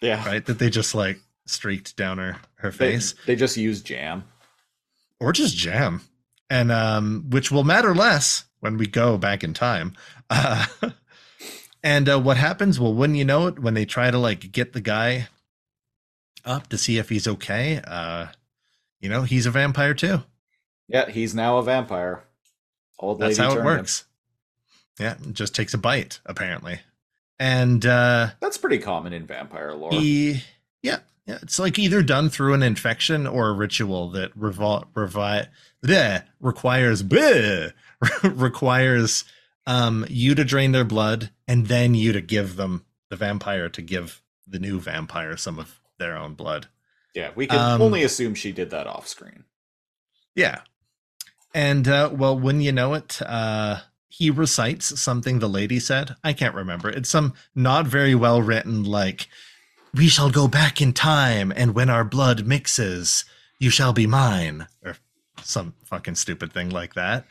yeah. 0.00 0.24
right? 0.24 0.46
That 0.46 0.60
they 0.60 0.70
just 0.70 0.94
like 0.94 1.18
streaked 1.46 1.96
down 1.96 2.18
her 2.18 2.36
her 2.54 2.70
face, 2.70 3.16
they 3.26 3.34
just 3.34 3.56
use 3.56 3.82
jam. 3.82 4.22
or 5.18 5.32
just 5.32 5.56
jam, 5.56 6.00
and 6.48 6.70
um, 6.70 7.26
which 7.30 7.50
will 7.50 7.64
matter 7.64 7.92
less 7.92 8.44
when 8.60 8.76
we 8.76 8.86
go 8.86 9.18
back 9.18 9.42
in 9.42 9.52
time. 9.52 9.94
Uh, 10.30 10.64
and 11.82 12.08
uh, 12.08 12.20
what 12.20 12.36
happens? 12.36 12.78
Well, 12.78 12.94
when 12.94 13.16
you 13.16 13.24
know 13.24 13.48
it, 13.48 13.58
when 13.58 13.74
they 13.74 13.84
try 13.84 14.12
to 14.12 14.18
like 14.18 14.52
get 14.52 14.74
the 14.74 14.80
guy 14.80 15.26
up 16.44 16.68
to 16.68 16.78
see 16.78 16.98
if 16.98 17.08
he's 17.08 17.26
okay, 17.26 17.80
uh, 17.84 18.26
you 19.00 19.08
know, 19.08 19.24
he's 19.24 19.44
a 19.44 19.50
vampire 19.50 19.92
too. 19.92 20.22
Yeah, 20.86 21.10
he's 21.10 21.34
now 21.34 21.58
a 21.58 21.64
vampire. 21.64 22.22
Old 23.00 23.18
That's 23.18 23.38
how 23.38 23.46
it 23.46 23.54
turned 23.54 23.58
him. 23.58 23.64
works. 23.64 24.04
Yeah, 25.00 25.16
just 25.32 25.56
takes 25.56 25.74
a 25.74 25.78
bite 25.78 26.20
apparently, 26.24 26.78
and 27.42 27.84
uh, 27.84 28.30
That's 28.38 28.56
pretty 28.56 28.78
common 28.78 29.12
in 29.12 29.26
vampire 29.26 29.74
lore. 29.74 29.90
he, 29.90 30.44
yeah, 30.80 30.98
yeah, 31.26 31.38
it's 31.42 31.58
like 31.58 31.76
either 31.76 32.00
done 32.00 32.30
through 32.30 32.54
an 32.54 32.62
infection 32.62 33.26
or 33.26 33.48
a 33.48 33.52
ritual 33.52 34.10
that 34.10 34.38
revol 34.38 34.86
revi- 34.94 35.48
bleh, 35.84 36.22
requires 36.40 37.02
bleh, 37.02 37.72
requires 38.22 39.24
um 39.66 40.06
you 40.08 40.34
to 40.36 40.44
drain 40.44 40.70
their 40.72 40.84
blood 40.84 41.30
and 41.48 41.66
then 41.66 41.94
you 41.94 42.12
to 42.12 42.20
give 42.20 42.54
them 42.56 42.84
the 43.10 43.16
vampire 43.16 43.68
to 43.68 43.82
give 43.82 44.22
the 44.46 44.58
new 44.60 44.78
vampire 44.78 45.36
some 45.36 45.58
of 45.58 45.80
their 45.98 46.16
own 46.16 46.34
blood. 46.34 46.68
yeah, 47.14 47.30
we 47.34 47.46
can 47.48 47.58
um, 47.58 47.82
only 47.82 48.04
assume 48.04 48.34
she 48.34 48.52
did 48.52 48.70
that 48.70 48.86
off 48.86 49.06
screen. 49.08 49.44
Yeah. 50.36 50.60
And 51.54 51.86
uh 51.88 52.10
well 52.12 52.38
when 52.38 52.60
you 52.60 52.70
know 52.72 52.94
it, 52.94 53.20
uh 53.22 53.80
he 54.12 54.30
recites 54.30 55.00
something 55.00 55.38
the 55.38 55.48
lady 55.48 55.80
said. 55.80 56.16
I 56.22 56.34
can't 56.34 56.54
remember. 56.54 56.90
It's 56.90 57.08
some 57.08 57.32
not 57.54 57.86
very 57.86 58.14
well 58.14 58.42
written 58.42 58.84
like 58.84 59.26
we 59.94 60.06
shall 60.06 60.30
go 60.30 60.46
back 60.46 60.82
in 60.82 60.92
time 60.92 61.50
and 61.56 61.74
when 61.74 61.88
our 61.88 62.04
blood 62.04 62.44
mixes, 62.46 63.24
you 63.58 63.70
shall 63.70 63.94
be 63.94 64.06
mine 64.06 64.66
or 64.84 64.96
some 65.42 65.72
fucking 65.84 66.16
stupid 66.16 66.52
thing 66.52 66.68
like 66.68 66.92
that. 66.92 67.24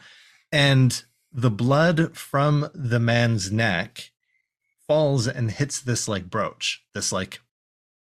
And 0.51 1.03
the 1.32 1.51
blood 1.51 2.17
from 2.17 2.67
the 2.73 2.99
man's 2.99 3.51
neck 3.51 4.09
falls 4.88 5.27
and 5.27 5.51
hits 5.51 5.79
this 5.79 6.07
like 6.07 6.32
brooch, 6.32 6.84
this 6.95 7.11
like 7.11 7.41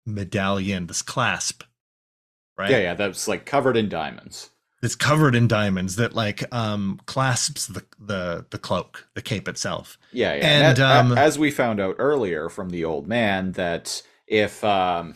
medallion, 0.07 0.87
this 0.87 1.03
clasp. 1.03 1.65
Right? 2.57 2.71
Yeah, 2.71 2.79
yeah, 2.79 2.95
that's 2.95 3.29
like 3.29 3.45
covered 3.45 3.77
in 3.77 3.91
diamonds. 3.91 4.49
That's 4.85 4.95
covered 4.95 5.35
in 5.35 5.49
diamonds 5.49 5.97
that 5.97 6.15
like 6.15 6.45
um 6.55 7.01
clasps 7.07 7.67
the 7.67 7.83
the 7.99 8.45
the 8.51 8.59
cloak 8.59 9.09
the 9.15 9.23
cape 9.23 9.49
itself 9.49 9.99
Yeah, 10.13 10.35
yeah. 10.35 10.47
And, 10.47 10.65
And, 10.67 10.79
a- 10.79 10.99
um, 11.15 11.19
as 11.19 11.39
we 11.39 11.51
found 11.51 11.81
out 11.81 11.97
earlier 11.99 12.49
from 12.49 12.69
the 12.71 12.85
old 12.85 13.09
man, 13.09 13.53
that 13.53 14.03
if 14.27 14.63
um, 14.63 15.15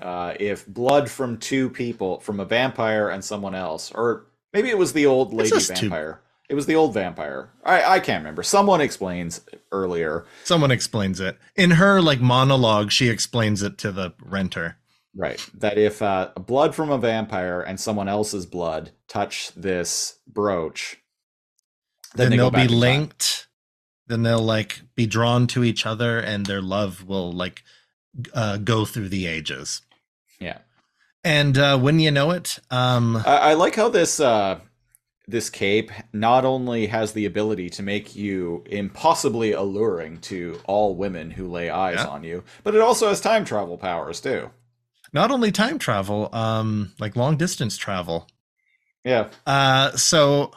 uh, 0.00 0.34
if 0.40 0.66
blood 0.66 1.10
from 1.10 1.38
two 1.38 1.70
people, 1.70 2.20
from 2.20 2.40
a 2.40 2.44
vampire 2.44 3.08
and 3.08 3.24
someone 3.24 3.54
else, 3.54 3.92
or 3.92 4.26
maybe 4.52 4.68
it 4.68 4.78
was 4.78 4.92
the 4.92 5.06
old 5.06 5.32
lady 5.32 5.50
just 5.50 5.74
two- 5.76 5.88
vampire. 5.88 6.20
It 6.50 6.54
was 6.54 6.66
the 6.66 6.74
old 6.76 6.92
vampire. 6.92 7.48
I 7.64 7.82
I 7.94 8.00
can't 8.00 8.20
remember. 8.22 8.42
Someone 8.42 8.80
explains 8.82 9.40
earlier. 9.72 10.24
someone 10.44 10.70
explains 10.70 11.18
it 11.20 11.38
in 11.56 11.72
her 11.72 12.02
like 12.02 12.20
monologue 12.20 12.90
she 12.92 13.08
explains 13.08 13.62
it 13.62 13.78
to 13.78 13.90
the 13.90 14.12
renter 14.22 14.76
Right. 15.16 15.44
That 15.54 15.78
if 15.78 16.02
uh, 16.02 16.30
blood 16.46 16.74
from 16.74 16.90
a 16.90 16.98
vampire 16.98 17.60
and 17.60 17.78
someone 17.78 18.08
else's 18.08 18.46
blood 18.46 18.90
touch 19.06 19.52
this 19.54 20.18
brooch, 20.26 20.96
then, 22.16 22.30
they 22.30 22.36
they'll 22.36 22.50
be 22.50 22.68
linked 22.68 23.48
then 24.06 24.22
they'll 24.22 24.42
like 24.42 24.82
be 24.94 25.06
drawn 25.06 25.46
to 25.48 25.64
each 25.64 25.86
other 25.86 26.18
and 26.18 26.46
their 26.46 26.62
love 26.62 27.06
will 27.06 27.32
like 27.32 27.62
uh 28.34 28.56
go 28.58 28.84
through 28.84 29.08
the 29.08 29.26
ages 29.26 29.82
Yeah. 30.38 30.58
and 31.24 31.56
uh 31.58 31.78
when 31.78 31.98
you 31.98 32.10
know 32.10 32.30
it 32.30 32.58
um 32.70 33.16
I, 33.26 33.36
I 33.36 33.54
like 33.54 33.74
how 33.74 33.88
this 33.88 34.20
uh, 34.20 34.60
this 35.26 35.48
cape 35.50 35.90
not 36.12 36.44
only 36.44 36.86
has 36.88 37.12
the 37.12 37.24
ability 37.24 37.70
to 37.70 37.82
make 37.82 38.14
you 38.14 38.62
impossibly 38.66 39.52
alluring 39.52 40.18
to 40.18 40.60
all 40.66 40.94
women 40.94 41.30
who 41.30 41.48
lay 41.48 41.70
eyes 41.70 41.96
Yeah. 41.96 42.08
on 42.08 42.24
you, 42.24 42.44
but 42.62 42.74
it 42.74 42.82
also 42.82 43.08
has 43.08 43.22
time 43.22 43.44
travel 43.46 43.78
powers 43.78 44.20
too. 44.20 44.50
Not 45.14 45.30
only 45.30 45.50
time 45.50 45.78
travel 45.78 46.28
um 46.34 46.92
like 46.98 47.16
long 47.16 47.36
distance 47.38 47.76
travel 47.78 48.28
Yeah. 49.04 49.28
Uh, 49.46 49.92
so 49.92 50.50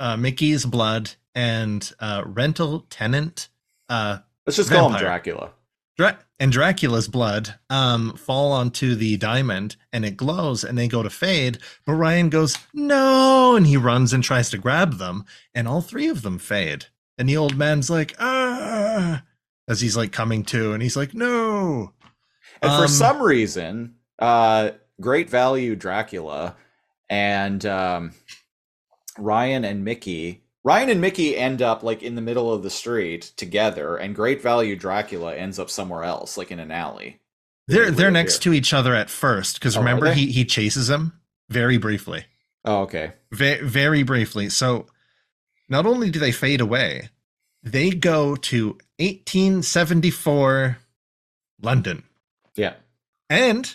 uh, 0.00 0.16
Mickey's 0.16 0.64
blood 0.64 1.10
and 1.34 1.92
uh, 2.00 2.22
rental 2.26 2.86
tenant 2.90 3.48
uh, 3.88 4.18
Let's 4.46 4.56
just 4.56 4.70
call 4.70 4.90
him 4.90 4.98
Dracula. 4.98 5.50
Dra- 5.96 6.18
and 6.38 6.52
Dracula's 6.52 7.08
blood 7.08 7.54
um, 7.68 8.14
fall 8.16 8.52
onto 8.52 8.94
the 8.94 9.16
diamond 9.16 9.74
and 9.92 10.04
it 10.04 10.16
glows 10.16 10.62
and 10.62 10.78
they 10.78 10.86
go 10.86 11.02
to 11.02 11.10
fade. 11.10 11.58
But 11.84 11.94
Ryan 11.94 12.28
goes, 12.30 12.56
no. 12.72 13.56
And 13.56 13.66
he 13.66 13.76
runs 13.76 14.12
and 14.12 14.22
tries 14.22 14.48
to 14.50 14.58
grab 14.58 14.98
them. 14.98 15.24
And 15.54 15.66
all 15.66 15.80
three 15.82 16.06
of 16.08 16.22
them 16.22 16.38
fade. 16.38 16.86
And 17.18 17.28
the 17.28 17.36
old 17.36 17.56
man's 17.56 17.90
like, 17.90 18.14
ah, 18.20 19.24
as 19.66 19.80
he's 19.80 19.96
like 19.96 20.12
coming 20.12 20.44
to. 20.44 20.72
And 20.72 20.80
he's 20.82 20.96
like, 20.96 21.12
no. 21.14 21.92
And 22.62 22.70
for 22.70 22.82
Um, 22.84 22.88
some 22.88 23.20
reason, 23.20 23.96
uh, 24.18 24.70
Great 25.00 25.30
Value 25.30 25.76
Dracula 25.76 26.56
and 27.08 27.64
um, 27.66 28.12
Ryan 29.18 29.64
and 29.64 29.84
Mickey 29.84 30.42
Ryan 30.64 30.90
and 30.90 31.00
Mickey 31.00 31.36
end 31.36 31.62
up 31.62 31.82
like 31.82 32.02
in 32.02 32.14
the 32.14 32.20
middle 32.20 32.52
of 32.52 32.62
the 32.62 32.68
street 32.70 33.32
together, 33.36 33.96
and 33.96 34.14
Great 34.14 34.42
Value 34.42 34.76
Dracula 34.76 35.34
ends 35.34 35.58
up 35.58 35.70
somewhere 35.70 36.02
else, 36.04 36.36
like 36.36 36.50
in 36.50 36.58
an 36.58 36.70
alley. 36.70 37.20
They're 37.68 37.90
they're 37.90 38.10
next 38.10 38.42
here. 38.44 38.52
to 38.52 38.58
each 38.58 38.74
other 38.74 38.94
at 38.94 39.08
first 39.08 39.54
because 39.58 39.76
Oh, 39.76 39.80
remember 39.80 40.12
he 40.12 40.30
he 40.32 40.44
chases 40.44 40.90
him 40.90 41.12
very 41.48 41.78
briefly, 41.78 42.24
Oh, 42.64 42.82
okay. 42.82 43.12
very 43.30 43.66
very 43.66 44.02
briefly. 44.02 44.48
So 44.50 44.86
not 45.70 45.86
only 45.86 46.10
do 46.10 46.18
they 46.18 46.32
fade 46.32 46.60
away, 46.60 47.08
they 47.62 47.90
go 47.90 48.36
to 48.36 48.76
1874 48.98 50.78
London, 51.62 52.02
Yeah. 52.56 52.74
and 53.30 53.74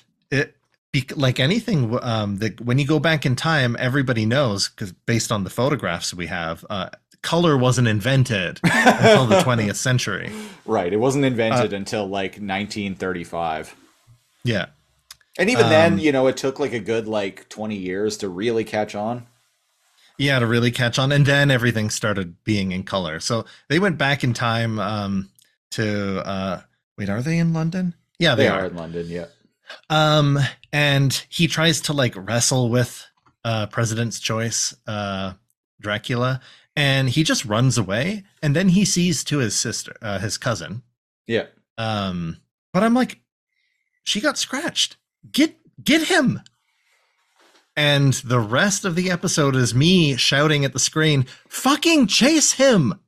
be, 0.93 1.05
like 1.15 1.39
anything 1.41 1.99
um 2.01 2.37
that 2.37 2.61
when 2.61 2.79
you 2.79 2.87
go 2.87 2.99
back 2.99 3.25
in 3.25 3.35
time, 3.35 3.75
everybody 3.79 4.25
knows 4.25 4.69
because 4.69 4.93
based 4.93 5.29
on 5.31 5.43
the 5.43 5.49
photographs 5.49 6.13
we 6.13 6.27
have, 6.27 6.63
uh, 6.69 6.89
color 7.21 7.57
wasn't 7.57 7.87
invented 7.87 8.59
until 8.63 9.25
the 9.25 9.35
20th 9.47 9.75
century. 9.75 10.31
Right. 10.65 10.91
It 10.93 10.97
wasn't 10.97 11.25
invented 11.25 11.73
Uh, 11.73 11.77
until 11.77 12.05
like 12.07 12.33
1935. 12.39 13.75
Yeah. 14.45 14.67
And 15.39 15.49
even 15.49 15.65
Um, 15.65 15.69
then, 15.71 15.99
you 15.99 16.11
know, 16.11 16.27
it 16.27 16.37
took 16.37 16.59
like 16.59 16.73
a 16.73 16.79
good 16.79 17.07
like 17.07 17.49
20 17.49 17.75
years 17.75 18.17
to 18.17 18.29
really 18.29 18.63
catch 18.63 18.93
on. 18.95 19.25
yeah 20.19 20.37
to 20.39 20.45
really 20.45 20.69
catch 20.71 20.99
on 20.99 21.11
and 21.11 21.25
then 21.25 21.49
everything 21.49 21.89
started 21.89 22.35
being 22.43 22.71
in 22.71 22.83
color 22.83 23.19
so 23.19 23.45
they 23.67 23.79
went 23.79 23.97
back 23.97 24.23
in 24.23 24.31
time 24.31 24.77
um 24.77 25.27
to 25.71 25.85
uh 26.27 26.61
wait 26.99 27.09
are 27.09 27.23
they 27.23 27.39
in 27.39 27.51
london 27.51 27.95
yeah 28.19 28.35
they, 28.35 28.43
They 28.43 28.49
are, 28.49 28.61
are 28.61 28.65
in 28.67 28.75
London, 28.75 29.07
yeah. 29.09 29.25
Um 29.89 30.39
and 30.71 31.25
he 31.29 31.47
tries 31.47 31.81
to 31.81 31.93
like 31.93 32.13
wrestle 32.15 32.69
with 32.69 33.05
uh 33.43 33.65
president's 33.67 34.19
choice 34.19 34.73
uh 34.87 35.33
dracula 35.81 36.39
and 36.75 37.09
he 37.09 37.23
just 37.23 37.45
runs 37.45 37.77
away 37.77 38.23
and 38.41 38.55
then 38.55 38.69
he 38.69 38.85
sees 38.85 39.23
to 39.23 39.37
his 39.39 39.55
sister 39.55 39.95
uh, 40.01 40.19
his 40.19 40.37
cousin. 40.37 40.83
Yeah. 41.27 41.45
um 41.77 42.37
but 42.73 42.83
i'm 42.83 42.93
like 42.93 43.19
she 44.03 44.19
got 44.21 44.37
scratched. 44.37 44.97
Get 45.31 45.55
get 45.83 46.03
him! 46.07 46.41
And 47.75 48.13
the 48.13 48.39
rest 48.39 48.85
of 48.85 48.95
the 48.95 49.09
episode 49.09 49.55
is 49.55 49.73
me 49.73 50.15
shouting 50.15 50.63
at 50.63 50.73
the 50.73 50.79
screen 50.79 51.25
fucking 51.47 52.07
chase 52.07 52.53
him! 52.53 52.99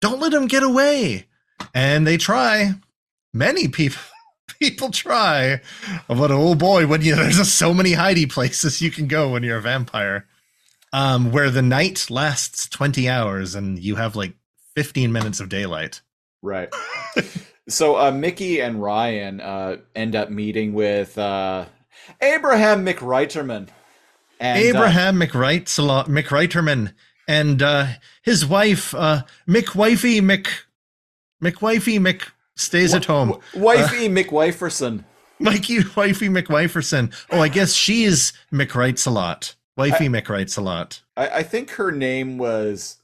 Don't 0.00 0.20
let 0.20 0.34
him 0.34 0.46
get 0.46 0.62
away! 0.62 1.26
And 1.74 2.06
they 2.06 2.16
try. 2.16 2.74
Many 3.32 3.68
people 3.68 4.02
people 4.62 4.90
try 4.90 5.60
but 6.06 6.30
oh 6.30 6.54
boy 6.54 6.86
when 6.86 7.02
you 7.02 7.16
there's 7.16 7.38
just 7.38 7.56
so 7.56 7.74
many 7.74 7.92
hidey 7.92 8.30
places 8.30 8.80
you 8.80 8.90
can 8.90 9.08
go 9.08 9.30
when 9.30 9.42
you're 9.42 9.58
a 9.58 9.62
vampire 9.62 10.26
um 10.92 11.32
where 11.32 11.50
the 11.50 11.62
night 11.62 12.08
lasts 12.10 12.68
20 12.68 13.08
hours 13.08 13.56
and 13.56 13.78
you 13.80 13.96
have 13.96 14.14
like 14.14 14.34
15 14.76 15.10
minutes 15.10 15.40
of 15.40 15.48
daylight 15.48 16.00
Right. 16.42 16.74
so 17.68 17.96
uh, 17.96 18.10
Mickey 18.10 18.60
and 18.60 18.82
Ryan 18.82 19.40
uh, 19.40 19.76
end 19.94 20.16
up 20.16 20.28
meeting 20.30 20.74
with 20.74 21.16
uh, 21.16 21.66
Abraham 22.20 22.84
McWriterman. 22.84 23.68
And, 24.40 24.58
uh, 24.58 24.68
Abraham 24.68 25.20
McWright, 25.20 25.66
McWriterman, 26.08 26.92
and 27.28 27.62
uh, 27.62 27.86
his 28.22 28.44
wife, 28.44 28.92
uh, 28.92 29.22
McWifey 29.48 30.20
Mc, 30.20 30.48
McWifey 31.40 32.00
Mc 32.00 32.26
stays 32.56 32.94
at 32.94 33.04
home. 33.06 33.28
w- 33.30 33.42
Wifey 33.64 34.08
McWiferson. 34.08 35.04
Mikey 35.38 35.78
Wifey 35.96 36.28
McWiferson. 36.28 37.12
Oh, 37.30 37.40
I 37.40 37.48
guess 37.48 37.72
she's 37.72 38.32
McWrights 38.52 39.06
a 39.06 39.10
lot. 39.10 39.54
Wifey 39.76 40.08
McWrights 40.08 40.56
a 40.58 40.60
lot. 40.60 41.00
I, 41.16 41.28
I 41.28 41.42
think 41.42 41.70
her 41.72 41.90
name 41.90 42.38
was 42.38 42.98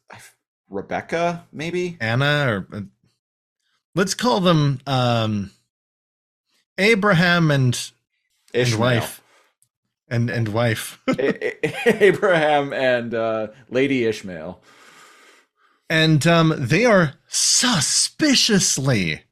Rebecca, 0.69 1.47
maybe? 1.53 1.97
Anna, 2.01 2.47
or 2.73 2.77
uh, 2.77 2.81
let's 3.95 4.15
call 4.15 4.41
them 4.41 4.81
um, 4.87 5.51
Abraham 6.77 7.51
and 7.51 7.91
and 8.55 8.75
wife, 8.77 9.21
and 10.09 10.31
and 10.31 10.49
wife. 10.49 11.01
A- 11.09 11.67
A- 11.89 12.05
Abraham 12.05 12.73
and 12.73 13.15
uh, 13.15 13.49
Lady 13.71 14.05
Ishmael. 14.05 14.61
and 15.91 16.25
um, 16.27 16.55
they 16.57 16.85
are 16.85 17.15
suspiciously 17.29 19.23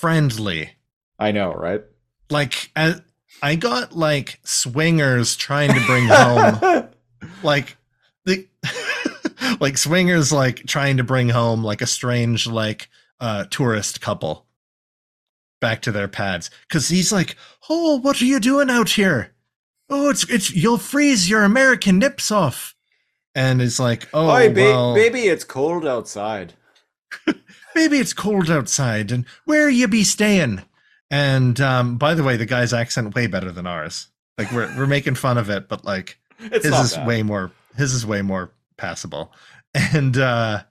friendly. 0.00 0.70
I 1.18 1.32
know, 1.32 1.52
right? 1.52 1.82
Like, 2.30 2.70
I, 2.76 2.96
I 3.42 3.56
got 3.56 3.96
like 3.96 4.40
swingers 4.44 5.36
trying 5.36 5.72
to 5.72 5.86
bring 5.86 6.06
home, 6.06 6.88
like 7.42 7.76
the, 8.24 8.46
like 9.60 9.78
swingers 9.78 10.32
like 10.32 10.66
trying 10.66 10.96
to 10.98 11.04
bring 11.04 11.28
home 11.28 11.64
like 11.64 11.80
a 11.80 11.86
strange 11.86 12.46
like 12.46 12.88
uh 13.20 13.44
tourist 13.50 14.00
couple 14.00 14.46
back 15.60 15.80
to 15.82 15.92
their 15.92 16.08
pads 16.08 16.50
because 16.68 16.88
he's 16.88 17.12
like, 17.12 17.36
oh, 17.68 17.98
what 17.98 18.20
are 18.20 18.26
you 18.26 18.40
doing 18.40 18.70
out 18.70 18.90
here? 18.90 19.32
Oh, 19.88 20.10
it's 20.10 20.28
it's 20.28 20.54
you'll 20.54 20.78
freeze 20.78 21.28
your 21.28 21.42
American 21.42 21.98
nips 21.98 22.30
off. 22.30 22.74
And 23.34 23.60
it's 23.60 23.78
like, 23.78 24.08
oh, 24.14 24.30
Oi, 24.30 24.48
ba- 24.48 24.60
well, 24.60 24.94
baby, 24.94 25.22
it's 25.22 25.44
cold 25.44 25.86
outside. 25.86 26.54
maybe 27.76 27.98
it's 27.98 28.12
cold 28.12 28.50
outside 28.50 29.12
and 29.12 29.24
where 29.44 29.68
you 29.68 29.86
be 29.86 30.02
staying? 30.02 30.62
And 31.10 31.60
um 31.60 31.98
by 31.98 32.14
the 32.14 32.24
way 32.24 32.36
the 32.36 32.46
guy's 32.46 32.72
accent 32.72 33.14
way 33.14 33.28
better 33.28 33.52
than 33.52 33.66
ours. 33.66 34.08
Like 34.38 34.50
we're 34.50 34.74
we're 34.76 34.86
making 34.88 35.14
fun 35.14 35.38
of 35.38 35.48
it 35.50 35.68
but 35.68 35.84
like 35.84 36.18
It's 36.40 36.64
his 36.66 36.74
is 36.74 36.94
bad. 36.96 37.06
way 37.06 37.22
more 37.22 37.52
his 37.76 37.92
is 37.92 38.04
way 38.04 38.22
more 38.22 38.50
passable. 38.76 39.32
And 39.74 40.16
uh 40.18 40.64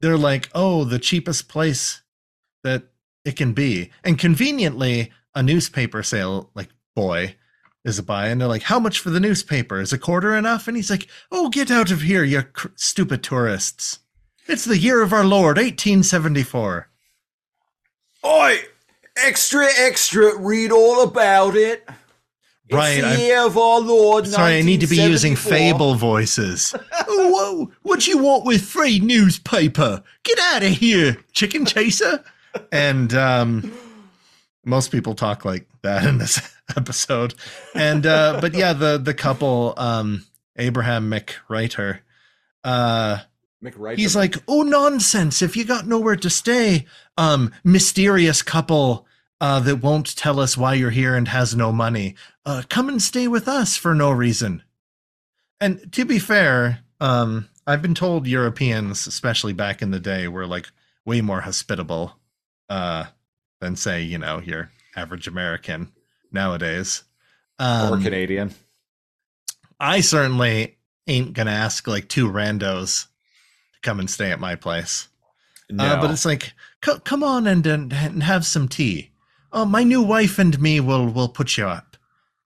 they're 0.00 0.18
like 0.18 0.48
oh 0.54 0.84
the 0.84 0.98
cheapest 0.98 1.48
place 1.48 2.02
that 2.64 2.84
it 3.24 3.36
can 3.36 3.52
be. 3.52 3.90
And 4.02 4.18
conveniently 4.18 5.12
a 5.34 5.42
newspaper 5.42 6.02
sale 6.02 6.50
like 6.54 6.70
boy 6.96 7.36
is 7.84 7.98
a 7.98 8.02
buy 8.02 8.28
and 8.28 8.40
they're 8.40 8.48
like 8.48 8.62
how 8.64 8.80
much 8.80 8.98
for 8.98 9.10
the 9.10 9.20
newspaper? 9.20 9.80
Is 9.80 9.92
a 9.92 9.98
quarter 9.98 10.34
enough 10.34 10.66
and 10.66 10.76
he's 10.76 10.90
like 10.90 11.06
oh 11.30 11.50
get 11.50 11.70
out 11.70 11.92
of 11.92 12.00
here 12.02 12.24
you 12.24 12.42
cr- 12.42 12.68
stupid 12.74 13.22
tourists 13.22 14.00
it's 14.48 14.64
the 14.64 14.78
year 14.78 15.02
of 15.02 15.12
our 15.12 15.24
lord 15.24 15.56
1874 15.56 16.88
Oi, 18.24 18.58
extra, 19.16 19.66
extra, 19.78 20.36
read 20.36 20.72
all 20.72 21.04
about 21.04 21.54
it. 21.54 21.84
It's 22.66 22.74
Right, 22.74 23.00
the 23.00 23.06
I'm- 23.06 23.18
year 23.20 23.46
of 23.46 23.56
our 23.56 23.78
Lord. 23.80 24.26
Sorry, 24.26 24.58
I 24.58 24.62
need 24.62 24.80
to 24.80 24.86
be 24.88 24.96
using 24.96 25.36
fable 25.36 25.94
voices. 25.94 26.74
oh, 27.08 27.28
whoa, 27.30 27.72
what 27.82 28.06
you 28.08 28.18
want 28.18 28.44
with 28.44 28.62
free 28.62 28.98
newspaper? 28.98 30.02
Get 30.24 30.38
out 30.40 30.64
of 30.64 30.70
here, 30.70 31.16
chicken 31.32 31.64
chaser. 31.64 32.22
And 32.72 33.14
um, 33.14 33.72
most 34.64 34.90
people 34.90 35.14
talk 35.14 35.44
like 35.44 35.66
that 35.82 36.04
in 36.04 36.18
this 36.18 36.40
episode. 36.76 37.34
And 37.76 38.04
uh, 38.04 38.38
but 38.40 38.52
yeah, 38.52 38.72
the 38.72 38.98
the 38.98 39.14
couple, 39.14 39.74
um, 39.76 40.26
Abraham 40.56 41.08
McWriter, 41.10 42.00
uh, 42.64 43.18
McWriter. 43.62 43.96
he's 43.96 44.16
like, 44.16 44.36
"Oh 44.46 44.62
nonsense! 44.62 45.42
If 45.42 45.56
you 45.56 45.64
got 45.64 45.86
nowhere 45.86 46.16
to 46.16 46.30
stay, 46.30 46.86
um, 47.16 47.52
mysterious 47.64 48.42
couple." 48.42 49.06
Uh, 49.40 49.60
that 49.60 49.76
won't 49.76 50.16
tell 50.16 50.40
us 50.40 50.56
why 50.56 50.74
you're 50.74 50.90
here 50.90 51.14
and 51.14 51.28
has 51.28 51.54
no 51.54 51.70
money. 51.70 52.16
Uh, 52.44 52.60
come 52.68 52.88
and 52.88 53.00
stay 53.00 53.28
with 53.28 53.46
us 53.46 53.76
for 53.76 53.94
no 53.94 54.10
reason. 54.10 54.64
And 55.60 55.92
to 55.92 56.04
be 56.04 56.18
fair, 56.18 56.80
um, 57.00 57.48
I've 57.64 57.80
been 57.80 57.94
told 57.94 58.26
Europeans, 58.26 59.06
especially 59.06 59.52
back 59.52 59.80
in 59.80 59.92
the 59.92 60.00
day, 60.00 60.26
were 60.26 60.46
like 60.46 60.66
way 61.04 61.20
more 61.20 61.40
hospitable 61.40 62.18
uh, 62.68 63.04
than, 63.60 63.76
say, 63.76 64.02
you 64.02 64.18
know, 64.18 64.40
your 64.40 64.72
average 64.96 65.28
American 65.28 65.92
nowadays. 66.32 67.04
Um, 67.60 68.00
or 68.00 68.02
Canadian. 68.02 68.54
I 69.78 70.00
certainly 70.00 70.78
ain't 71.06 71.32
gonna 71.32 71.52
ask 71.52 71.86
like 71.86 72.08
two 72.08 72.28
randos 72.28 73.06
come 73.82 74.00
and 74.00 74.10
stay 74.10 74.30
at 74.30 74.40
my 74.40 74.54
place. 74.54 75.08
No, 75.70 75.84
Uh, 75.84 76.00
but 76.00 76.10
it's 76.10 76.24
like, 76.24 76.52
"Co- 76.80 76.98
come 77.00 77.22
on 77.22 77.46
and, 77.46 77.66
and 77.66 77.92
and 77.92 78.22
have 78.22 78.46
some 78.46 78.68
tea. 78.68 79.10
Oh, 79.52 79.64
my 79.64 79.82
new 79.84 80.02
wife 80.02 80.38
and 80.38 80.58
me 80.60 80.80
will 80.80 81.06
will 81.10 81.28
put 81.28 81.56
you 81.56 81.66
up. 81.66 81.96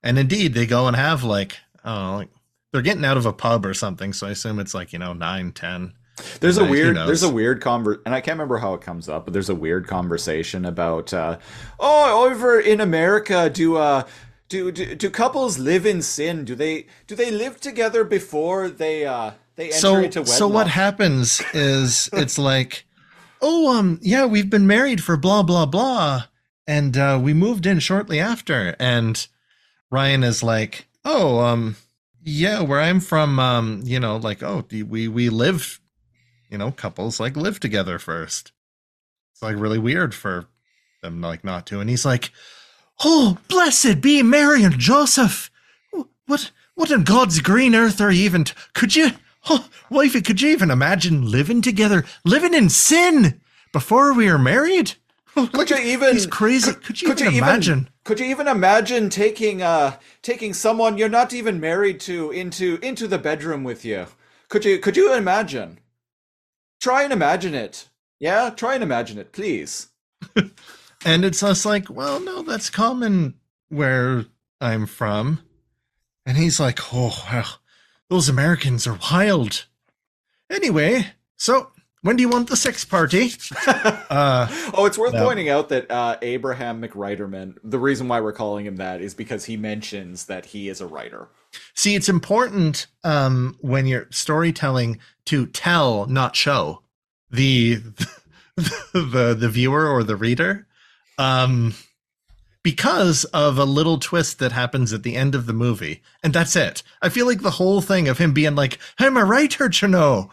And 0.03 0.19
indeed, 0.19 0.55
they 0.55 0.67
go 0.67 0.87
and 0.89 0.97
have 0.97 1.23
like, 1.23 1.59
oh, 1.85 2.17
like 2.17 2.31
they're 2.73 2.83
getting 2.83 3.05
out 3.05 3.17
of 3.17 3.27
a 3.27 3.33
pub 3.33 3.65
or 3.65 3.75
something. 3.75 4.13
So 4.13 4.27
I 4.27 4.31
assume 4.31 4.59
it's 4.59 4.75
like 4.75 4.93
you 4.93 4.99
know 4.99 5.13
nine, 5.13 5.53
ten. 5.53 5.93
there's 6.41 6.59
a 6.59 6.65
weird, 6.65 6.97
there's 6.97 7.23
a 7.23 7.29
weird 7.33 7.61
conver, 7.63 8.01
and 8.05 8.15
I 8.15 8.21
can't 8.21 8.35
remember 8.37 8.59
how 8.59 8.75
it 8.75 8.81
comes 8.81 9.09
up, 9.09 9.25
but 9.25 9.33
there's 9.33 9.49
a 9.49 9.55
weird 9.55 9.87
conversation 9.87 10.65
about, 10.65 11.13
uh, 11.15 11.39
oh, 11.81 12.27
over 12.29 12.59
in 12.61 12.81
America, 12.81 13.49
do 13.49 13.77
uh, 13.77 14.03
do, 14.49 14.71
do 14.73 14.95
do 14.95 15.11
couples 15.11 15.59
live 15.59 15.87
in 15.87 16.03
sin? 16.03 16.45
Do 16.45 16.55
they 16.57 16.87
do 17.07 17.15
they 17.15 17.31
live 17.31 17.61
together 17.61 18.03
before 18.05 18.69
they 18.69 19.07
uh 19.07 19.33
they 19.57 19.67
enter 19.67 19.79
So 19.79 19.97
into 19.97 20.21
wedlock? 20.21 20.39
so 20.39 20.49
what 20.49 20.69
happens 20.69 21.43
is 21.55 22.09
it's 22.13 22.39
like, 22.39 22.85
oh 23.41 23.77
um 23.77 23.99
yeah, 24.03 24.27
we've 24.27 24.51
been 24.51 24.67
married 24.67 25.03
for 25.03 25.17
blah 25.17 25.43
blah 25.43 25.67
blah, 25.67 26.25
and 26.67 26.97
uh, 26.97 27.19
we 27.23 27.35
moved 27.35 27.67
in 27.67 27.79
shortly 27.79 28.19
after, 28.21 28.75
and 28.79 29.27
Ryan 29.91 30.25
is 30.25 30.43
like, 30.43 30.87
oh 31.05 31.41
um 31.41 31.77
yeah, 32.25 32.61
where 32.63 32.81
I'm 32.81 33.01
from, 33.01 33.39
um 33.39 33.83
you 33.85 34.01
know 34.01 34.17
like 34.17 34.43
oh 34.43 34.63
do 34.69 34.85
we 34.87 35.09
we 35.09 35.29
live 35.29 35.81
you 36.51 36.59
know, 36.59 36.71
couples 36.71 37.19
like 37.19 37.35
live 37.35 37.59
together 37.59 37.99
first. 37.99 38.53
It's 39.33 39.41
like 39.43 39.57
really 39.57 39.79
weird 39.79 40.15
for 40.15 40.45
them 41.03 41.23
like 41.23 41.45
not 41.45 41.67
to. 41.69 41.81
And 41.81 41.89
he's 41.89 42.05
like, 42.05 42.31
Oh, 43.03 43.39
blessed 43.49 44.03
be 44.03 44.23
Mary 44.23 44.63
and 44.63 44.79
Joseph. 44.79 45.51
What 46.27 46.51
what 46.75 46.91
in 46.91 47.05
God's 47.05 47.41
green 47.41 47.75
earth 47.75 48.03
are 48.03 48.11
you 48.11 48.25
even 48.25 48.45
t- 48.45 48.53
could 48.75 48.95
you 48.95 49.13
oh, 49.49 49.69
wifey, 49.91 50.21
could 50.21 50.41
you 50.41 50.51
even 50.51 50.71
imagine 50.71 51.31
living 51.31 51.63
together, 51.63 52.05
living 52.25 52.55
in 52.55 52.69
sin 52.69 53.41
before 53.73 54.13
we 54.13 54.29
are 54.29 54.39
married? 54.39 54.95
Could 55.35 55.71
you 55.71 55.79
even 55.79 56.13
He's 56.13 56.27
crazy. 56.27 56.73
Could, 56.73 57.01
you 57.01 57.09
even 57.11 57.35
imagine? 57.35 57.89
could 58.05 58.21
you 58.21 58.27
even 58.27 58.47
imagine 58.47 59.09
taking 59.09 59.63
uh 59.63 59.97
taking 60.21 60.53
someone 60.53 60.99
you're 60.99 61.09
not 61.09 61.33
even 61.33 61.59
married 61.59 62.01
to 62.01 62.31
into 62.33 62.79
into 62.83 63.09
the 63.09 63.19
bedroom 63.19 63.65
with 63.65 63.83
you? 63.83 64.07
Could 64.51 64.67
you 64.67 64.79
could 64.79 64.95
you 64.95 65.15
imagine? 65.15 65.79
Try 66.83 67.03
and 67.03 67.15
imagine 67.15 67.55
it. 67.55 67.89
Yeah, 68.21 68.51
try 68.51 68.75
and 68.75 68.83
imagine 68.83 69.19
it, 69.19 69.33
please. 69.33 69.89
And 71.05 71.25
it's 71.25 71.43
us 71.43 71.65
like, 71.65 71.91
well, 71.91 72.21
no, 72.21 72.43
that's 72.43 72.71
common 72.71 73.35
where 73.69 74.27
I'm 74.61 74.87
from. 74.87 75.41
And 76.25 76.37
he's 76.37 76.61
like, 76.61 76.79
oh, 76.93 77.27
well, 77.31 77.59
those 78.13 78.29
Americans 78.29 78.87
are 78.87 78.99
wild. 79.11 79.65
Anyway, 80.51 81.07
so 81.39 81.71
when 82.03 82.15
do 82.17 82.21
you 82.23 82.29
want 82.29 82.51
the 82.51 82.57
sex 82.57 82.85
party? 82.85 83.31
uh, 83.67 84.47
Oh, 84.75 84.85
it's 84.85 84.99
worth 84.99 85.15
No. 85.15 85.25
pointing 85.25 85.49
out 85.49 85.71
that 85.71 85.91
uh, 85.91 86.19
Abraham 86.21 86.83
McWriterman, 86.83 87.57
the 87.65 87.79
reason 87.79 88.09
why 88.09 88.21
we're 88.21 88.35
calling 88.35 88.67
him 88.67 88.77
that 88.77 89.01
is 89.01 89.15
because 89.15 89.47
he 89.47 89.57
mentions 89.57 90.27
that 90.27 90.45
he 90.45 90.69
is 90.69 90.83
a 90.83 90.87
writer. 90.87 91.29
see, 91.73 91.95
it's 91.95 92.11
important 92.11 92.87
um, 93.03 93.57
when 93.63 93.87
you're 93.87 94.09
storytelling 94.11 94.99
to 95.25 95.47
tell, 95.47 96.05
not 96.07 96.37
show 96.37 96.83
the 97.31 97.77
the 98.57 99.35
the 99.39 99.49
viewer 99.49 99.87
or 99.89 100.03
the 100.05 100.17
reader, 100.17 100.67
um, 101.17 101.73
because 102.63 103.25
of 103.27 103.59
a 103.59 103.65
little 103.65 103.99
twist 103.99 104.39
that 104.39 104.53
happens 104.53 104.93
at 104.93 105.03
the 105.03 105.17
end 105.17 105.35
of 105.35 105.47
the 105.47 105.53
movie, 105.53 106.03
and 106.23 106.33
that's 106.33 106.57
it. 106.57 106.83
I 107.01 107.09
feel 107.09 107.27
like 107.27 107.43
the 107.43 107.51
whole 107.53 107.81
thing 107.81 108.09
of 108.09 108.19
him 108.19 108.33
being 108.33 108.55
like, 108.55 108.79
"I'm 108.99 109.17
a 109.17 109.25
writer, 109.25 109.71
you 109.73 109.89
know," 109.89 110.31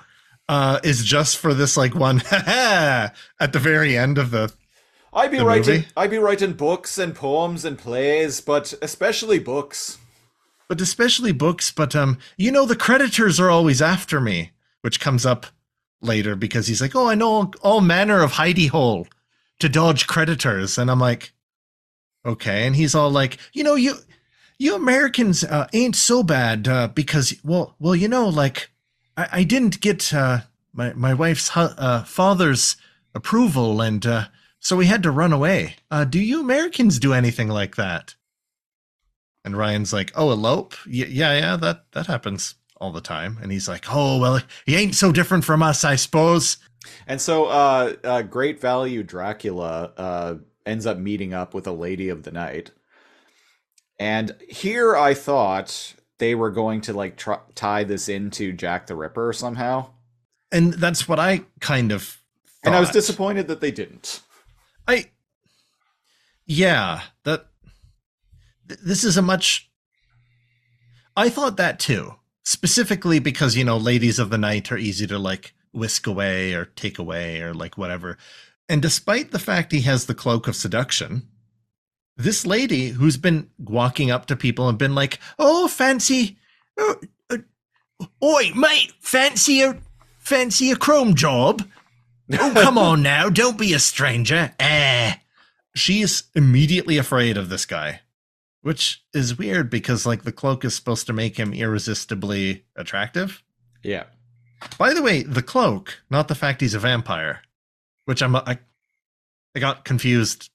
uh, 0.47 0.79
is 0.83 1.03
just 1.03 1.37
for 1.37 1.53
this 1.53 1.77
like 1.77 1.95
one 1.95 2.21
at 2.31 3.13
the 3.39 3.59
very 3.59 3.97
end 3.97 4.17
of 4.17 4.31
the 4.31 4.51
I'd 5.13 5.31
be 5.31 5.37
The 5.37 5.45
writing 5.45 5.73
movie? 5.73 5.87
I'd 5.97 6.11
be 6.11 6.17
writing 6.19 6.53
books 6.53 6.97
and 6.97 7.15
poems 7.15 7.65
and 7.65 7.77
plays, 7.77 8.41
but 8.41 8.73
especially 8.81 9.39
books. 9.39 9.97
but 10.67 10.81
especially 10.81 11.31
books. 11.31 11.71
But 11.71 11.95
um, 11.95 12.19
you 12.37 12.51
know, 12.51 12.65
the 12.65 12.75
creditors 12.75 13.39
are 13.39 13.49
always 13.49 13.81
after 13.81 14.21
me, 14.21 14.51
which 14.81 14.99
comes 14.99 15.25
up 15.25 15.47
later 16.01 16.35
because 16.35 16.67
he's 16.67 16.81
like, 16.81 16.95
"Oh, 16.95 17.07
I 17.07 17.15
know 17.15 17.51
all 17.61 17.81
manner 17.81 18.21
of 18.21 18.33
hidey 18.33 18.69
hole 18.69 19.07
to 19.59 19.67
dodge 19.67 20.05
creditors," 20.07 20.77
and 20.77 20.91
I'm 20.91 20.99
like, 20.99 21.33
"Okay," 22.25 22.65
and 22.65 22.75
he's 22.75 22.95
all 22.95 23.09
like, 23.09 23.37
"You 23.53 23.63
know, 23.63 23.75
you 23.75 23.95
you 24.59 24.75
Americans 24.75 25.43
uh, 25.43 25.67
ain't 25.73 25.95
so 25.95 26.21
bad 26.21 26.67
uh, 26.67 26.89
because 26.89 27.33
well, 27.43 27.75
well, 27.79 27.95
you 27.95 28.07
know, 28.07 28.27
like 28.27 28.69
I, 29.17 29.27
I 29.31 29.43
didn't 29.43 29.79
get 29.79 30.13
uh, 30.13 30.41
my 30.73 30.93
my 30.93 31.13
wife's 31.13 31.49
hu- 31.49 31.61
uh, 31.61 32.03
father's 32.03 32.75
approval, 33.15 33.81
and 33.81 34.05
uh, 34.05 34.25
so 34.59 34.75
we 34.75 34.87
had 34.87 35.01
to 35.03 35.11
run 35.11 35.33
away. 35.33 35.77
Uh, 35.89 36.03
do 36.03 36.19
you 36.19 36.41
Americans 36.41 36.99
do 36.99 37.13
anything 37.13 37.47
like 37.47 37.77
that?" 37.77 38.15
And 39.45 39.57
Ryan's 39.57 39.93
like, 39.93 40.11
"Oh, 40.15 40.31
elope? 40.31 40.75
Y- 40.85 41.07
yeah, 41.09 41.37
yeah, 41.37 41.55
that 41.55 41.85
that 41.93 42.07
happens 42.07 42.55
all 42.77 42.91
the 42.91 43.01
time." 43.01 43.37
And 43.41 43.51
he's 43.51 43.69
like, 43.69 43.85
"Oh, 43.89 44.19
well, 44.19 44.41
he 44.65 44.75
ain't 44.75 44.95
so 44.95 45.11
different 45.13 45.45
from 45.45 45.63
us, 45.63 45.85
I 45.85 45.95
suppose." 45.95 46.57
And 47.07 47.21
so 47.21 47.45
uh, 47.45 47.95
uh 48.03 48.21
Great 48.23 48.59
Value 48.59 49.03
Dracula 49.03 49.91
uh 49.97 50.35
ends 50.65 50.85
up 50.85 50.97
meeting 50.97 51.33
up 51.33 51.53
with 51.53 51.67
a 51.67 51.71
lady 51.71 52.09
of 52.09 52.23
the 52.23 52.31
night. 52.31 52.71
And 53.99 54.35
here 54.47 54.95
I 54.95 55.13
thought 55.13 55.93
they 56.19 56.35
were 56.35 56.51
going 56.51 56.81
to 56.81 56.93
like 56.93 57.17
try- 57.17 57.39
tie 57.55 57.83
this 57.83 58.07
into 58.09 58.53
Jack 58.53 58.87
the 58.87 58.95
Ripper 58.95 59.33
somehow. 59.33 59.89
And 60.51 60.73
that's 60.73 61.07
what 61.07 61.19
I 61.19 61.41
kind 61.59 61.91
of. 61.91 62.17
And 62.63 62.75
I 62.75 62.79
was 62.79 62.89
disappointed 62.89 63.47
that 63.47 63.61
they 63.61 63.71
didn't. 63.71 64.21
I. 64.87 65.05
Yeah, 66.45 67.01
that. 67.23 67.45
th- 68.67 68.79
This 68.81 69.03
is 69.03 69.17
a 69.17 69.21
much. 69.21 69.69
I 71.15 71.29
thought 71.29 71.57
that 71.57 71.79
too, 71.79 72.15
specifically 72.43 73.19
because 73.19 73.55
you 73.55 73.63
know, 73.63 73.77
ladies 73.77 74.19
of 74.19 74.29
the 74.29 74.37
night 74.37 74.71
are 74.71 74.77
easy 74.77 75.05
to 75.07 75.19
like 75.19 75.53
whisk 75.71 76.07
away 76.07 76.53
or 76.53 76.65
take 76.65 76.97
away 76.97 77.41
or 77.41 77.53
like 77.53 77.77
whatever. 77.77 78.17
And 78.69 78.83
despite 78.83 79.31
the 79.31 79.39
fact 79.39 79.71
he 79.71 79.81
has 79.81 80.05
the 80.05 80.13
cloak 80.13 80.47
of 80.47 80.55
seduction, 80.55 81.27
this 82.15 82.45
lady 82.45 82.89
who's 82.89 83.17
been 83.17 83.49
walking 83.57 84.11
up 84.11 84.27
to 84.27 84.35
people 84.35 84.69
and 84.69 84.77
been 84.77 84.93
like, 84.93 85.19
"Oh, 85.39 85.67
fancy, 85.67 86.37
uh, 86.79 86.93
uh, 87.31 87.37
oi, 88.23 88.51
mate, 88.55 88.93
fancy 88.99 89.61
a 89.61 89.77
fancy 90.19 90.69
a 90.69 90.75
chrome 90.75 91.15
job? 91.15 91.67
Oh, 92.31 92.51
come 92.53 92.77
on 92.89 93.01
now, 93.01 93.29
don't 93.29 93.57
be 93.57 93.73
a 93.73 93.79
stranger." 93.79 94.53
Eh. 94.59 95.15
She's 95.75 96.23
immediately 96.35 96.97
afraid 96.97 97.37
of 97.37 97.49
this 97.49 97.65
guy, 97.65 98.01
which 98.61 99.03
is 99.13 99.37
weird 99.37 99.69
because 99.71 100.05
like 100.05 100.23
the 100.23 100.31
cloak 100.31 100.63
is 100.63 100.75
supposed 100.75 101.07
to 101.07 101.13
make 101.13 101.37
him 101.37 101.53
irresistibly 101.53 102.65
attractive. 102.75 103.41
Yeah. 103.81 104.03
By 104.77 104.93
the 104.93 105.01
way, 105.01 105.23
the 105.23 105.41
cloak, 105.41 106.01
not 106.09 106.27
the 106.27 106.35
fact 106.35 106.59
he's 106.61 106.73
a 106.73 106.79
vampire, 106.79 107.41
which 108.09 108.23
I'm 108.23 108.35
I, 108.35 108.57
I 109.55 109.59
got 109.59 109.85
confused. 109.85 110.49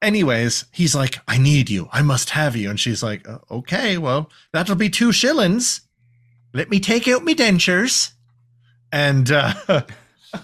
Anyways, 0.00 0.64
he's 0.72 0.94
like, 0.94 1.18
"I 1.26 1.36
need 1.36 1.68
you. 1.68 1.88
I 1.92 2.02
must 2.02 2.30
have 2.30 2.54
you," 2.54 2.70
and 2.70 2.78
she's 2.78 3.02
like, 3.02 3.28
"Uh, 3.28 3.38
"Okay, 3.50 3.98
well, 3.98 4.30
that'll 4.52 4.76
be 4.76 4.88
two 4.88 5.10
shillings. 5.10 5.80
Let 6.54 6.70
me 6.70 6.78
take 6.78 7.08
out 7.08 7.24
me 7.24 7.34
dentures." 7.34 8.12
And 8.92 9.30
uh, 9.30 9.52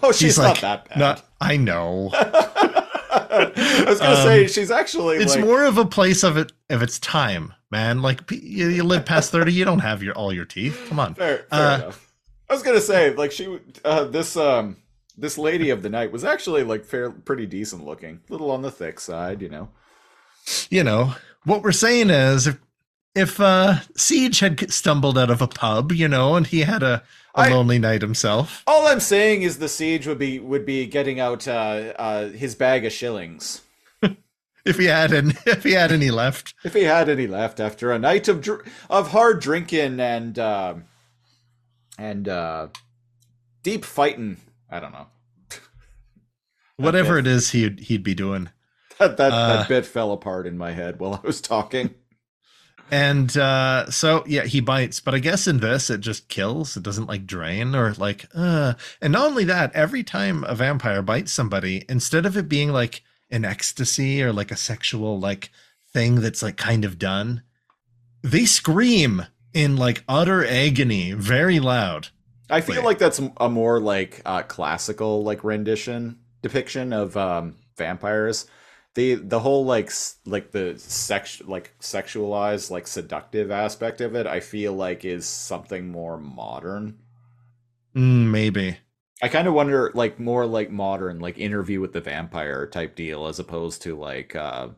Oh, 0.03 0.11
she's 0.11 0.21
he's 0.21 0.39
like, 0.39 0.61
not 0.61 0.61
that 0.61 0.89
bad. 0.89 0.99
"Not, 0.99 1.25
I 1.41 1.57
know. 1.57 2.11
I 2.15 3.85
was 3.87 4.01
gonna 4.01 4.17
say 4.17 4.43
Um, 4.43 4.49
she's 4.49 4.73
actually 4.73 5.19
it's 5.19 5.37
like, 5.37 5.45
more 5.45 5.65
of 5.65 5.79
a 5.79 5.87
place 5.87 6.25
of 6.25 6.37
it 6.37 6.51
of 6.69 6.83
its 6.83 6.99
time, 6.99 7.55
man. 7.71 8.03
Like 8.03 8.29
you, 8.33 8.69
you 8.69 8.83
live 8.83 9.07
past 9.07 9.31
thirty, 9.31 9.53
you 9.53 9.65
don't 9.65 9.79
have 9.79 10.03
your 10.03 10.15
all 10.15 10.33
your 10.33 10.47
teeth. 10.47 10.85
Come 10.89 10.99
on." 10.99 11.15
fair, 11.15 11.47
fair 11.49 11.61
uh, 11.61 11.75
enough. 11.77 12.13
I 12.51 12.55
was 12.55 12.65
gonna 12.65 12.81
say 12.81 13.15
like 13.15 13.31
she 13.31 13.59
uh, 13.85 14.05
this 14.05 14.37
um 14.37 14.79
this 15.17 15.39
lady 15.39 15.71
of 15.71 15.83
the 15.83 15.89
night 15.89 16.13
was 16.13 16.25
actually 16.25 16.63
like 16.63 16.85
fair 16.85 17.11
pretty 17.11 17.47
decent 17.47 17.85
looking, 17.85 18.21
a 18.29 18.33
little 18.33 18.51
on 18.51 18.63
the 18.63 18.71
thick 18.71 19.01
side, 19.01 19.41
you 19.43 19.49
know. 19.49 19.69
you 20.71 20.85
know 20.85 21.15
what 21.45 21.63
we're 21.63 21.73
saying 21.73 22.11
is 22.11 22.47
if 22.47 22.59
if 23.15 23.41
uh 23.41 23.77
siege 23.97 24.41
had 24.41 24.71
stumbled 24.71 25.17
out 25.19 25.31
of 25.31 25.41
a 25.43 25.47
pub 25.49 25.91
you 25.91 26.07
know 26.07 26.37
and 26.37 26.49
he 26.49 26.61
had 26.61 26.83
a, 26.83 27.03
a 27.35 27.41
I- 27.41 27.49
lonely 27.49 27.79
night 27.79 28.03
himself 28.03 28.63
All 28.67 28.87
I'm 28.87 29.01
saying 29.01 29.43
is 29.43 29.59
the 29.59 29.69
siege 29.69 30.07
would 30.07 30.19
be 30.19 30.39
would 30.39 30.65
be 30.67 30.87
getting 30.87 31.19
out 31.19 31.49
uh, 31.49 31.93
uh, 31.99 32.29
his 32.29 32.55
bag 32.55 32.85
of 32.85 32.93
shillings 32.93 33.63
if 34.65 34.77
he 34.79 34.85
had 34.85 35.13
any 35.13 35.35
if 35.47 35.65
he 35.65 35.73
had 35.73 35.91
any 35.93 36.11
left 36.11 36.55
if 36.65 36.75
he 36.75 36.83
had 36.85 37.09
any 37.09 37.27
left 37.27 37.59
after 37.59 37.91
a 37.91 37.99
night 37.99 38.29
of 38.29 38.41
dr- 38.43 38.65
of 38.91 39.11
hard 39.13 39.41
drinking 39.41 39.99
and 39.99 40.39
uh, 40.39 40.75
and 41.99 42.29
uh, 42.29 42.69
deep 43.63 43.85
fighting. 43.85 44.37
I 44.71 44.81
don't 44.81 44.93
know. 44.93 45.07
whatever 46.77 47.17
bit. 47.23 47.27
it 47.27 47.33
is 47.37 47.51
he'd 47.53 47.81
he'd 47.81 48.03
be 48.03 48.15
doing 48.15 48.51
That 48.99 49.17
that, 49.17 49.33
Uh. 49.33 49.57
that 49.59 49.69
bit 49.69 49.87
fell 49.87 50.13
apart 50.13 50.47
in 50.47 50.59
my 50.59 50.73
head 50.73 50.99
while 50.99 51.15
I 51.15 51.27
was 51.27 51.41
talking. 51.41 51.95
and 52.91 53.37
uh 53.37 53.91
so 53.91 54.23
yeah 54.29 54.45
he 54.45 54.61
bites 54.61 55.01
but 55.01 55.13
i 55.13 55.19
guess 55.19 55.49
in 55.49 55.59
this 55.59 55.91
it 55.91 56.01
just 56.01 56.29
kills 56.29 56.77
it 56.77 56.85
doesn't 56.85 57.09
like 57.09 57.27
drain 57.27 57.75
or 57.75 57.93
like 57.95 58.27
uh 58.33 58.75
and 59.03 59.13
not 59.13 59.27
only 59.27 59.43
that 59.43 59.75
every 59.75 60.05
time 60.05 60.45
a 60.45 60.55
vampire 60.55 61.03
bites 61.03 61.33
somebody 61.33 61.85
instead 61.89 62.25
of 62.25 62.37
it 62.37 62.49
being 62.49 62.71
like 62.73 63.03
an 63.29 63.45
ecstasy 63.45 64.23
or 64.23 64.33
like 64.33 64.53
a 64.53 64.57
sexual 64.57 65.19
like 65.19 65.51
thing 65.93 66.21
that's 66.21 66.45
like 66.45 66.57
kind 66.57 66.85
of 66.85 66.97
done 66.97 67.43
they 68.23 68.45
scream 68.45 69.27
in 69.53 69.75
like 69.77 70.05
utter 70.09 70.47
agony 70.47 71.11
very 71.11 71.59
loud 71.59 72.11
I 72.49 72.61
feel 72.61 72.85
like 72.85 72.99
that's 72.99 73.21
a 73.39 73.49
more 73.49 73.81
like 73.81 74.23
uh, 74.25 74.43
classical 74.43 75.25
like 75.25 75.43
rendition 75.45 76.21
depiction 76.43 76.93
of 76.93 77.17
um, 77.17 77.57
vampires. 77.77 78.47
The 78.95 79.15
the 79.17 79.41
whole 79.41 79.65
like 79.65 79.87
s- 79.87 80.17
like 80.25 80.53
the 80.53 80.75
sex 80.79 81.43
like 81.45 81.75
sexualized 81.81 82.71
like 82.71 82.87
seductive 82.87 83.51
aspect 83.51 84.01
of 84.01 84.15
it. 84.15 84.27
I 84.27 84.41
feel 84.41 84.73
like 84.73 85.05
is 85.05 85.27
something 85.27 85.91
more 85.91 86.17
modern. 86.17 86.99
Mm, 87.95 88.31
maybe 88.31 88.79
I 89.23 89.29
kind 89.29 89.49
of 89.49 89.55
wonder 89.55 89.91
like 89.95 90.19
more 90.21 90.47
like 90.47 90.71
modern 90.71 91.19
like 91.21 91.39
interview 91.39 91.81
with 91.81 91.93
the 91.93 92.01
vampire 92.01 92.67
type 92.67 92.95
deal 92.95 93.27
as 93.27 93.39
opposed 93.39 93.83
to 93.83 93.97
like 93.97 94.37
uh 94.37 94.69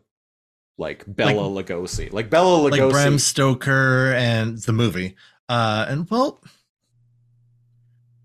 like 0.78 1.04
Bela 1.06 1.42
Lugosi. 1.42 2.12
Like 2.12 2.30
Bela 2.30 2.70
Lugosi. 2.70 2.80
like. 2.80 2.90
Bram 2.90 3.18
Stoker 3.18 4.12
and 4.14 4.58
the 4.58 4.72
movie. 4.72 5.16
Uh, 5.48 5.86
and 5.88 6.08
well, 6.10 6.40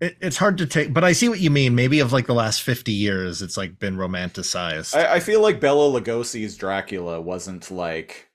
it, 0.04 0.16
it's 0.20 0.36
hard 0.36 0.58
to 0.58 0.66
take, 0.66 0.92
but 0.92 1.04
I 1.04 1.12
see 1.12 1.28
what 1.28 1.40
you 1.40 1.50
mean. 1.50 1.74
Maybe 1.74 2.00
of 2.00 2.12
like 2.12 2.26
the 2.26 2.34
last 2.34 2.62
fifty 2.62 2.92
years, 2.92 3.42
it's 3.42 3.56
like 3.56 3.78
been 3.78 3.96
romanticized. 3.96 4.94
I, 4.96 5.14
I 5.14 5.20
feel 5.20 5.40
like 5.40 5.60
Bela 5.60 6.00
Lugosi's 6.00 6.56
Dracula 6.56 7.20
wasn't 7.20 7.70
like 7.70 8.28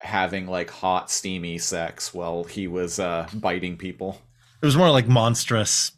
having 0.00 0.46
like 0.46 0.70
hot 0.70 1.10
steamy 1.10 1.58
sex 1.58 2.14
while 2.14 2.44
he 2.44 2.66
was 2.68 2.98
uh 3.00 3.26
biting 3.34 3.76
people. 3.76 4.20
it 4.62 4.66
was 4.66 4.76
more 4.76 4.90
like 4.90 5.08
monstrous, 5.08 5.92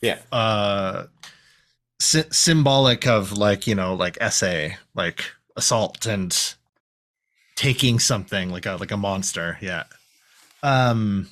Yeah. 0.00 0.18
uh, 0.32 1.06
sy- 2.00 2.28
symbolic 2.30 3.06
of 3.06 3.32
like 3.36 3.66
you 3.66 3.74
know 3.74 3.94
like 3.94 4.18
essay, 4.20 4.76
like 4.94 5.24
assault 5.56 6.06
and 6.06 6.54
taking 7.56 7.98
something 7.98 8.50
like 8.50 8.66
a 8.66 8.76
like 8.76 8.90
a 8.92 8.96
monster. 8.96 9.58
Yeah. 9.60 9.84
Um, 10.62 11.28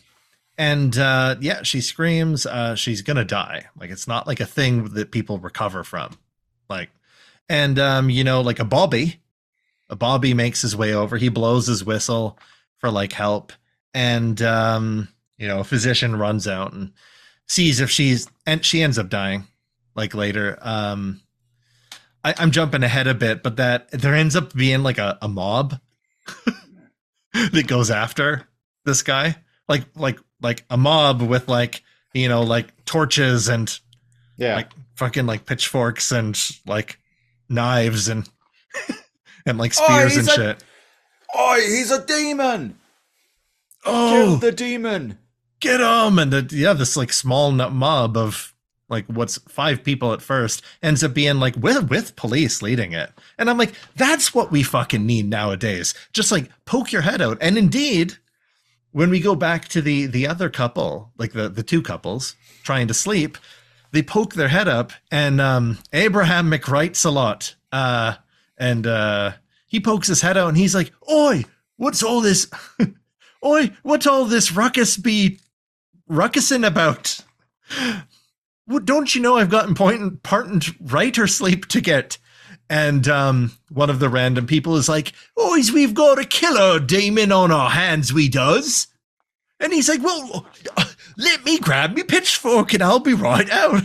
and 0.58 0.98
uh, 0.98 1.36
yeah, 1.40 1.62
she 1.62 1.80
screams. 1.80 2.44
Uh, 2.44 2.74
she's 2.74 3.00
gonna 3.00 3.24
die. 3.24 3.66
Like 3.78 3.90
it's 3.90 4.08
not 4.08 4.26
like 4.26 4.40
a 4.40 4.46
thing 4.46 4.86
that 4.94 5.12
people 5.12 5.38
recover 5.38 5.84
from. 5.84 6.18
Like, 6.68 6.90
and 7.48 7.78
um, 7.78 8.10
you 8.10 8.24
know, 8.24 8.40
like 8.40 8.58
a 8.58 8.64
Bobby, 8.64 9.20
a 9.88 9.96
Bobby 9.96 10.34
makes 10.34 10.60
his 10.60 10.76
way 10.76 10.92
over. 10.92 11.16
He 11.16 11.28
blows 11.28 11.68
his 11.68 11.84
whistle 11.84 12.38
for 12.78 12.90
like 12.90 13.12
help, 13.12 13.52
and 13.94 14.42
um, 14.42 15.08
you 15.38 15.46
know, 15.46 15.60
a 15.60 15.64
physician 15.64 16.16
runs 16.16 16.48
out 16.48 16.72
and 16.72 16.92
sees 17.46 17.80
if 17.80 17.88
she's 17.88 18.28
and 18.44 18.64
she 18.64 18.82
ends 18.82 18.98
up 18.98 19.08
dying. 19.08 19.44
Like 19.94 20.14
later, 20.14 20.58
um, 20.60 21.20
I, 22.24 22.34
I'm 22.38 22.50
jumping 22.50 22.82
ahead 22.82 23.06
a 23.06 23.14
bit, 23.14 23.42
but 23.42 23.56
that 23.56 23.90
there 23.92 24.14
ends 24.14 24.36
up 24.36 24.54
being 24.54 24.82
like 24.82 24.98
a, 24.98 25.18
a 25.22 25.28
mob 25.28 25.80
that 27.32 27.66
goes 27.66 27.90
after 27.90 28.48
this 28.84 29.02
guy, 29.02 29.36
like 29.68 29.84
like 29.94 30.18
like 30.42 30.64
a 30.70 30.76
mob 30.76 31.22
with 31.22 31.48
like 31.48 31.82
you 32.14 32.28
know 32.28 32.42
like 32.42 32.84
torches 32.84 33.48
and 33.48 33.78
Yeah. 34.36 34.54
like 34.56 34.70
fucking 34.96 35.26
like 35.26 35.46
pitchforks 35.46 36.10
and 36.12 36.38
like 36.66 36.98
knives 37.48 38.08
and 38.08 38.28
and 39.46 39.58
like 39.58 39.72
Oh, 39.78 39.84
spears 39.84 40.16
and 40.16 40.28
a- 40.28 40.32
shit. 40.32 40.64
Oh, 41.34 41.56
he's 41.60 41.90
a 41.90 42.04
demon! 42.06 42.78
Oh, 43.84 44.10
Kill 44.10 44.32
Oh, 44.32 44.36
the 44.36 44.52
demon! 44.52 45.18
get 45.60 45.80
him! 45.80 46.18
And 46.18 46.32
the, 46.32 46.48
yeah, 46.56 46.72
this 46.72 46.96
like 46.96 47.12
small 47.12 47.50
mob 47.52 48.16
of 48.16 48.54
like 48.88 49.04
what's 49.06 49.36
five 49.48 49.84
people 49.84 50.14
at 50.14 50.22
first 50.22 50.62
ends 50.82 51.04
up 51.04 51.12
being 51.12 51.38
like 51.38 51.54
with 51.56 51.90
with 51.90 52.16
police 52.16 52.62
leading 52.62 52.92
it, 52.92 53.12
and 53.36 53.50
I'm 53.50 53.58
like, 53.58 53.74
that's 53.96 54.32
what 54.34 54.50
we 54.50 54.62
fucking 54.62 55.04
need 55.04 55.28
nowadays. 55.28 55.92
Just 56.14 56.32
like 56.32 56.50
poke 56.64 56.92
your 56.92 57.02
head 57.02 57.20
out, 57.20 57.36
and 57.40 57.58
indeed. 57.58 58.16
When 58.92 59.10
we 59.10 59.20
go 59.20 59.34
back 59.34 59.68
to 59.68 59.82
the 59.82 60.06
the 60.06 60.26
other 60.26 60.48
couple, 60.48 61.12
like 61.18 61.32
the 61.32 61.48
the 61.48 61.62
two 61.62 61.82
couples 61.82 62.36
trying 62.62 62.88
to 62.88 62.94
sleep, 62.94 63.38
they 63.92 64.02
poke 64.02 64.34
their 64.34 64.48
head 64.48 64.68
up, 64.68 64.92
and 65.10 65.40
um, 65.40 65.78
Abraham 65.92 66.50
McWrights 66.50 67.04
a 67.04 67.10
lot, 67.10 67.54
uh, 67.72 68.14
and 68.56 68.86
uh, 68.86 69.32
he 69.66 69.80
pokes 69.80 70.08
his 70.08 70.22
head 70.22 70.36
out, 70.36 70.48
and 70.48 70.56
he's 70.56 70.74
like, 70.74 70.92
"Oi, 71.10 71.44
what's 71.76 72.02
all 72.02 72.20
this? 72.20 72.50
Oi, 73.44 73.70
what's 73.82 74.06
all 74.06 74.24
this 74.24 74.52
ruckus 74.52 74.96
be 74.96 75.38
ruckusing 76.10 76.66
about? 76.66 77.20
Well, 78.66 78.80
don't 78.80 79.14
you 79.14 79.20
know 79.22 79.36
I've 79.36 79.50
got 79.50 79.68
important 79.68 80.12
important 80.12 80.70
writer 80.80 81.26
sleep 81.26 81.66
to 81.68 81.80
get?" 81.80 82.18
And 82.70 83.08
um, 83.08 83.52
one 83.70 83.88
of 83.88 83.98
the 83.98 84.08
random 84.08 84.46
people 84.46 84.76
is 84.76 84.88
like, 84.88 85.12
"Boys, 85.34 85.72
we've 85.72 85.94
got 85.94 86.18
a 86.18 86.24
killer 86.24 86.78
demon 86.78 87.32
on 87.32 87.50
our 87.50 87.70
hands, 87.70 88.12
we 88.12 88.28
does." 88.28 88.88
And 89.60 89.72
he's 89.72 89.88
like, 89.88 90.02
"Well, 90.02 90.46
let 91.16 91.44
me 91.44 91.58
grab 91.58 91.94
me 91.94 92.02
pitchfork 92.02 92.74
and 92.74 92.82
I'll 92.82 93.00
be 93.00 93.14
right 93.14 93.48
out." 93.50 93.82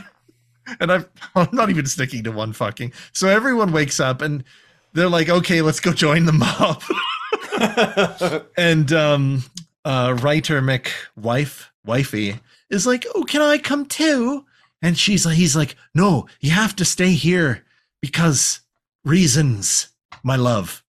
And 0.79 0.91
I'm, 0.91 1.05
I'm 1.35 1.49
not 1.53 1.69
even 1.69 1.85
sticking 1.85 2.23
to 2.25 2.31
one 2.31 2.53
fucking. 2.53 2.93
So 3.13 3.27
everyone 3.27 3.71
wakes 3.71 3.99
up 3.99 4.21
and 4.21 4.43
they're 4.93 5.09
like, 5.09 5.29
"Okay, 5.29 5.61
let's 5.61 5.79
go 5.79 5.93
join 5.93 6.25
the 6.25 6.33
mob." 6.33 6.83
and 8.57 8.91
um, 8.91 9.43
uh, 9.85 10.17
writer 10.21 10.61
McWife 10.61 11.67
wifey 11.85 12.39
is 12.69 12.85
like, 12.85 13.05
"Oh, 13.15 13.23
can 13.23 13.41
I 13.41 13.59
come 13.59 13.85
too?" 13.85 14.45
And 14.81 14.97
she's 14.97 15.25
like, 15.25 15.37
"He's 15.37 15.55
like, 15.55 15.77
no, 15.95 16.27
you 16.41 16.51
have 16.51 16.75
to 16.75 16.83
stay 16.83 17.13
here 17.13 17.63
because 18.01 18.59
reasons, 19.03 19.89
my 20.23 20.35
love." 20.35 20.83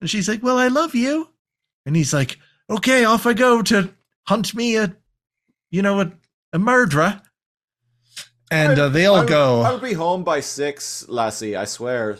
And 0.00 0.08
she's 0.10 0.28
like, 0.28 0.42
"Well, 0.42 0.58
I 0.58 0.68
love 0.68 0.94
you." 0.94 1.30
And 1.86 1.96
he's 1.96 2.12
like, 2.14 2.38
"Okay, 2.70 3.04
off 3.04 3.26
I 3.26 3.32
go 3.34 3.62
to 3.62 3.92
hunt 4.26 4.54
me 4.54 4.76
a, 4.76 4.94
you 5.70 5.82
know, 5.82 6.00
a, 6.00 6.12
a 6.52 6.58
murderer." 6.58 7.20
And 8.50 8.78
uh, 8.78 8.88
they 8.90 9.06
all 9.06 9.16
I 9.16 9.20
would- 9.20 9.28
go. 9.28 9.60
I'll 9.62 9.78
be 9.80 9.94
home 9.94 10.22
by 10.24 10.40
six, 10.40 11.08
Lassie, 11.08 11.56
I 11.56 11.64
swear. 11.64 12.18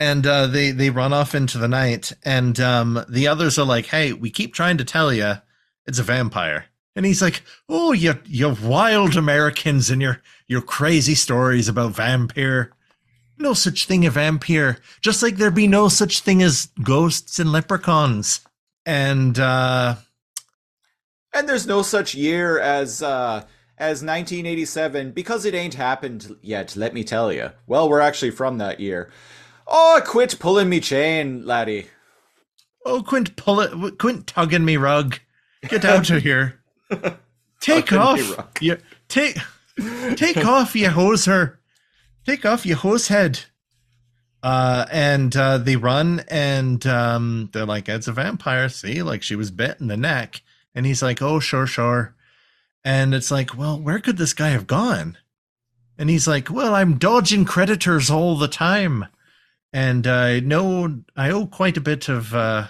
and 0.00 0.26
uh, 0.26 0.46
they 0.46 0.70
they 0.72 0.90
run 0.90 1.12
off 1.12 1.34
into 1.34 1.56
the 1.58 1.68
night 1.68 2.12
and 2.24 2.58
um, 2.60 3.04
the 3.08 3.28
others 3.28 3.58
are 3.58 3.64
like 3.64 3.86
hey 3.86 4.12
we 4.12 4.28
keep 4.30 4.52
trying 4.52 4.76
to 4.78 4.84
tell 4.84 5.12
you 5.12 5.34
it's 5.86 6.00
a 6.00 6.02
vampire 6.02 6.66
and 6.96 7.06
he's 7.06 7.22
like 7.22 7.42
oh 7.68 7.92
you 7.92 8.18
you 8.26 8.54
wild 8.62 9.16
americans 9.16 9.90
and 9.90 10.02
your 10.02 10.20
your 10.48 10.60
crazy 10.60 11.14
stories 11.14 11.68
about 11.68 11.92
vampire 11.92 12.72
no 13.38 13.54
such 13.54 13.86
thing 13.86 14.06
a 14.06 14.10
vampire. 14.10 14.78
Just 15.00 15.22
like 15.22 15.36
there 15.36 15.50
be 15.50 15.66
no 15.66 15.88
such 15.88 16.20
thing 16.20 16.42
as 16.42 16.68
ghosts 16.82 17.38
and 17.38 17.52
leprechauns. 17.52 18.40
And 18.86 19.38
uh 19.38 19.96
And 21.32 21.48
there's 21.48 21.66
no 21.66 21.82
such 21.82 22.14
year 22.14 22.58
as 22.58 23.02
uh 23.02 23.44
as 23.76 24.02
1987 24.02 25.10
because 25.10 25.44
it 25.44 25.54
ain't 25.54 25.74
happened 25.74 26.36
yet, 26.42 26.76
let 26.76 26.94
me 26.94 27.02
tell 27.02 27.32
you. 27.32 27.50
Well, 27.66 27.88
we're 27.88 28.00
actually 28.00 28.30
from 28.30 28.58
that 28.58 28.78
year. 28.78 29.10
Oh, 29.66 30.00
quit 30.04 30.38
pulling 30.38 30.68
me 30.68 30.80
chain, 30.80 31.44
laddie. 31.44 31.86
oh 32.84 33.02
quit 33.02 33.36
pull 33.36 33.60
it 33.60 33.98
quint 33.98 34.26
tugging 34.26 34.64
me 34.64 34.76
rug. 34.76 35.18
Get 35.68 35.84
out 35.84 36.10
of 36.10 36.22
here. 36.22 36.60
Take 37.60 37.92
off 37.94 38.20
you 38.60 38.76
take 39.08 39.38
take 40.16 40.44
off 40.44 40.76
you 40.76 40.88
hoser 40.88 41.56
take 42.24 42.44
off 42.44 42.66
your 42.66 42.76
horse 42.76 43.08
head. 43.08 43.44
Uh 44.42 44.84
and 44.90 45.34
uh 45.36 45.56
they 45.56 45.76
run 45.76 46.22
and 46.28 46.86
um 46.86 47.48
they're 47.52 47.64
like 47.64 47.88
it's 47.88 48.08
a 48.08 48.12
vampire. 48.12 48.68
See 48.68 49.02
like 49.02 49.22
she 49.22 49.36
was 49.36 49.50
bit 49.50 49.80
in 49.80 49.86
the 49.86 49.96
neck. 49.96 50.42
And 50.74 50.84
he's 50.84 51.02
like 51.02 51.22
oh 51.22 51.40
sure 51.40 51.66
sure. 51.66 52.14
And 52.84 53.14
it's 53.14 53.30
like 53.30 53.56
well 53.56 53.80
where 53.80 54.00
could 54.00 54.18
this 54.18 54.34
guy 54.34 54.48
have 54.48 54.66
gone? 54.66 55.16
And 55.96 56.10
he's 56.10 56.26
like 56.28 56.50
well 56.50 56.74
i'm 56.74 56.98
dodging 56.98 57.46
creditors 57.46 58.10
all 58.10 58.36
the 58.36 58.48
time. 58.48 59.06
And 59.72 60.06
i 60.06 60.40
know 60.40 61.00
i 61.16 61.30
owe 61.30 61.46
quite 61.46 61.78
a 61.78 61.82
bit 61.82 62.10
of 62.10 62.34
uh 62.34 62.66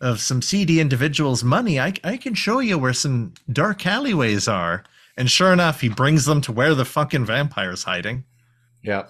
of 0.00 0.20
some 0.20 0.40
seedy 0.40 0.78
individuals 0.78 1.42
money. 1.42 1.80
I 1.80 1.94
i 2.04 2.16
can 2.16 2.34
show 2.34 2.60
you 2.60 2.78
where 2.78 2.92
some 2.92 3.34
dark 3.52 3.84
alleyways 3.86 4.46
are. 4.46 4.84
And 5.16 5.28
sure 5.28 5.52
enough 5.52 5.80
he 5.80 5.88
brings 5.88 6.26
them 6.26 6.40
to 6.42 6.52
where 6.52 6.76
the 6.76 6.84
fucking 6.84 7.26
vampire's 7.26 7.82
hiding 7.82 8.22
Yeah. 8.82 9.06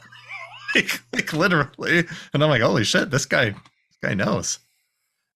like, 0.74 1.00
like 1.12 1.32
literally. 1.32 2.06
And 2.32 2.42
I'm 2.42 2.50
like, 2.50 2.62
holy 2.62 2.84
shit, 2.84 3.10
this 3.10 3.26
guy, 3.26 3.50
this 3.50 3.98
guy 4.02 4.14
knows. 4.14 4.58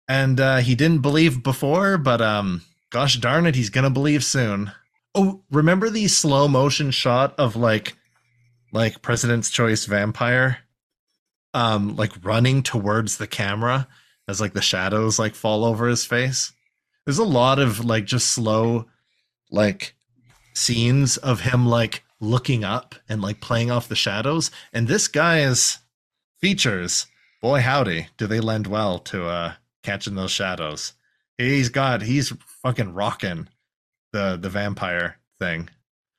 And 0.08 0.38
uh, 0.38 0.58
he 0.58 0.74
didn't 0.74 1.02
believe 1.02 1.42
before, 1.42 1.98
but 1.98 2.20
um, 2.20 2.62
gosh 2.90 3.16
darn 3.16 3.46
it, 3.46 3.56
he's 3.56 3.70
gonna 3.70 3.90
believe 3.90 4.24
soon. 4.24 4.72
Oh, 5.14 5.42
remember 5.50 5.90
the 5.90 6.08
slow 6.08 6.46
motion 6.46 6.90
shot 6.90 7.34
of 7.38 7.56
like, 7.56 7.96
like 8.72 9.02
President's 9.02 9.50
Choice 9.50 9.86
Vampire, 9.86 10.58
um, 11.54 11.96
like 11.96 12.12
running 12.24 12.62
towards 12.62 13.16
the 13.16 13.26
camera 13.26 13.88
as 14.28 14.40
like 14.40 14.52
the 14.52 14.60
shadows 14.60 15.18
like 15.18 15.34
fall 15.34 15.64
over 15.64 15.86
his 15.88 16.04
face. 16.04 16.52
There's 17.04 17.18
a 17.18 17.24
lot 17.24 17.58
of 17.58 17.84
like 17.84 18.04
just 18.04 18.28
slow, 18.28 18.86
like 19.50 19.94
scenes 20.54 21.16
of 21.16 21.40
him 21.40 21.66
like 21.66 22.02
looking 22.20 22.64
up 22.64 22.94
and 23.08 23.20
like 23.20 23.40
playing 23.40 23.70
off 23.70 23.88
the 23.88 23.94
shadows 23.96 24.50
and 24.72 24.88
this 24.88 25.06
guy's 25.08 25.78
features 26.40 27.06
boy 27.42 27.60
howdy 27.60 28.08
do 28.16 28.26
they 28.26 28.40
lend 28.40 28.66
well 28.66 28.98
to 28.98 29.26
uh 29.26 29.52
catching 29.82 30.14
those 30.14 30.30
shadows 30.30 30.94
he's 31.36 31.68
got 31.68 32.00
he's 32.02 32.32
fucking 32.62 32.94
rocking 32.94 33.48
the 34.12 34.38
the 34.40 34.48
vampire 34.48 35.18
thing 35.38 35.68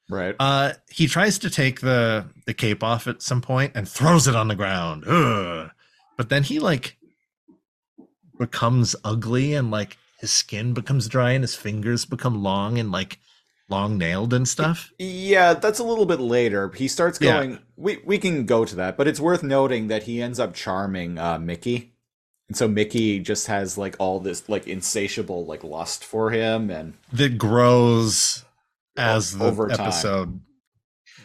Right. 0.09 0.35
uh 0.39 0.73
he 0.89 1.07
tries 1.07 1.37
to 1.39 1.49
take 1.49 1.81
the 1.81 2.27
the 2.45 2.53
cape 2.53 2.83
off 2.83 3.07
at 3.07 3.21
some 3.21 3.41
point 3.41 3.73
and 3.75 3.89
throws 3.89 4.27
it 4.27 4.35
on 4.35 4.47
the 4.47 4.55
ground 4.55 5.03
Ugh. 5.07 5.71
but 6.15 6.29
then 6.29 6.43
he 6.43 6.59
like 6.59 6.97
becomes 8.37 8.95
ugly 9.03 9.53
and 9.53 9.71
like 9.71 9.97
his 10.19 10.31
skin 10.31 10.73
becomes 10.73 11.07
dry 11.07 11.31
and 11.31 11.43
his 11.43 11.55
fingers 11.55 12.05
become 12.05 12.41
long 12.43 12.77
and 12.77 12.91
like 12.91 13.19
long 13.69 13.97
nailed 13.97 14.33
and 14.33 14.47
stuff 14.47 14.91
Yeah, 14.97 15.53
that's 15.53 15.79
a 15.79 15.83
little 15.83 16.05
bit 16.05 16.19
later. 16.19 16.71
He 16.71 16.87
starts 16.87 17.19
Yeah. 17.21 17.33
going. 17.33 17.59
We 17.75 17.97
we 18.05 18.17
can 18.17 18.45
go 18.45 18.65
to 18.65 18.75
that, 18.75 18.97
but 18.97 19.07
it's 19.07 19.19
worth 19.19 19.43
noting 19.43 19.87
that 19.87 20.03
he 20.03 20.21
ends 20.21 20.39
up 20.39 20.53
charming 20.53 21.17
uh, 21.17 21.37
Mickey, 21.37 21.93
and 22.47 22.55
so 22.57 22.67
Mickey 22.67 23.19
just 23.19 23.47
has 23.47 23.77
like 23.77 23.95
all 23.99 24.19
this 24.19 24.47
like 24.49 24.67
insatiable 24.67 25.45
like 25.45 25.63
lust 25.63 26.03
for 26.03 26.31
him, 26.31 26.69
and 26.69 26.93
that 27.13 27.37
grows 27.37 28.45
as 28.95 29.37
the 29.37 29.45
over 29.45 29.67
time. 29.67 29.79
episode 29.81 30.41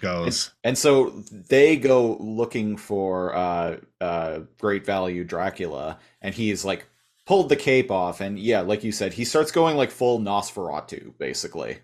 goes. 0.00 0.50
And 0.64 0.76
so 0.76 1.10
they 1.48 1.76
go 1.76 2.16
looking 2.18 2.76
for 2.76 3.34
uh, 3.34 3.76
uh, 4.00 4.40
Great 4.58 4.84
Value 4.84 5.24
Dracula, 5.24 5.98
and 6.20 6.34
he's 6.34 6.64
like 6.64 6.86
pulled 7.24 7.48
the 7.48 7.56
cape 7.56 7.90
off, 7.90 8.20
and 8.20 8.38
yeah, 8.38 8.60
like 8.62 8.82
you 8.84 8.90
said, 8.92 9.12
he 9.14 9.24
starts 9.24 9.52
going 9.52 9.76
like 9.76 9.90
full 9.92 10.18
Nosferatu, 10.18 11.16
basically. 11.18 11.78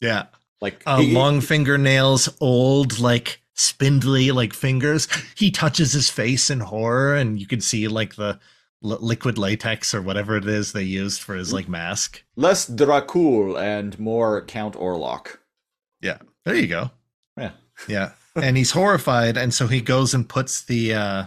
Yeah. 0.00 0.26
Like 0.60 0.82
Uh, 0.86 0.98
he- 1.00 1.12
long 1.12 1.40
fingernails, 1.40 2.28
old, 2.40 2.98
like 2.98 3.40
spindly, 3.54 4.30
like 4.32 4.52
fingers. 4.54 5.08
He 5.36 5.50
touches 5.50 5.92
his 5.92 6.10
face 6.10 6.50
in 6.50 6.60
horror, 6.60 7.14
and 7.16 7.38
you 7.40 7.46
can 7.46 7.60
see 7.60 7.88
like 7.88 8.14
the 8.16 8.38
li- 8.82 8.98
liquid 9.00 9.38
latex 9.38 9.94
or 9.94 10.02
whatever 10.02 10.36
it 10.36 10.46
is 10.46 10.72
they 10.72 10.82
used 10.82 11.20
for 11.20 11.34
his 11.34 11.52
like 11.52 11.68
mask. 11.68 12.22
less 12.36 12.68
Dracul 12.68 13.58
and 13.60 13.98
more 13.98 14.42
Count 14.44 14.74
Orlok. 14.74 15.38
Yeah. 16.00 16.18
There 16.44 16.54
you 16.56 16.66
go. 16.68 16.90
Yeah. 17.36 17.52
Yeah. 17.88 18.12
And 18.34 18.56
he's 18.56 18.70
horrified, 18.72 19.36
and 19.36 19.52
so 19.54 19.66
he 19.66 19.80
goes 19.80 20.12
and 20.14 20.28
puts 20.28 20.62
the 20.62 20.94
uh 20.94 21.24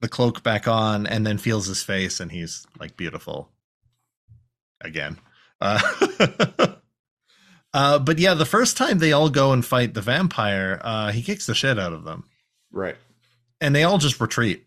the 0.00 0.08
cloak 0.08 0.42
back 0.42 0.66
on 0.66 1.06
and 1.06 1.26
then 1.26 1.36
feels 1.38 1.66
his 1.66 1.82
face 1.82 2.20
and 2.20 2.32
he's 2.32 2.66
like 2.78 2.96
beautiful 2.96 3.50
again. 4.80 5.18
Uh, 5.60 5.78
uh 7.72 7.98
but 7.98 8.18
yeah, 8.18 8.34
the 8.34 8.44
first 8.46 8.76
time 8.76 8.98
they 8.98 9.12
all 9.12 9.30
go 9.30 9.52
and 9.52 9.64
fight 9.64 9.94
the 9.94 10.00
vampire, 10.00 10.80
uh 10.82 11.12
he 11.12 11.22
kicks 11.22 11.46
the 11.46 11.54
shit 11.54 11.78
out 11.78 11.92
of 11.92 12.04
them. 12.04 12.24
Right. 12.72 12.96
And 13.60 13.74
they 13.74 13.82
all 13.84 13.98
just 13.98 14.20
retreat. 14.20 14.64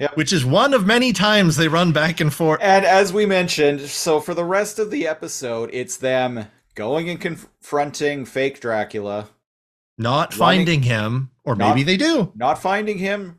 Yeah. 0.00 0.08
Which 0.14 0.32
is 0.32 0.44
one 0.44 0.74
of 0.74 0.86
many 0.86 1.12
times 1.12 1.56
they 1.56 1.66
run 1.68 1.90
back 1.92 2.20
and 2.20 2.32
forth. 2.32 2.60
And 2.62 2.84
as 2.84 3.12
we 3.12 3.26
mentioned, 3.26 3.80
so 3.82 4.20
for 4.20 4.32
the 4.32 4.44
rest 4.44 4.78
of 4.78 4.90
the 4.92 5.08
episode, 5.08 5.70
it's 5.72 5.96
them 5.96 6.46
going 6.76 7.10
and 7.10 7.20
confronting 7.20 8.24
fake 8.24 8.60
Dracula, 8.60 9.28
Not 9.98 10.36
Running- 10.38 10.38
finding 10.60 10.82
him, 10.84 11.30
or 11.44 11.56
Not- 11.56 11.70
maybe 11.70 11.82
they 11.82 11.96
do. 11.96 12.32
not 12.36 12.62
finding 12.62 12.98
him, 12.98 13.38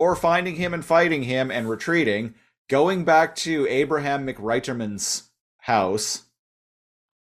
or 0.00 0.16
finding 0.16 0.56
him 0.56 0.74
and 0.74 0.84
fighting 0.84 1.22
him 1.22 1.48
and 1.52 1.70
retreating, 1.70 2.34
going 2.68 3.04
back 3.04 3.36
to 3.36 3.68
Abraham 3.68 4.26
McWriterman's 4.26 5.30
house, 5.58 6.22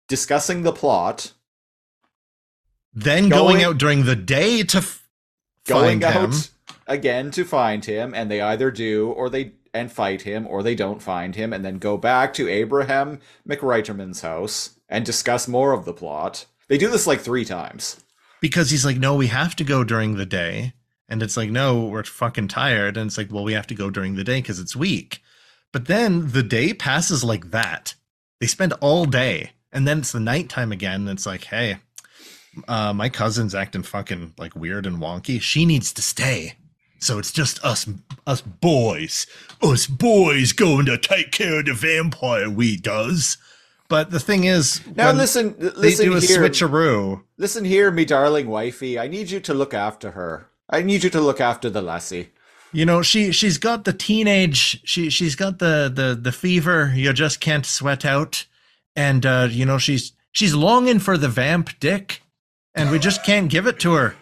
discussing 0.07 0.63
the 0.63 0.71
plot, 0.73 1.31
Then 2.93 3.27
Going- 3.29 3.55
going, 3.57 3.63
out 3.63 3.77
during 3.77 4.05
the 4.05 4.15
day 4.15 4.63
to 4.63 4.77
f- 4.77 5.03
going 5.67 5.99
find 5.99 6.03
out 6.05 6.33
him. 6.33 6.41
again 6.87 7.31
to 7.31 7.43
find 7.43 7.83
him, 7.83 8.13
and 8.13 8.31
they 8.31 8.39
either 8.41 8.71
do 8.71 9.09
or 9.09 9.29
they 9.29 9.51
and 9.73 9.91
fight 9.91 10.21
him, 10.21 10.47
or 10.47 10.63
they 10.63 10.75
don't 10.75 11.01
find 11.03 11.35
him, 11.35 11.51
and 11.51 11.65
then 11.65 11.77
go 11.77 11.97
back 11.97 12.33
to 12.35 12.47
Abraham 12.47 13.19
McWriterman's 13.47 14.21
house 14.21 14.79
and 14.87 15.05
discuss 15.05 15.49
more 15.49 15.73
of 15.73 15.83
the 15.83 15.91
plot. 15.93 16.45
They 16.69 16.77
do 16.77 16.89
this 16.89 17.05
like 17.05 17.19
three 17.19 17.43
times. 17.43 17.97
because 18.41 18.69
he's 18.69 18.85
like, 18.85 18.97
no, 18.97 19.15
we 19.15 19.27
have 19.27 19.55
to 19.57 19.63
go 19.65 19.83
during 19.83 20.15
the 20.15 20.25
day. 20.25 20.73
And 21.09 21.21
it's 21.23 21.35
like, 21.35 21.49
no, 21.49 21.85
we're 21.85 22.03
fucking 22.03 22.47
tired. 22.47 22.95
And 22.95 23.07
it's 23.07 23.17
like, 23.17 23.31
well, 23.31 23.43
we 23.43 23.53
have 23.53 23.65
to 23.67 23.73
go 23.75 23.89
during 23.89 24.15
the 24.15 24.23
day 24.23 24.39
because 24.39 24.59
it's 24.59 24.75
week. 24.75 25.21
But 25.73 25.85
then 25.87 26.31
the 26.31 26.43
day 26.43 26.73
passes 26.73 27.23
like 27.23 27.49
that. 27.51 27.95
They 28.39 28.45
spend 28.47 28.73
all 28.81 29.05
day. 29.05 29.51
And 29.75 29.87
then 29.87 29.99
it's 29.99 30.11
the 30.13 30.19
nighttime 30.19 30.71
again. 30.71 31.01
And 31.01 31.09
it's 31.09 31.25
like, 31.27 31.43
hey, 31.43 31.77
uh, 32.67 32.93
my 32.93 33.09
cousin's 33.09 33.53
acting 33.53 33.83
fucking 33.83 34.33
like 34.39 34.55
weird 34.55 34.85
and 34.87 34.97
wonky. 34.97 35.39
She 35.41 35.65
needs 35.65 35.93
to 35.93 36.01
stay. 36.01 36.53
So 36.99 37.19
it's 37.19 37.31
just 37.31 37.63
us, 37.63 37.87
us 38.25 38.41
boys, 38.41 39.27
us 39.61 39.85
boys 39.85 40.53
going 40.53 40.85
to 40.87 40.97
take 40.97 41.31
care 41.31 41.59
of 41.59 41.65
the 41.65 41.73
vampire. 41.73 42.49
We 42.49 42.77
does. 42.77 43.37
But 43.87 44.09
the 44.09 44.19
thing 44.19 44.45
is, 44.45 44.81
Now 44.95 45.07
when 45.07 45.17
listen, 45.17 45.55
they 45.59 45.69
listen 45.71 46.05
do 46.05 46.15
a 46.17 46.21
here. 46.21 46.39
switcheroo. 46.39 47.21
Listen 47.37 47.65
here, 47.65 47.91
me 47.91 48.05
darling 48.05 48.47
wifey. 48.47 48.97
I 48.97 49.07
need 49.07 49.29
you 49.29 49.39
to 49.41 49.53
look 49.53 49.73
after 49.75 50.11
her. 50.11 50.47
I 50.69 50.81
need 50.81 51.03
you 51.03 51.09
to 51.11 51.21
look 51.21 51.39
after 51.39 51.69
the 51.69 51.83
lassie. 51.83 52.29
You 52.71 52.85
know, 52.85 53.03
she 53.03 53.31
she's 53.31 53.57
got 53.59 53.85
the 53.85 53.93
teenage 53.93 54.81
she 54.83 55.09
she's 55.11 55.35
got 55.35 55.59
the 55.59 55.91
the 55.93 56.17
the 56.19 56.31
fever 56.31 56.91
you 56.95 57.13
just 57.13 57.39
can't 57.39 57.65
sweat 57.65 58.03
out. 58.05 58.45
And 58.95 59.25
uh, 59.25 59.47
you 59.51 59.65
know, 59.65 59.77
she's 59.77 60.13
she's 60.31 60.53
longing 60.53 60.99
for 60.99 61.17
the 61.17 61.29
vamp 61.29 61.79
dick 61.79 62.21
and 62.75 62.91
we 62.91 62.99
just 62.99 63.23
can't 63.23 63.49
give 63.49 63.65
it 63.67 63.79
to 63.79 63.93
her. 63.93 64.15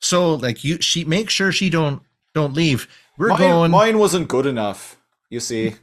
So 0.00 0.34
like 0.34 0.64
you 0.64 0.80
she 0.80 1.04
make 1.04 1.30
sure 1.30 1.52
she 1.52 1.70
don't 1.70 2.02
don't 2.34 2.54
leave. 2.54 2.88
We're 3.16 3.28
Mine, 3.28 3.38
going 3.38 3.70
mine 3.70 3.98
wasn't 3.98 4.28
good 4.28 4.46
enough. 4.46 4.96
You 5.28 5.40
see. 5.40 5.76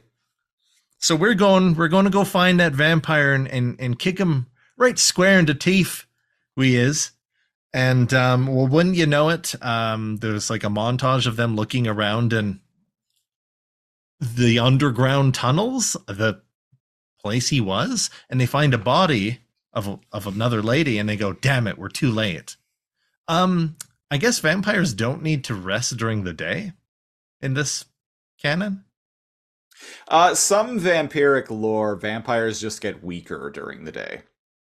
so 0.98 1.16
we're 1.16 1.34
going 1.34 1.74
we're 1.74 1.88
going 1.88 2.04
to 2.04 2.10
go 2.10 2.24
find 2.24 2.60
that 2.60 2.72
vampire 2.72 3.32
and 3.32 3.48
and, 3.48 3.76
and 3.80 3.98
kick 3.98 4.18
him 4.18 4.46
right 4.76 4.98
square 4.98 5.38
in 5.38 5.46
the 5.46 5.54
teeth. 5.54 6.04
We 6.56 6.76
is. 6.76 7.12
And 7.72 8.12
um 8.12 8.46
well 8.46 8.66
wouldn't 8.66 8.96
you 8.96 9.06
know 9.06 9.28
it, 9.30 9.54
um 9.64 10.16
there's 10.16 10.50
like 10.50 10.64
a 10.64 10.68
montage 10.68 11.26
of 11.26 11.36
them 11.36 11.56
looking 11.56 11.86
around 11.86 12.32
and 12.32 12.60
the 14.20 14.58
underground 14.58 15.34
tunnels, 15.34 15.96
the 16.06 16.42
place 17.20 17.48
he 17.48 17.60
was, 17.60 18.10
and 18.30 18.40
they 18.40 18.46
find 18.46 18.74
a 18.74 18.78
body 18.78 19.40
of 19.72 20.00
of 20.12 20.26
another 20.26 20.62
lady 20.62 20.98
and 20.98 21.08
they 21.08 21.16
go, 21.16 21.32
"Damn 21.32 21.66
it, 21.66 21.78
we're 21.78 21.88
too 21.88 22.10
late." 22.10 22.56
Um 23.28 23.76
I 24.10 24.16
guess 24.16 24.38
vampires 24.38 24.94
don't 24.94 25.22
need 25.22 25.44
to 25.44 25.54
rest 25.54 25.96
during 25.98 26.24
the 26.24 26.32
day 26.32 26.72
in 27.42 27.54
this 27.54 27.84
canon. 28.40 28.84
Uh, 30.08 30.34
some 30.34 30.80
vampiric 30.80 31.50
lore, 31.50 31.94
vampires 31.94 32.60
just 32.60 32.80
get 32.80 33.04
weaker 33.04 33.50
during 33.50 33.84
the 33.84 33.92
day, 33.92 34.22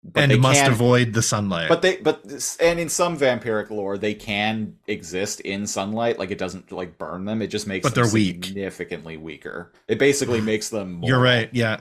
but 0.03 0.23
and 0.23 0.31
they 0.31 0.37
must 0.37 0.61
can. 0.61 0.71
avoid 0.71 1.13
the 1.13 1.21
sunlight. 1.21 1.69
But 1.69 1.81
they, 1.81 1.97
but 1.97 2.23
and 2.59 2.79
in 2.79 2.89
some 2.89 3.17
vampiric 3.17 3.69
lore, 3.71 3.97
they 3.97 4.13
can 4.13 4.75
exist 4.87 5.39
in 5.41 5.65
sunlight. 5.65 6.19
Like 6.19 6.29
it 6.31 6.37
doesn't 6.37 6.71
like 6.71 6.97
burn 6.97 7.25
them. 7.25 7.41
It 7.41 7.47
just 7.47 7.65
makes 7.65 7.83
But 7.83 7.95
them 7.95 8.03
they're 8.03 8.13
weak. 8.13 8.45
significantly 8.45 9.17
weaker. 9.17 9.71
It 9.87 9.97
basically 9.97 10.41
makes 10.41 10.69
them. 10.69 10.93
More, 10.93 11.09
You're 11.09 11.19
right. 11.19 11.49
Yeah. 11.53 11.79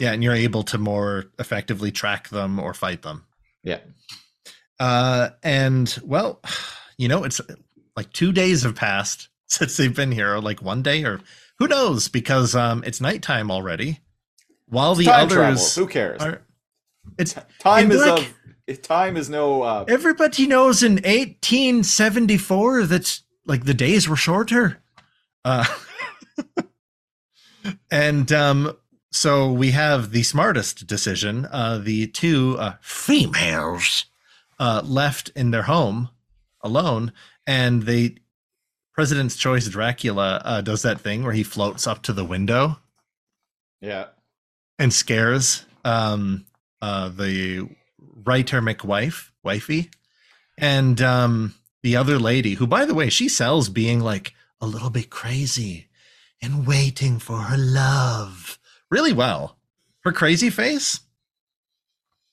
Yeah. 0.00 0.12
And 0.12 0.24
you're 0.24 0.34
able 0.34 0.62
to 0.64 0.78
more 0.78 1.26
effectively 1.38 1.92
track 1.92 2.28
them 2.30 2.58
or 2.58 2.74
fight 2.74 3.02
them. 3.02 3.24
Yeah. 3.62 3.78
Uh 4.78 5.30
and 5.42 5.96
well, 6.02 6.40
you 6.98 7.06
know, 7.08 7.22
it's 7.24 7.40
like 7.96 8.12
2 8.12 8.32
days 8.32 8.62
have 8.62 8.74
passed 8.74 9.28
since 9.46 9.76
they've 9.76 9.94
been 9.94 10.10
here, 10.12 10.34
or 10.34 10.40
like 10.40 10.62
one 10.62 10.82
day 10.82 11.04
or 11.04 11.20
who 11.58 11.68
knows 11.68 12.08
because 12.08 12.54
um 12.54 12.82
it's 12.86 13.00
nighttime 13.00 13.50
already. 13.50 14.00
While 14.66 14.94
the 14.94 15.04
Time 15.04 15.26
others 15.26 15.74
Who 15.76 15.86
cares? 15.86 16.22
are 16.22 16.42
it's 17.18 17.34
Time 17.58 17.92
is 17.92 18.02
black- 18.02 18.18
of. 18.68 18.82
Time 18.82 19.16
is 19.16 19.28
no. 19.28 19.62
Uh, 19.62 19.84
everybody 19.88 20.46
knows 20.46 20.82
in 20.84 20.92
1874 21.02 22.84
that 22.86 23.20
like 23.44 23.64
the 23.64 23.74
days 23.74 24.08
were 24.08 24.14
shorter. 24.16 24.80
Uh 25.44 25.64
and 27.90 28.30
um 28.32 28.76
so 29.10 29.50
we 29.52 29.72
have 29.72 30.12
the 30.12 30.22
smartest 30.22 30.86
decision. 30.86 31.46
Uh 31.50 31.78
the 31.78 32.06
two 32.06 32.56
uh 32.58 32.74
females 32.80 34.06
uh 34.58 34.82
left 34.84 35.30
in 35.34 35.50
their 35.50 35.62
home 35.62 36.10
alone 36.62 37.12
and 37.46 37.84
the 37.84 38.16
President's 38.94 39.36
Choice 39.36 39.68
Dracula 39.68 40.40
uh 40.44 40.60
does 40.60 40.82
that 40.82 41.00
thing 41.00 41.24
where 41.24 41.32
he 41.32 41.42
floats 41.42 41.86
up 41.86 42.02
to 42.02 42.12
the 42.12 42.24
window 42.24 42.78
yeah. 43.80 44.06
and 44.78 44.92
scares 44.92 45.64
um 45.84 46.46
uh 46.80 47.08
the 47.08 47.68
writer 48.24 48.60
McWife, 48.60 49.30
wifey, 49.42 49.90
and 50.56 51.00
um 51.00 51.54
the 51.82 51.96
other 51.96 52.18
lady, 52.18 52.54
who 52.54 52.66
by 52.66 52.84
the 52.84 52.94
way, 52.94 53.08
she 53.08 53.28
sells 53.28 53.68
being 53.68 54.00
like 54.00 54.34
a 54.60 54.66
little 54.66 54.90
bit 54.90 55.10
crazy 55.10 55.88
and 56.42 56.66
waiting 56.66 57.18
for 57.18 57.38
her 57.38 57.56
love 57.56 58.59
really 58.90 59.12
well. 59.12 59.56
Her 60.04 60.12
crazy 60.12 60.50
face, 60.50 61.00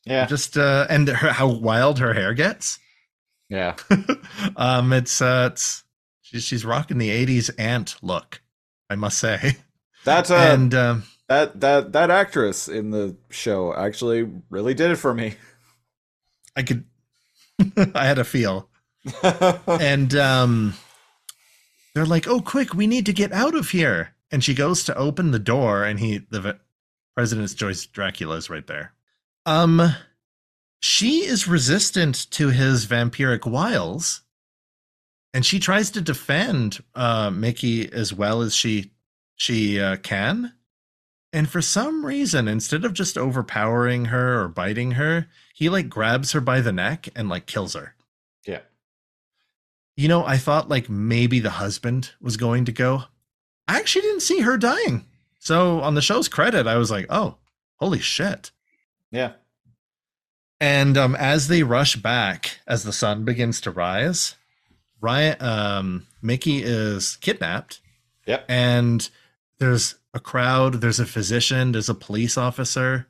Yeah. 0.05 0.25
just 0.25 0.57
uh 0.57 0.87
and 0.89 1.07
her, 1.07 1.33
how 1.33 1.47
wild 1.47 1.99
her 1.99 2.13
hair 2.13 2.33
gets. 2.33 2.79
Yeah. 3.49 3.75
um 4.55 4.93
it's 4.93 5.21
uh 5.21 5.49
it's 5.51 5.83
she's 6.21 6.43
she's 6.43 6.65
rocking 6.65 6.97
the 6.97 7.09
80s 7.09 7.49
ant 7.57 7.95
look, 8.01 8.41
I 8.89 8.95
must 8.95 9.19
say. 9.19 9.57
That's 10.05 10.31
uh, 10.31 10.35
and 10.35 10.73
um 10.73 11.03
that 11.27 11.59
that 11.59 11.91
that 11.91 12.09
actress 12.09 12.67
in 12.69 12.91
the 12.91 13.17
show 13.29 13.73
actually 13.75 14.29
really 14.49 14.73
did 14.73 14.91
it 14.91 14.95
for 14.97 15.13
me. 15.13 15.35
I 16.55 16.63
could 16.63 16.85
I 17.93 18.05
had 18.05 18.17
a 18.19 18.23
feel. 18.23 18.69
and 19.67 20.15
um 20.15 20.73
they're 21.93 22.05
like 22.05 22.27
oh 22.27 22.39
quick 22.41 22.73
we 22.73 22.87
need 22.87 23.05
to 23.05 23.13
get 23.13 23.31
out 23.31 23.55
of 23.55 23.69
here 23.71 24.13
and 24.31 24.43
she 24.43 24.53
goes 24.53 24.83
to 24.83 24.95
open 24.97 25.31
the 25.31 25.39
door 25.39 25.83
and 25.83 25.99
he 25.99 26.19
the 26.29 26.59
president's 27.15 27.53
choice 27.53 27.85
dracula 27.85 28.35
is 28.35 28.49
right 28.49 28.67
there 28.67 28.93
um 29.45 29.81
she 30.79 31.25
is 31.25 31.47
resistant 31.47 32.29
to 32.31 32.49
his 32.49 32.85
vampiric 32.85 33.45
wiles 33.45 34.21
and 35.33 35.45
she 35.45 35.59
tries 35.59 35.89
to 35.91 36.01
defend 36.01 36.83
uh 36.95 37.29
mickey 37.29 37.91
as 37.91 38.13
well 38.13 38.41
as 38.41 38.55
she 38.55 38.91
she 39.35 39.79
uh, 39.79 39.97
can 39.97 40.53
And 41.33 41.49
for 41.49 41.61
some 41.61 42.05
reason, 42.05 42.47
instead 42.47 42.85
of 42.85 42.93
just 42.93 43.17
overpowering 43.17 44.05
her 44.05 44.41
or 44.41 44.47
biting 44.47 44.91
her, 44.91 45.27
he 45.53 45.69
like 45.69 45.89
grabs 45.89 46.31
her 46.31 46.41
by 46.41 46.61
the 46.61 46.71
neck 46.71 47.09
and 47.15 47.29
like 47.29 47.45
kills 47.45 47.73
her. 47.75 47.95
Yeah. 48.47 48.61
You 49.95 50.07
know, 50.07 50.25
I 50.25 50.37
thought 50.37 50.69
like 50.69 50.89
maybe 50.89 51.39
the 51.39 51.51
husband 51.51 52.11
was 52.21 52.37
going 52.37 52.65
to 52.65 52.71
go. 52.71 53.03
I 53.67 53.77
actually 53.79 54.03
didn't 54.03 54.21
see 54.21 54.41
her 54.41 54.57
dying. 54.57 55.05
So 55.39 55.81
on 55.81 55.95
the 55.95 56.01
show's 56.01 56.27
credit, 56.27 56.67
I 56.67 56.77
was 56.77 56.91
like, 56.91 57.05
oh, 57.09 57.35
holy 57.75 57.99
shit. 57.99 58.51
Yeah. 59.11 59.33
And 60.59 60.97
um, 60.97 61.15
as 61.15 61.47
they 61.47 61.63
rush 61.63 61.95
back, 61.95 62.59
as 62.67 62.83
the 62.83 62.93
sun 62.93 63.25
begins 63.25 63.61
to 63.61 63.71
rise, 63.71 64.35
Ryan, 64.99 65.41
um, 65.41 66.07
Mickey 66.21 66.63
is 66.63 67.17
kidnapped. 67.17 67.81
Yep. 68.25 68.45
And 68.49 69.09
there's 69.59 69.95
a 70.13 70.19
crowd, 70.19 70.75
there's 70.75 70.99
a 70.99 71.05
physician, 71.05 71.71
there's 71.71 71.89
a 71.89 71.93
police 71.93 72.37
officer, 72.37 73.07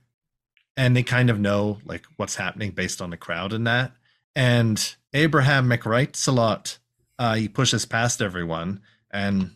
and 0.75 0.95
they 0.95 1.03
kind 1.03 1.29
of 1.29 1.39
know 1.39 1.79
like 1.85 2.05
what's 2.17 2.35
happening 2.35 2.71
based 2.71 3.01
on 3.01 3.09
the 3.09 3.17
crowd 3.17 3.53
and 3.53 3.65
that. 3.65 3.93
And 4.35 4.95
Abraham 5.13 5.69
McWright's 5.69 6.27
a 6.27 6.31
lot. 6.31 6.77
Uh, 7.17 7.35
he 7.35 7.47
pushes 7.47 7.85
past 7.85 8.21
everyone, 8.21 8.81
and 9.09 9.51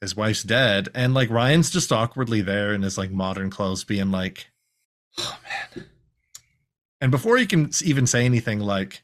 his 0.00 0.16
wife's 0.16 0.42
dead, 0.42 0.88
and 0.94 1.14
like 1.14 1.30
Ryan's 1.30 1.70
just 1.70 1.92
awkwardly 1.92 2.40
there 2.40 2.72
in 2.72 2.82
his 2.82 2.96
like 2.98 3.10
modern 3.10 3.50
clothes, 3.50 3.84
being 3.84 4.10
like, 4.10 4.46
"Oh 5.18 5.38
man." 5.74 5.86
And 7.00 7.10
before 7.10 7.36
he 7.36 7.46
can 7.46 7.70
even 7.84 8.06
say 8.06 8.24
anything, 8.24 8.60
like, 8.60 9.02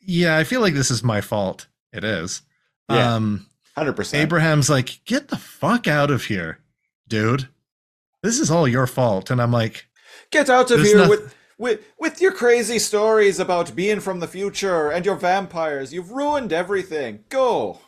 "Yeah, 0.00 0.36
I 0.36 0.44
feel 0.44 0.60
like 0.60 0.74
this 0.74 0.90
is 0.90 1.02
my 1.02 1.20
fault." 1.20 1.66
It 1.92 2.04
is. 2.04 2.42
Yeah. 2.90 3.14
Um, 3.14 3.46
Hundred 3.76 3.94
percent. 3.94 4.22
Abraham's 4.22 4.68
like, 4.68 5.00
"Get 5.04 5.28
the 5.28 5.36
fuck 5.36 5.86
out 5.86 6.10
of 6.10 6.24
here, 6.24 6.58
dude. 7.06 7.48
This 8.22 8.38
is 8.38 8.50
all 8.50 8.66
your 8.68 8.86
fault." 8.86 9.30
And 9.30 9.40
I'm 9.40 9.52
like, 9.52 9.86
Get 10.30 10.50
out 10.50 10.70
of 10.70 10.80
here 10.80 10.98
noth- 10.98 11.08
with 11.08 11.34
with 11.58 11.80
with 11.98 12.20
your 12.20 12.32
crazy 12.32 12.78
stories 12.78 13.38
about 13.38 13.74
being 13.74 14.00
from 14.00 14.20
the 14.20 14.28
future 14.28 14.90
and 14.90 15.04
your 15.06 15.16
vampires. 15.16 15.92
You've 15.92 16.10
ruined 16.12 16.52
everything. 16.52 17.24
Go. 17.28 17.80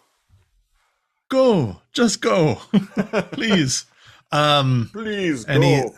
"Go, 1.30 1.80
just 1.92 2.20
go, 2.20 2.56
please." 3.32 3.86
um, 4.32 4.90
Please 4.92 5.44
And 5.46 5.62
go. 5.62 5.66
he- 5.68 5.88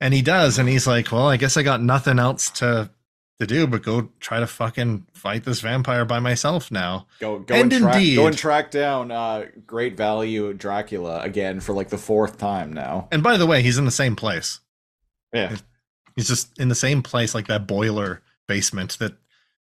and 0.00 0.12
he 0.14 0.22
does, 0.22 0.58
and 0.58 0.68
he's 0.68 0.86
like, 0.86 1.10
"Well, 1.12 1.28
I 1.28 1.36
guess 1.36 1.56
I 1.56 1.62
got 1.62 1.82
nothing 1.82 2.18
else 2.18 2.48
to 2.50 2.90
to 3.40 3.46
do 3.46 3.66
but 3.66 3.82
go 3.82 4.08
try 4.20 4.38
to 4.40 4.46
fucking 4.46 5.06
fight 5.14 5.44
this 5.44 5.60
vampire 5.60 6.04
by 6.04 6.18
myself 6.20 6.70
now." 6.70 7.06
Go 7.20 7.38
go 7.40 7.54
And 7.54 7.72
and, 7.72 7.82
track 7.82 7.94
indeed- 7.96 8.16
go 8.16 8.26
and 8.26 8.36
track 8.38 8.70
down 8.70 9.10
uh 9.12 9.46
great 9.66 9.96
value 9.96 10.52
Dracula 10.54 11.20
again 11.20 11.60
for 11.60 11.72
like 11.72 11.90
the 11.90 11.98
fourth 11.98 12.36
time 12.38 12.72
now. 12.72 13.08
And 13.12 13.22
by 13.22 13.36
the 13.36 13.46
way, 13.46 13.62
he's 13.62 13.78
in 13.78 13.84
the 13.84 13.90
same 13.90 14.16
place. 14.16 14.58
Yeah. 15.32 15.56
He's 16.16 16.28
just 16.28 16.58
in 16.58 16.68
the 16.68 16.74
same 16.74 17.02
place, 17.02 17.34
like 17.34 17.46
that 17.46 17.66
boiler 17.66 18.22
basement 18.48 18.98
that 18.98 19.14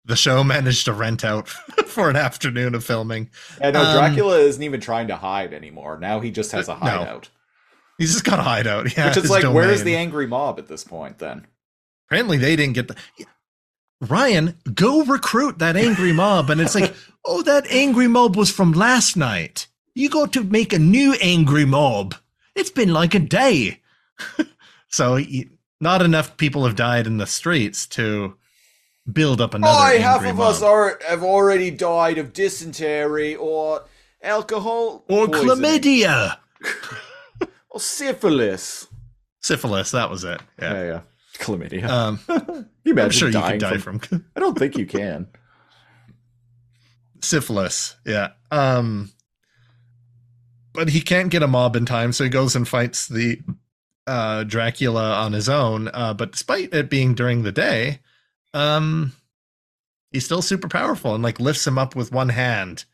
the 0.05 0.17
show 0.17 0.43
managed 0.45 0.85
to 0.87 0.93
rent 0.93 1.25
out 1.25 1.49
for 1.87 2.09
an 2.11 2.17
afternoon 2.17 2.75
of 2.75 2.85
filming. 2.85 3.31
And 3.61 3.75
no, 3.75 3.83
Um, 3.83 3.97
Dracula 3.97 4.39
isn't 4.39 4.63
even 4.63 4.81
trying 4.81 5.09
to 5.09 5.17
hide 5.17 5.53
anymore. 5.53 5.99
Now 5.99 6.21
he 6.21 6.31
just 6.31 6.53
has 6.53 6.69
a 6.69 6.73
Uh, 6.73 6.79
no. 6.79 6.81
hideout. 6.99 7.29
He's 7.99 8.13
just 8.13 8.25
got 8.25 8.39
a 8.39 8.43
hideout. 8.43 8.97
Yeah, 8.97 9.09
Which 9.09 9.19
is 9.19 9.31
like, 9.31 9.45
where's 9.45 9.83
the 9.85 9.95
angry 9.97 10.27
mob 10.27 10.59
at 10.59 10.69
this 10.69 10.85
point 10.85 11.19
then? 11.19 11.47
Apparently, 12.09 12.39
they 12.39 12.57
didn't 12.57 12.75
get 12.75 12.89
the. 12.89 12.97
Ryan, 14.01 14.57
go 14.73 15.03
recruit 15.05 15.59
that 15.59 15.77
angry 15.77 16.13
mob. 16.13 16.49
And 16.49 16.61
it's 16.61 16.75
like, 16.75 16.95
oh, 17.27 17.43
that 17.43 17.67
angry 17.71 18.09
mob 18.09 18.37
was 18.37 18.51
from 18.51 18.73
last 18.73 19.17
night. 19.17 19.67
You 19.95 20.09
got 20.09 20.33
to 20.33 20.43
make 20.45 20.73
a 20.73 20.79
new 20.79 21.13
angry 21.21 21.67
mob. 21.67 22.15
It's 22.57 22.71
been 22.71 22.93
like 22.93 23.15
a 23.15 23.19
day. 23.19 23.81
so, 24.89 25.19
not 25.81 26.01
enough 26.03 26.37
people 26.39 26.65
have 26.65 26.77
died 26.77 27.07
in 27.07 27.19
the 27.19 27.27
streets 27.27 27.87
to 27.89 28.35
build 29.13 29.41
up 29.41 29.55
another. 29.55 29.79
Angry 29.79 29.99
half 30.01 30.25
of 30.25 30.37
mob. 30.37 30.51
us 30.51 30.63
are 30.63 30.99
have 31.09 31.23
already 31.23 31.71
died 31.71 32.19
of 32.19 32.33
dysentery 32.33 33.35
or 33.37 33.83
alcohol 34.23 35.05
Or 35.09 35.27
chlamydia. 35.27 36.37
or 37.71 37.81
syphilis. 37.81 38.87
Syphilis, 39.41 39.91
that 39.93 40.11
was 40.11 40.25
it. 40.25 40.41
Yeah. 40.61 40.73
Yeah, 40.75 40.83
yeah. 40.85 41.01
Chlamydia. 41.39 41.89
Um, 41.89 42.21
you 42.85 42.93
imagine 42.93 42.99
I'm 43.07 43.11
sure 43.11 43.29
you 43.29 43.33
dying 43.33 43.59
die 43.59 43.79
from, 43.79 43.99
from 43.99 44.25
I 44.37 44.41
don't 44.41 44.59
think 44.59 44.77
you 44.77 44.87
can. 44.87 45.27
syphilis. 47.23 47.97
Yeah. 48.07 48.31
Um 48.51 49.13
but 50.73 50.89
he 50.91 51.01
can't 51.01 51.31
get 51.31 51.43
a 51.43 51.49
mob 51.49 51.75
in 51.77 51.85
time, 51.85 52.13
so 52.13 52.23
he 52.25 52.31
goes 52.31 52.55
and 52.55 52.67
fights 52.69 53.09
the 53.09 53.39
uh 54.07 54.45
Dracula 54.45 55.15
on 55.15 55.33
his 55.33 55.49
own. 55.49 55.89
Uh 55.93 56.15
but 56.15 56.33
despite 56.33 56.73
it 56.75 56.91
being 56.91 57.15
during 57.15 57.43
the 57.43 57.53
day, 57.53 58.01
um 58.55 59.13
he's 60.11 60.25
still 60.25 60.43
super 60.43 60.69
powerful 60.69 61.15
and 61.15 61.23
like 61.23 61.41
lifts 61.41 61.67
him 61.67 61.79
up 61.79 61.95
with 61.95 62.13
one 62.13 62.31
hand 62.31 62.85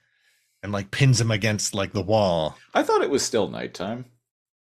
and 0.63 0.73
like 0.73 0.91
pins 0.91 1.21
him 1.21 1.31
against 1.31 1.75
like 1.75 1.93
the 1.93 2.03
wall. 2.03 2.57
I 2.75 2.83
thought 2.83 3.03
it 3.03 3.11
was 3.11 3.23
still 3.23 3.49
nighttime. 3.49 4.05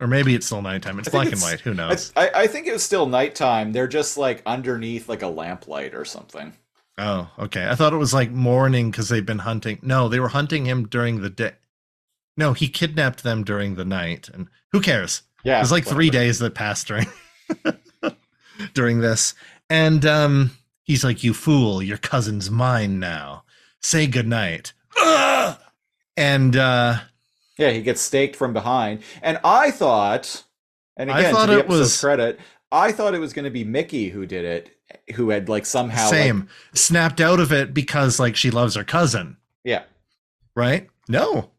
Or 0.00 0.08
maybe 0.08 0.34
it's 0.34 0.46
still 0.46 0.62
nighttime. 0.62 0.98
It's 0.98 1.08
black 1.08 1.30
and 1.30 1.40
white. 1.40 1.60
Who 1.60 1.74
knows? 1.74 2.12
I, 2.16 2.30
I 2.34 2.46
think 2.48 2.66
it 2.66 2.72
was 2.72 2.82
still 2.82 3.06
nighttime. 3.06 3.70
They're 3.70 3.86
just 3.86 4.18
like 4.18 4.42
underneath 4.44 5.08
like 5.08 5.22
a 5.22 5.28
lamplight 5.28 5.94
or 5.94 6.04
something. 6.04 6.54
Oh, 6.98 7.30
okay. 7.38 7.68
I 7.68 7.76
thought 7.76 7.92
it 7.92 7.98
was 7.98 8.12
like 8.12 8.32
morning 8.32 8.90
because 8.90 9.08
they've 9.08 9.24
been 9.24 9.38
hunting. 9.38 9.78
No, 9.80 10.08
they 10.08 10.18
were 10.18 10.28
hunting 10.28 10.66
him 10.66 10.88
during 10.88 11.22
the 11.22 11.30
day. 11.30 11.52
No, 12.36 12.52
he 12.52 12.68
kidnapped 12.68 13.22
them 13.22 13.44
during 13.44 13.76
the 13.76 13.84
night. 13.84 14.28
And 14.28 14.48
who 14.72 14.80
cares? 14.80 15.22
Yeah. 15.44 15.58
There's 15.58 15.70
like 15.70 15.86
three 15.86 16.10
days 16.10 16.40
that 16.40 16.54
passed 16.54 16.88
during 16.88 17.06
during 18.74 19.00
this. 19.00 19.34
And 19.70 20.04
um 20.04 20.50
he's 20.82 21.04
like, 21.04 21.22
You 21.24 21.34
fool, 21.34 21.82
your 21.82 21.98
cousin's 21.98 22.50
mine 22.50 22.98
now. 22.98 23.44
Say 23.80 24.06
goodnight. 24.06 24.72
Ugh! 25.00 25.58
And 26.16 26.56
uh 26.56 26.98
Yeah, 27.58 27.70
he 27.70 27.82
gets 27.82 28.00
staked 28.00 28.36
from 28.36 28.52
behind. 28.52 29.02
And 29.22 29.38
I 29.44 29.70
thought, 29.70 30.44
and 30.96 31.10
I 31.10 31.20
again, 31.20 31.34
thought 31.34 31.46
to 31.46 31.52
the 31.54 31.58
it 31.60 31.68
was- 31.68 32.00
credit, 32.00 32.38
I 32.70 32.92
thought 32.92 33.14
it 33.14 33.18
was 33.18 33.32
going 33.34 33.44
to 33.44 33.50
be 33.50 33.64
Mickey 33.64 34.08
who 34.08 34.24
did 34.24 34.44
it, 34.46 34.70
who 35.14 35.28
had 35.30 35.48
like 35.48 35.66
somehow. 35.66 36.08
like- 36.10 36.34
Snapped 36.74 37.20
out 37.20 37.38
of 37.40 37.52
it 37.52 37.74
because 37.74 38.18
like 38.18 38.34
she 38.36 38.50
loves 38.50 38.76
her 38.76 38.84
cousin, 38.84 39.36
yeah. 39.64 39.82
right? 40.54 40.88
No. 41.08 41.50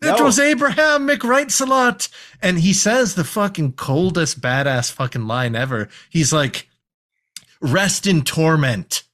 It 0.00 0.18
No. 0.18 0.24
was 0.24 0.38
Abraham 0.38 1.06
McWrightsalot. 1.08 2.08
And 2.40 2.58
he 2.60 2.72
says 2.72 3.14
the 3.14 3.24
fucking 3.24 3.72
coldest 3.72 4.40
badass 4.40 4.90
fucking 4.92 5.26
line 5.26 5.54
ever. 5.56 5.88
He's 6.10 6.32
like, 6.32 6.68
rest 7.62 8.06
in 8.06 8.22
torment. 8.22 9.04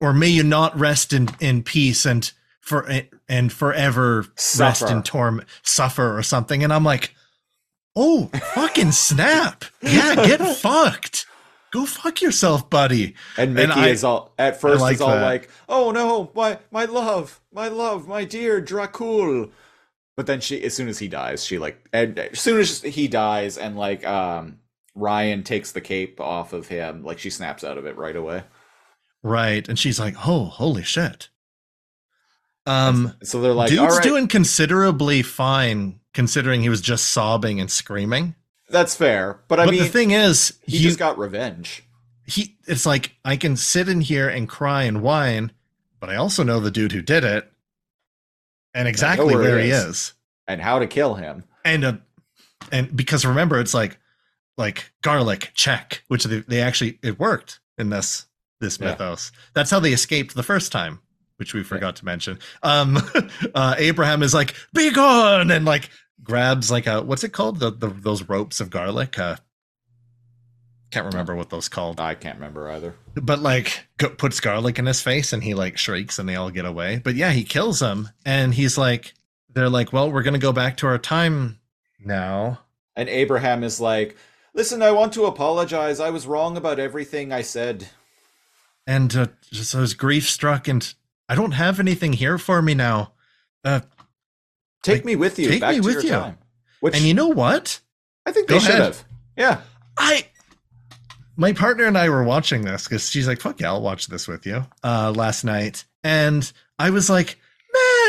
Or 0.00 0.12
may 0.12 0.28
you 0.28 0.42
not 0.42 0.78
rest 0.78 1.12
in, 1.12 1.28
in 1.40 1.62
peace 1.62 2.04
and 2.04 2.30
for 2.60 2.90
and 3.28 3.52
forever 3.52 4.26
rest 4.58 4.82
in 4.90 5.02
torment 5.02 5.48
suffer 5.62 6.16
or 6.18 6.22
something. 6.22 6.62
And 6.64 6.72
I'm 6.72 6.84
like, 6.84 7.14
oh 7.96 8.26
fucking 8.54 8.92
snap. 8.92 9.64
Yeah, 9.82 10.14
get 10.16 10.40
fucked. 10.56 11.26
Go 11.72 11.86
fuck 11.86 12.20
yourself, 12.22 12.68
buddy. 12.70 13.14
And 13.36 13.58
And 13.58 13.68
Mickey 13.70 13.80
I- 13.80 13.88
is 13.88 14.04
all 14.04 14.32
at 14.38 14.60
first 14.60 14.80
like 14.80 14.94
is 14.96 15.00
all 15.00 15.08
that. 15.10 15.22
like, 15.22 15.50
"Oh 15.68 15.90
no, 15.90 16.30
my 16.34 16.58
my 16.70 16.84
love, 16.84 17.40
my 17.52 17.68
love, 17.68 18.06
my 18.06 18.24
dear 18.24 18.60
Dracul." 18.62 19.50
But 20.16 20.26
then 20.26 20.40
she, 20.40 20.62
as 20.62 20.74
soon 20.74 20.88
as 20.88 20.98
he 21.00 21.08
dies, 21.08 21.44
she 21.44 21.58
like, 21.58 21.88
and 21.92 22.16
as 22.16 22.38
soon 22.40 22.60
as 22.60 22.80
he 22.82 23.08
dies, 23.08 23.58
and 23.58 23.76
like, 23.76 24.06
um, 24.06 24.60
Ryan 24.94 25.42
takes 25.42 25.72
the 25.72 25.80
cape 25.80 26.20
off 26.20 26.52
of 26.52 26.68
him, 26.68 27.02
like 27.04 27.18
she 27.18 27.30
snaps 27.30 27.64
out 27.64 27.78
of 27.78 27.86
it 27.86 27.96
right 27.96 28.16
away. 28.16 28.44
Right. 29.22 29.66
And 29.68 29.78
she's 29.78 29.98
like, 29.98 30.14
oh, 30.26 30.44
holy 30.44 30.82
shit. 30.82 31.28
Um 32.66 33.14
So 33.22 33.40
they're 33.40 33.52
like, 33.52 33.68
dude's 33.68 33.80
"All 33.80 33.88
right, 33.88 34.02
doing 34.02 34.26
considerably 34.28 35.22
fine 35.22 36.00
considering 36.14 36.62
he 36.62 36.68
was 36.68 36.80
just 36.80 37.06
sobbing 37.12 37.60
and 37.60 37.70
screaming. 37.70 38.34
that's 38.70 38.94
fair." 38.94 39.40
But 39.48 39.60
I 39.60 39.66
but 39.66 39.72
mean, 39.72 39.82
the 39.82 39.88
thing 39.88 40.12
is, 40.12 40.58
he 40.64 40.78
he, 40.78 40.84
just 40.84 40.98
got 40.98 41.18
revenge. 41.18 41.82
he 42.26 42.56
it's 42.66 42.86
like 42.86 43.16
I 43.24 43.36
can 43.36 43.56
sit 43.56 43.88
in 43.90 44.00
here 44.00 44.28
and 44.30 44.48
cry 44.48 44.84
and 44.84 45.02
whine, 45.02 45.52
but 46.00 46.08
I 46.08 46.16
also 46.16 46.42
know 46.42 46.58
the 46.58 46.70
dude 46.70 46.92
who 46.92 47.02
did 47.02 47.22
it 47.24 47.50
and 48.72 48.88
exactly 48.88 49.34
where 49.34 49.42
where, 49.44 49.58
he 49.58 49.70
is. 49.70 49.84
is. 49.84 50.12
and 50.48 50.60
how 50.62 50.78
to 50.78 50.86
kill 50.86 51.16
him. 51.16 51.44
And 51.66 51.84
uh, 51.84 51.92
and 52.72 52.96
because 52.96 53.26
remember 53.26 53.60
it's 53.60 53.74
like 53.74 53.98
like 54.56 54.92
garlic 55.02 55.50
check, 55.54 56.02
which 56.08 56.24
they, 56.24 56.40
they 56.40 56.60
actually 56.60 56.98
it 57.02 57.18
worked 57.18 57.60
in 57.78 57.90
this 57.90 58.26
this 58.60 58.78
Yeah. 58.80 58.90
mythos. 58.90 59.32
That's 59.54 59.70
how 59.70 59.80
they 59.80 59.92
escaped 59.92 60.34
the 60.34 60.42
first 60.42 60.70
time, 60.72 61.00
which 61.36 61.54
we 61.54 61.62
forgot 61.62 61.96
to 61.96 62.04
mention. 62.04 62.38
Um 62.62 62.98
uh 63.54 63.74
Abraham 63.78 64.22
is 64.22 64.32
like, 64.34 64.54
"Be 64.72 64.90
gone!" 64.92 65.50
and 65.50 65.64
like 65.64 65.90
grabs 66.22 66.70
like 66.70 66.86
a 66.86 67.02
what's 67.02 67.24
it 67.24 67.30
called? 67.32 67.58
The, 67.60 67.70
the 67.70 67.88
those 67.88 68.22
ropes 68.28 68.60
of 68.60 68.70
garlic. 68.70 69.18
Uh 69.18 69.36
can't 70.90 71.06
remember 71.06 71.34
what 71.34 71.50
those 71.50 71.68
called. 71.68 71.98
I 71.98 72.14
can't 72.14 72.36
remember 72.36 72.70
either. 72.70 72.94
But 73.16 73.40
like 73.40 73.86
go, 73.98 74.10
puts 74.10 74.38
garlic 74.38 74.78
in 74.78 74.86
his 74.86 75.00
face 75.00 75.32
and 75.32 75.42
he 75.42 75.52
like 75.54 75.76
shrieks 75.76 76.18
and 76.20 76.28
they 76.28 76.36
all 76.36 76.50
get 76.50 76.64
away. 76.66 77.00
But 77.02 77.16
yeah, 77.16 77.32
he 77.32 77.42
kills 77.42 77.80
him 77.82 78.10
and 78.24 78.54
he's 78.54 78.78
like 78.78 79.12
they're 79.52 79.68
like, 79.68 79.92
"Well, 79.92 80.10
we're 80.10 80.22
going 80.22 80.34
to 80.34 80.40
go 80.40 80.52
back 80.52 80.76
to 80.78 80.86
our 80.86 80.98
time 80.98 81.58
now." 82.00 82.60
And 82.96 83.08
Abraham 83.08 83.64
is 83.64 83.80
like, 83.80 84.16
"Listen, 84.54 84.82
I 84.82 84.90
want 84.92 85.12
to 85.14 85.24
apologize. 85.26 86.00
I 86.00 86.10
was 86.10 86.26
wrong 86.26 86.56
about 86.56 86.78
everything 86.78 87.32
I 87.32 87.42
said." 87.42 87.88
And 88.86 89.14
uh, 89.16 89.26
just 89.50 89.74
I 89.74 89.80
was 89.80 89.94
grief 89.94 90.28
struck, 90.28 90.68
and 90.68 90.94
I 91.28 91.34
don't 91.34 91.52
have 91.52 91.80
anything 91.80 92.12
here 92.14 92.38
for 92.38 92.60
me 92.62 92.74
now. 92.74 93.12
Uh, 93.64 93.80
Take 94.82 94.98
Like, 94.98 95.04
me 95.06 95.16
with 95.16 95.38
you. 95.38 95.48
take 95.48 95.60
back 95.62 95.70
me 95.74 95.80
to 95.80 95.86
with 95.86 95.94
your 95.94 96.02
you. 96.04 96.10
time. 96.10 96.38
Which 96.80 96.94
and 96.94 97.04
you 97.04 97.14
know 97.14 97.28
what? 97.28 97.80
I 98.26 98.32
think 98.32 98.48
they 98.48 98.58
should 98.58 98.74
have. 98.74 99.04
Yeah. 99.36 99.60
I 99.96 100.26
my 101.36 101.52
partner 101.54 101.84
and 101.86 101.96
I 101.96 102.08
were 102.10 102.22
watching 102.22 102.62
this 102.62 102.84
because 102.84 103.08
she's 103.08 103.26
like, 103.26 103.40
"Fuck 103.40 103.60
yeah, 103.60 103.68
I'll 103.68 103.80
watch 103.80 104.06
this 104.08 104.28
with 104.28 104.44
you." 104.46 104.66
Uh, 104.82 105.12
last 105.16 105.44
night, 105.44 105.84
and 106.04 106.50
I 106.78 106.90
was 106.90 107.08
like, 107.08 107.38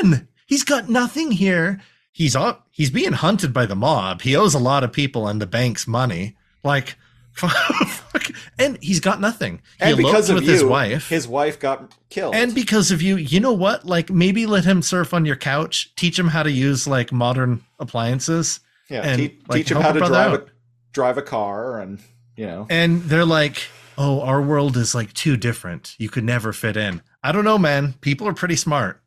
"Man, 0.03 0.27
he's 0.45 0.65
got 0.65 0.89
nothing 0.89 1.31
here. 1.31 1.79
He's 2.15 2.33
up. 2.33 2.69
He's 2.71 2.89
being 2.89 3.11
hunted 3.11 3.51
by 3.51 3.65
the 3.65 3.75
mob. 3.75 4.21
He 4.21 4.37
owes 4.37 4.53
a 4.53 4.57
lot 4.57 4.85
of 4.85 4.93
people 4.93 5.27
and 5.27 5.41
the 5.41 5.45
bank's 5.45 5.85
money. 5.85 6.37
Like, 6.63 6.95
and 8.57 8.81
he's 8.81 9.01
got 9.01 9.19
nothing. 9.19 9.61
He 9.79 9.83
And 9.83 9.97
because 9.97 10.29
of 10.29 10.35
with 10.35 10.45
you, 10.45 10.53
his 10.53 10.63
wife, 10.63 11.09
his 11.09 11.27
wife 11.27 11.59
got 11.59 11.93
killed. 12.09 12.33
and 12.33 12.55
because 12.55 12.89
of 12.89 13.01
you, 13.01 13.17
you 13.17 13.41
know 13.41 13.51
what? 13.51 13.85
Like, 13.85 14.09
maybe 14.09 14.45
let 14.45 14.63
him 14.63 14.81
surf 14.81 15.13
on 15.13 15.25
your 15.25 15.35
couch. 15.35 15.93
Teach 15.97 16.17
him 16.17 16.29
how 16.29 16.41
to 16.41 16.49
use 16.49 16.87
like 16.87 17.11
modern 17.11 17.65
appliances." 17.79 18.61
yeah, 18.89 19.01
and, 19.01 19.17
te- 19.17 19.37
like, 19.49 19.57
teach 19.57 19.71
him 19.71 19.81
how 19.81 19.91
to 19.91 19.99
drive 19.99 20.33
a 20.35 20.45
drive 20.93 21.17
a 21.17 21.21
car, 21.21 21.81
and 21.81 21.99
you 22.37 22.45
know. 22.45 22.65
and 22.69 23.03
they're 23.03 23.25
like, 23.25 23.67
"Oh, 23.97 24.21
our 24.21 24.41
world 24.41 24.77
is 24.77 24.95
like 24.95 25.11
too 25.11 25.35
different. 25.35 25.95
You 25.97 26.07
could 26.07 26.23
never 26.23 26.53
fit 26.53 26.77
in." 26.77 27.01
I 27.21 27.33
don't 27.33 27.43
know, 27.43 27.57
man. 27.57 27.95
People 27.99 28.25
are 28.25 28.33
pretty 28.33 28.55
smart. 28.55 29.01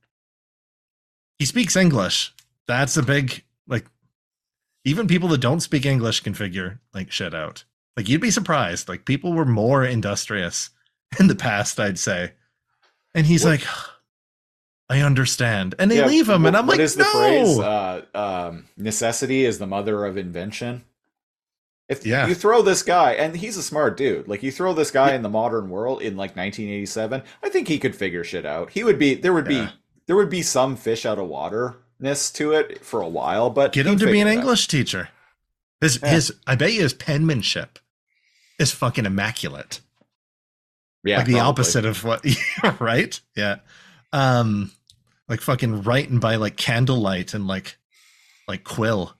He 1.39 1.47
speaks 1.47 1.75
English. 1.75 2.35
That's 2.69 2.97
a 2.97 3.03
big 3.03 3.43
like. 3.67 3.87
Even 4.85 5.09
people 5.09 5.29
that 5.31 5.41
don't 5.41 5.61
speak 5.61 5.85
English 5.85 6.21
can 6.21 6.35
figure 6.35 6.81
like 6.95 7.11
shit 7.11 7.35
out. 7.35 7.65
Like 7.97 8.09
you'd 8.09 8.21
be 8.21 8.31
surprised. 8.31 8.89
Like 8.89 9.05
people 9.05 9.33
were 9.33 9.45
more 9.45 9.85
industrious 9.85 10.71
in 11.19 11.27
the 11.27 11.35
past, 11.35 11.81
I'd 11.81 11.99
say. 11.99 12.35
And 13.15 13.27
he's 13.27 13.45
What- 13.45 13.61
like, 13.61 13.67
"I 14.89 15.01
understand," 15.01 15.75
and 15.79 15.91
they 15.91 15.99
Yeah, 15.99 16.07
leave 16.07 16.29
him, 16.29 16.47
and 16.47 16.57
I'm 16.57 16.67
like, 16.67 16.79
is 16.79 16.95
the 16.95 17.03
"No." 17.03 17.13
phrase? 17.13 17.59
Uh, 17.59 18.03
um, 18.15 18.67
necessity 18.77 19.45
is 19.45 19.59
the 19.59 19.67
mother 19.67 20.05
of 20.05 20.17
invention. 20.17 20.85
If 21.89 22.05
Yeah. 22.07 22.27
you 22.27 22.35
throw 22.35 22.61
this 22.63 22.83
guy, 22.83 23.13
and 23.13 23.35
he's 23.37 23.57
a 23.57 23.63
smart 23.63 23.97
dude, 23.97 24.29
like 24.29 24.43
you 24.43 24.53
throw 24.53 24.75
this 24.75 24.91
guy 24.91 25.09
Yeah. 25.11 25.17
in 25.17 25.23
the 25.23 25.29
modern 25.31 25.71
world 25.71 26.03
in 26.03 26.17
like 26.17 26.37
1987, 26.37 27.23
I 27.43 27.49
think 27.49 27.67
he 27.69 27.79
could 27.79 27.97
figure 27.97 28.25
shit 28.25 28.45
out. 28.47 28.71
He 28.71 28.85
would 28.85 28.99
be 28.99 29.15
there 29.15 29.33
would 29.33 29.47
be 29.49 29.69
there 30.07 30.17
would 30.17 30.31
be 30.31 30.43
some 30.43 30.77
fish 30.77 31.05
out 31.07 31.19
of 31.19 31.29
waterness 32.01 32.31
to 32.33 32.53
it 32.53 32.85
for 32.85 33.01
a 33.01 33.09
while, 33.09 33.51
but 33.51 33.73
Get 33.73 33.87
him 33.87 33.99
to 33.99 34.07
be 34.07 34.21
an 34.21 34.27
it 34.29 34.31
out. 34.33 34.37
English 34.39 34.69
teacher. 34.69 35.09
His 35.81 35.99
Yeah. 36.03 36.11
his 36.11 36.33
I 36.47 36.55
bet 36.57 36.73
you 36.73 36.83
his 36.83 36.95
penmanship 36.95 37.79
is 38.59 38.73
fucking 38.73 39.07
immaculate. 39.07 39.81
Yeah, 41.05 41.19
like 41.19 41.27
the 41.27 41.35
probably. 41.35 41.49
opposite 41.49 41.85
of 41.85 42.05
what 42.05 42.25
right? 42.81 43.21
Yeah. 43.37 43.57
Um 44.13 44.73
like 45.29 45.41
fucking 45.41 45.83
writing 45.83 46.19
by 46.19 46.37
like 46.37 46.57
candlelight 46.57 47.35
and 47.35 47.47
like 47.47 47.79
like 48.49 48.65
quill 48.65 49.15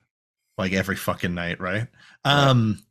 like 0.57 0.73
every 0.73 0.95
fucking 0.97 1.33
night, 1.33 1.59
right? 1.61 1.87
Um 2.25 2.83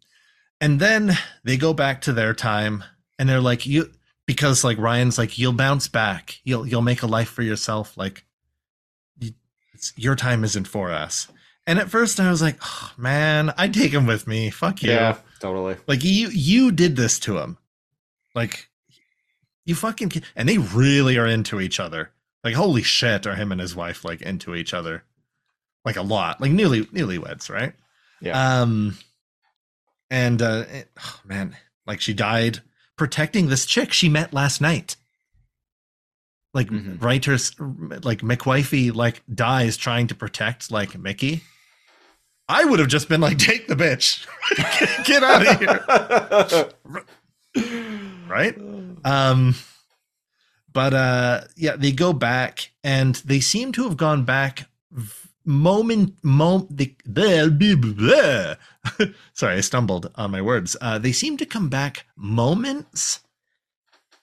and 0.61 0.81
then 0.81 1.17
they 1.45 1.57
go 1.57 1.75
back 1.75 2.01
to 2.03 2.13
their 2.13 2.35
time 2.35 2.83
and 3.19 3.29
they're 3.29 3.41
like 3.41 3.67
you 3.67 3.93
because 4.27 4.65
like 4.65 4.79
Ryan's 4.79 5.19
like 5.19 5.37
you'll 5.39 5.53
bounce 5.53 5.89
back. 5.89 6.39
You'll 6.45 6.67
you'll 6.67 6.83
make 6.83 7.03
a 7.03 7.07
life 7.07 7.29
for 7.29 7.43
yourself 7.43 7.97
like 7.97 8.25
your 9.97 10.17
time 10.17 10.45
isn't 10.45 10.69
for 10.69 10.91
us. 10.91 11.29
And 11.67 11.79
at 11.79 11.91
first 11.91 12.19
I 12.19 12.31
was 12.31 12.41
like, 12.41 12.57
oh, 12.63 12.93
man, 12.97 13.53
I'd 13.59 13.75
take 13.75 13.93
him 13.93 14.07
with 14.07 14.27
me. 14.27 14.49
Fuck 14.51 14.83
you. 14.83 14.91
Yeah, 14.91 15.19
totally. 15.41 15.77
Like 15.87 16.03
you 16.05 16.29
you 16.29 16.73
did 16.73 16.97
this 16.97 17.19
to 17.21 17.39
him. 17.39 17.59
Like 18.35 18.69
you 19.65 19.75
fucking 19.75 20.09
ki- 20.09 20.23
and 20.35 20.49
they 20.49 20.59
really 20.59 21.19
are 21.19 21.27
into 21.27 21.61
each 21.61 21.79
other. 21.79 22.11
Like 22.43 22.55
holy 22.55 22.83
shit 22.83 23.27
are 23.27 23.35
him 23.35 23.53
and 23.53 23.61
his 23.61 23.77
wife 23.77 24.05
like 24.05 24.23
into 24.23 24.55
each 24.55 24.73
other. 24.73 25.05
Like 25.85 25.97
a 25.97 26.03
lot. 26.03 26.41
Like 26.41 26.53
newly 26.53 26.85
newlyweds, 26.87 27.51
right? 27.51 27.75
Yeah. 28.23 28.61
Um 28.63 28.97
and 30.11 30.41
uh 30.41 30.65
it- 30.71 30.91
oh, 30.99 31.21
man, 31.27 31.57
like 31.87 32.01
she 32.01 32.15
died 32.15 32.61
protecting 32.97 33.49
this 33.49 33.67
chick 33.67 33.93
she 33.93 34.09
met 34.09 34.33
last 34.33 34.61
night. 34.61 34.97
Like 36.55 36.69
Mhm. 36.71 37.01
writers 37.03 37.55
like 37.59 38.21
McWifey 38.23 38.95
like 38.95 39.23
dies 39.33 39.77
trying 39.77 40.07
to 40.09 40.15
protect 40.15 40.71
like 40.71 40.99
Mickey. 40.99 41.43
I 42.49 42.65
would 42.65 42.79
have 42.79 42.89
just 42.89 43.11
been 43.11 43.21
like, 43.21 43.37
take 43.39 43.67
the 43.69 43.75
bitch. 43.77 44.27
Get 45.05 45.23
out 45.23 45.47
of 45.47 46.73
here. 47.55 47.65
right? 48.29 48.57
Um, 49.05 49.55
but 50.73 50.95
uh, 50.95 51.41
yeah, 51.57 51.77
they 51.77 51.93
go 51.93 52.13
back 52.15 52.71
and 52.83 53.17
they 53.17 53.41
seem 53.41 53.73
to 53.73 53.85
have 53.85 53.97
gone 53.99 54.25
back 54.25 54.69
moment 55.45 56.15
moment. 56.23 56.77
The, 56.77 56.95
blah, 57.05 57.75
blah. 57.77 58.55
Sorry, 59.35 59.57
I 59.57 59.61
stumbled 59.61 60.11
on 60.15 60.31
my 60.31 60.41
words. 60.41 60.77
Uh, 60.81 60.99
they 60.99 61.13
seem 61.13 61.37
to 61.39 61.47
come 61.47 61.69
back 61.69 62.07
moments 62.17 63.21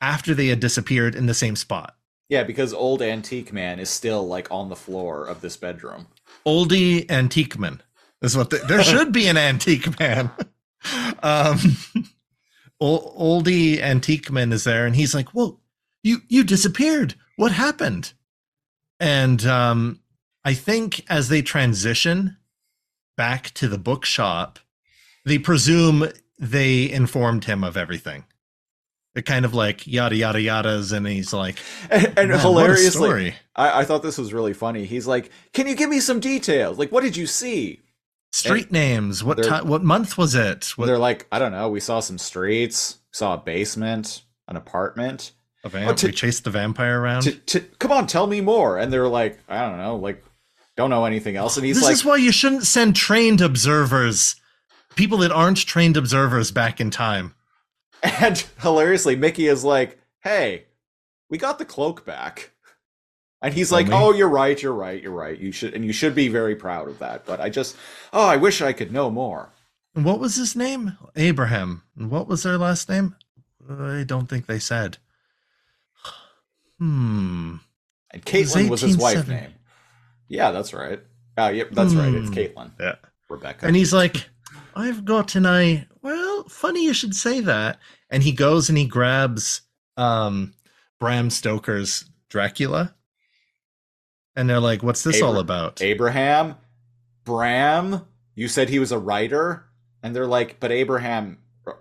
after 0.02 0.34
they 0.34 0.48
had 0.48 0.60
disappeared 0.60 1.14
in 1.16 1.26
the 1.28 1.34
same 1.34 1.56
spot. 1.56 1.96
Yeah, 2.30 2.44
because 2.44 2.74
old 2.74 3.02
antique 3.02 3.54
man 3.54 3.80
is 3.80 3.90
still 3.90 4.28
like 4.28 4.50
on 4.52 4.70
the 4.70 4.76
floor 4.76 5.26
of 5.26 5.42
this 5.42 5.58
bedroom. 5.58 6.08
Oldie 6.46 7.10
antique 7.10 7.58
man 7.58 7.82
is 8.22 8.36
what 8.36 8.50
the, 8.50 8.58
there 8.58 8.84
should 8.84 9.12
be 9.12 9.28
an 9.28 9.38
antique 9.38 10.00
man. 10.00 10.32
um, 11.24 11.60
oldie 12.82 13.80
antique 13.80 14.32
man 14.32 14.52
is 14.52 14.64
there, 14.64 14.86
and 14.86 14.96
he's 14.96 15.14
like, 15.14 15.30
"Whoa, 15.30 15.60
you 16.04 16.22
you 16.28 16.44
disappeared. 16.44 17.16
What 17.36 17.52
happened?" 17.52 18.14
And 19.00 19.46
um, 19.46 20.00
I 20.44 20.54
think 20.54 21.04
as 21.10 21.30
they 21.30 21.42
transition 21.42 22.38
back 23.18 23.52
to 23.56 23.68
the 23.68 23.78
bookshop, 23.78 24.60
they 25.26 25.38
presume 25.38 26.10
they 26.40 26.90
informed 26.90 27.46
him 27.46 27.64
of 27.64 27.78
everything. 27.78 28.26
They're 29.16 29.24
kind 29.24 29.46
of 29.46 29.54
like 29.54 29.88
yada 29.88 30.14
yada 30.14 30.40
yadas, 30.40 30.92
and 30.92 31.08
he's 31.08 31.32
like, 31.32 31.58
And, 31.90 32.14
and 32.18 32.30
"Man, 32.32 32.40
hilariously, 32.40 32.90
story." 32.90 33.36
I, 33.56 33.80
I 33.80 33.86
thought 33.86 34.04
this 34.04 34.18
was 34.18 34.34
really 34.34 34.54
funny. 34.54 34.84
He's 34.84 35.08
like, 35.08 35.32
"Can 35.54 35.68
you 35.68 35.76
give 35.76 35.90
me 35.90 36.02
some 36.02 36.20
details? 36.20 36.78
Like, 36.78 36.92
what 36.92 37.02
did 37.02 37.16
you 37.16 37.26
see?" 37.26 37.80
Street 38.34 38.74
names. 38.74 39.24
What 39.24 39.42
time? 39.42 39.70
What 39.70 39.86
month 39.86 40.18
was 40.18 40.36
it? 40.36 40.74
What, 40.76 40.88
They're 40.88 40.98
like, 40.98 41.28
"I 41.32 41.40
don't 41.40 41.54
know. 41.54 41.70
We 41.70 41.80
saw 41.80 42.02
some 42.02 42.18
streets, 42.18 42.98
saw 43.12 43.36
a 43.36 43.38
basement, 43.38 44.24
an 44.50 44.58
apartment. 44.58 45.32
a 45.64 45.68
oh, 45.68 45.70
vamp- 45.70 45.92
Oh, 45.92 45.94
to- 45.94 46.08
we 46.08 46.12
chased 46.12 46.44
the 46.44 46.50
vampire 46.50 47.00
around. 47.00 47.22
To, 47.22 47.32
to, 47.32 47.62
come 47.62 47.94
on, 47.94 48.08
tell 48.08 48.28
me 48.28 48.42
more." 48.42 48.78
And 48.78 48.92
they're 48.92 49.08
like, 49.08 49.40
"I 49.48 49.62
don't 49.62 49.78
know. 49.78 49.96
Like, 49.96 50.26
don't 50.76 50.90
know 50.90 51.06
anything 51.06 51.38
else." 51.38 51.56
And 51.56 51.66
he's 51.66 51.78
this 51.78 51.86
like, 51.86 51.94
is 51.94 52.04
why 52.04 52.18
you 52.18 52.34
shouldn't 52.34 52.66
send 52.66 52.98
trained 52.98 53.40
observers, 53.40 54.36
people 54.98 55.20
that 55.20 55.32
aren't 55.32 55.66
trained 55.66 55.96
observers 55.96 56.52
back 56.52 56.82
in 56.82 56.92
time. 56.92 57.34
And 58.22 58.38
hilariously, 58.62 59.16
Mickey 59.16 59.48
is 59.48 59.64
like, 59.64 60.00
"Hey, 60.22 60.66
we 61.30 61.38
got 61.38 61.58
the 61.60 61.66
cloak 61.66 62.06
back." 62.06 62.52
And 63.42 63.54
he's 63.54 63.72
like. 63.72 63.88
"Oh, 63.92 64.14
you're 64.14 64.30
right. 64.30 64.62
You're 64.62 64.74
right. 64.74 65.02
You're 65.02 65.12
right. 65.12 65.38
You 65.40 65.52
should, 65.52 65.74
and 65.74 65.86
you 65.86 65.94
should 65.94 66.16
be 66.16 66.28
very 66.28 66.56
proud 66.56 66.88
of 66.88 67.00
that." 67.00 67.26
But 67.26 67.40
I 67.42 67.50
just, 67.50 67.76
oh, 68.14 68.26
I 68.28 68.38
wish 68.38 68.62
I 68.62 68.74
could 68.74 68.92
know 68.92 69.10
more. 69.10 69.50
What 69.94 70.20
was 70.20 70.36
his 70.36 70.56
name? 70.56 70.98
Abraham. 71.16 71.84
What 71.96 72.28
was 72.28 72.44
their 72.44 72.58
last 72.58 72.90
name? 72.90 73.16
I 73.70 74.04
don't 74.06 74.28
think 74.28 74.46
they 74.46 74.60
said. 74.60 74.98
Hmm. 76.80 77.56
And 78.12 78.22
It 78.28 78.34
was 78.34 78.54
Caitlin 78.56 78.70
was 78.70 78.82
his 78.82 78.98
wife's 78.98 79.28
name. 79.28 79.54
Yeah, 80.28 80.52
that's 80.52 80.74
right. 80.74 81.00
Oh, 81.38 81.48
yep, 81.50 81.72
that's 81.72 81.94
right. 81.94 82.14
It's 82.14 82.30
Hmm. 82.30 82.34
Caitlin. 82.34 82.72
Yeah. 82.80 82.96
Rebecca. 83.30 83.66
And 83.66 83.76
he's 83.76 83.94
like, 83.94 84.28
I've 84.76 85.06
got 85.06 85.36
an 85.36 85.46
eye. 85.46 85.88
Well, 86.02 86.14
funny 86.50 86.84
you 86.86 86.94
should 86.94 87.16
say 87.16 87.42
that. 87.42 87.80
And 88.10 88.24
he 88.24 88.32
goes 88.32 88.70
and 88.70 88.78
he 88.78 88.86
grabs 88.86 89.62
um 89.98 90.54
Bram 91.00 91.30
Stoker's 91.30 92.06
Dracula. 92.30 92.96
And 94.36 94.50
they're 94.50 94.60
like, 94.60 94.84
what's 94.84 95.04
this 95.04 95.22
all 95.22 95.38
about? 95.38 95.82
Abraham, 95.82 96.56
Bram. 97.24 98.06
You 98.36 98.50
said 98.50 98.68
he 98.68 98.80
was 98.80 98.92
a 98.92 99.00
writer, 99.00 99.66
and 100.04 100.14
they're 100.14 100.28
like, 100.28 100.60
but 100.60 100.72
Abraham, 100.72 101.38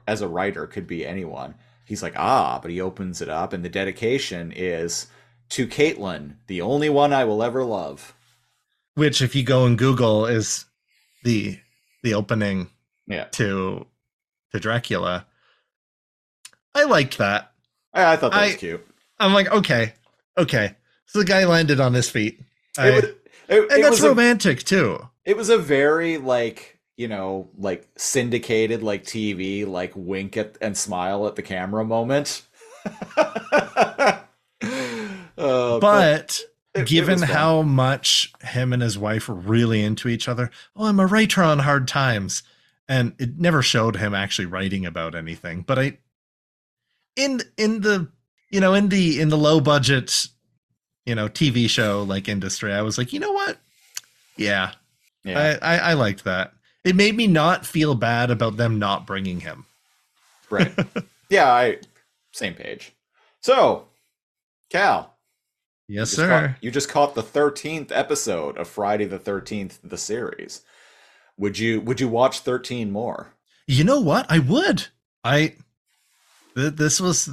as 0.06 0.20
a 0.20 0.28
writer, 0.28 0.68
could 0.68 0.86
be 0.86 1.04
anyone. 1.04 1.56
He's 1.84 2.02
like, 2.02 2.14
ah, 2.16 2.60
but 2.62 2.70
he 2.70 2.80
opens 2.80 3.20
it 3.20 3.28
up, 3.28 3.52
and 3.52 3.64
the 3.64 3.68
dedication 3.68 4.52
is 4.54 5.08
to 5.50 5.66
Caitlin, 5.66 6.36
the 6.46 6.60
only 6.60 6.88
one 6.88 7.12
I 7.12 7.24
will 7.24 7.42
ever 7.42 7.64
love. 7.64 8.14
Which 8.94 9.20
if 9.20 9.34
you 9.34 9.42
go 9.42 9.66
and 9.66 9.76
Google 9.76 10.26
is 10.26 10.66
the 11.24 11.58
the 12.02 12.14
opening 12.14 12.70
Yeah, 13.06 13.24
to 13.32 13.86
to 14.54 14.60
Dracula. 14.60 15.26
I 16.74 16.84
liked 16.84 17.18
that. 17.18 17.52
I, 17.92 18.12
I 18.12 18.16
thought 18.16 18.32
that 18.32 18.46
was 18.46 18.56
cute. 18.56 18.86
I'm 19.18 19.32
like, 19.34 19.50
okay, 19.52 19.92
okay. 20.38 20.74
So 21.06 21.18
the 21.18 21.24
guy 21.24 21.44
landed 21.44 21.80
on 21.80 21.92
his 21.92 22.08
feet. 22.08 22.40
I- 22.78 22.88
It, 22.88 22.94
was, 22.94 23.04
it, 23.04 23.14
and 23.48 23.58
it 23.60 23.82
that's 23.82 23.90
was 23.90 24.04
a, 24.04 24.08
romantic 24.08 24.62
too. 24.64 24.98
it 25.24 25.36
was 25.36 25.48
a 25.50 25.58
very 25.58 26.16
like 26.18 26.78
you 26.96 27.08
know, 27.08 27.48
like 27.58 27.88
syndicated 27.96 28.82
like 28.84 29.02
TV, 29.04 29.66
like 29.66 29.92
wink 29.96 30.36
at 30.36 30.56
and 30.60 30.76
smile 30.76 31.26
at 31.26 31.34
the 31.36 31.42
camera 31.42 31.84
moment. 31.84 32.42
Uh, 35.36 35.78
but 35.80 36.40
it- 36.74 36.80
it 36.82 36.86
given 36.88 37.20
how 37.22 37.62
much 37.62 38.32
him 38.42 38.72
and 38.72 38.80
his 38.82 38.96
wife 38.98 39.28
were 39.28 39.34
really 39.34 39.82
into 39.82 40.08
each 40.08 40.28
other, 40.28 40.50
oh, 40.76 40.86
I'm 40.86 40.98
a 41.00 41.06
writer 41.06 41.42
on 41.42 41.58
hard 41.60 41.86
times. 41.88 42.42
And 42.88 43.14
it 43.18 43.38
never 43.38 43.62
showed 43.62 43.96
him 43.96 44.14
actually 44.14 44.46
writing 44.46 44.84
about 44.84 45.14
anything. 45.14 45.62
But 45.62 45.78
I 45.78 45.98
in 47.16 47.40
in 47.56 47.80
the 47.80 48.08
you 48.50 48.60
know, 48.60 48.74
in 48.74 48.88
the 48.88 49.20
in 49.20 49.28
the 49.30 49.38
low 49.38 49.60
budget, 49.60 50.26
you 51.06 51.14
know, 51.14 51.28
TV 51.28 51.68
show 51.68 52.02
like 52.02 52.28
industry, 52.28 52.72
I 52.72 52.82
was 52.82 52.98
like, 52.98 53.12
you 53.12 53.20
know 53.20 53.32
what? 53.32 53.58
Yeah, 54.36 54.72
yeah, 55.24 55.58
I, 55.62 55.76
I, 55.76 55.78
I 55.90 55.92
liked 55.94 56.24
that. 56.24 56.52
It 56.84 56.96
made 56.96 57.16
me 57.16 57.26
not 57.26 57.64
feel 57.64 57.94
bad 57.94 58.30
about 58.30 58.56
them 58.58 58.78
not 58.78 59.06
bringing 59.06 59.40
him. 59.40 59.64
right. 60.50 60.72
yeah, 61.30 61.50
I 61.50 61.78
same 62.32 62.54
page. 62.54 62.92
So, 63.40 63.86
Kal, 64.70 65.16
Yes, 65.88 66.08
just 66.10 66.16
sir. 66.16 66.28
caught- 66.48 66.62
you 66.62 66.70
just 66.70 66.88
caught 66.88 67.14
the 67.14 67.22
thirteenth 67.22 67.90
episode 67.92 68.58
of 68.58 68.68
Friday 68.68 69.06
the 69.06 69.18
Thirteenth, 69.18 69.78
the 69.82 69.98
series. 69.98 70.62
Would 71.38 71.58
you 71.58 71.80
would 71.80 72.00
you 72.00 72.08
watch 72.08 72.40
thirteen 72.40 72.90
more? 72.92 73.34
You 73.66 73.84
know 73.84 74.00
what? 74.00 74.26
I 74.30 74.38
would. 74.38 74.86
I 75.24 75.54
th- 76.54 76.74
this 76.74 77.00
was 77.00 77.30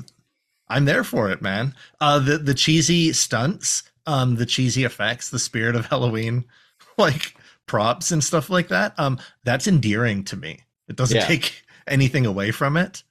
I'm 0.67 0.85
there 0.85 1.03
for 1.03 1.29
it, 1.29 1.41
man. 1.41 1.75
Uh 1.99 2.19
the 2.19 2.37
the 2.37 2.53
cheesy 2.53 3.13
stunts, 3.13 3.83
um 4.05 4.35
the 4.35 4.45
cheesy 4.45 4.83
effects, 4.83 5.29
the 5.29 5.39
spirit 5.39 5.75
of 5.75 5.85
Halloween 5.87 6.45
like 6.97 7.35
props 7.67 8.11
and 8.11 8.23
stuff 8.23 8.49
like 8.49 8.69
that. 8.69 8.93
Um 8.97 9.19
that's 9.43 9.67
endearing 9.67 10.23
to 10.25 10.35
me. 10.37 10.59
It 10.87 10.95
doesn't 10.95 11.17
Yeah. 11.17 11.25
take 11.27 11.63
anything 11.87 12.25
away 12.25 12.51
from 12.51 12.77
it. 12.77 13.03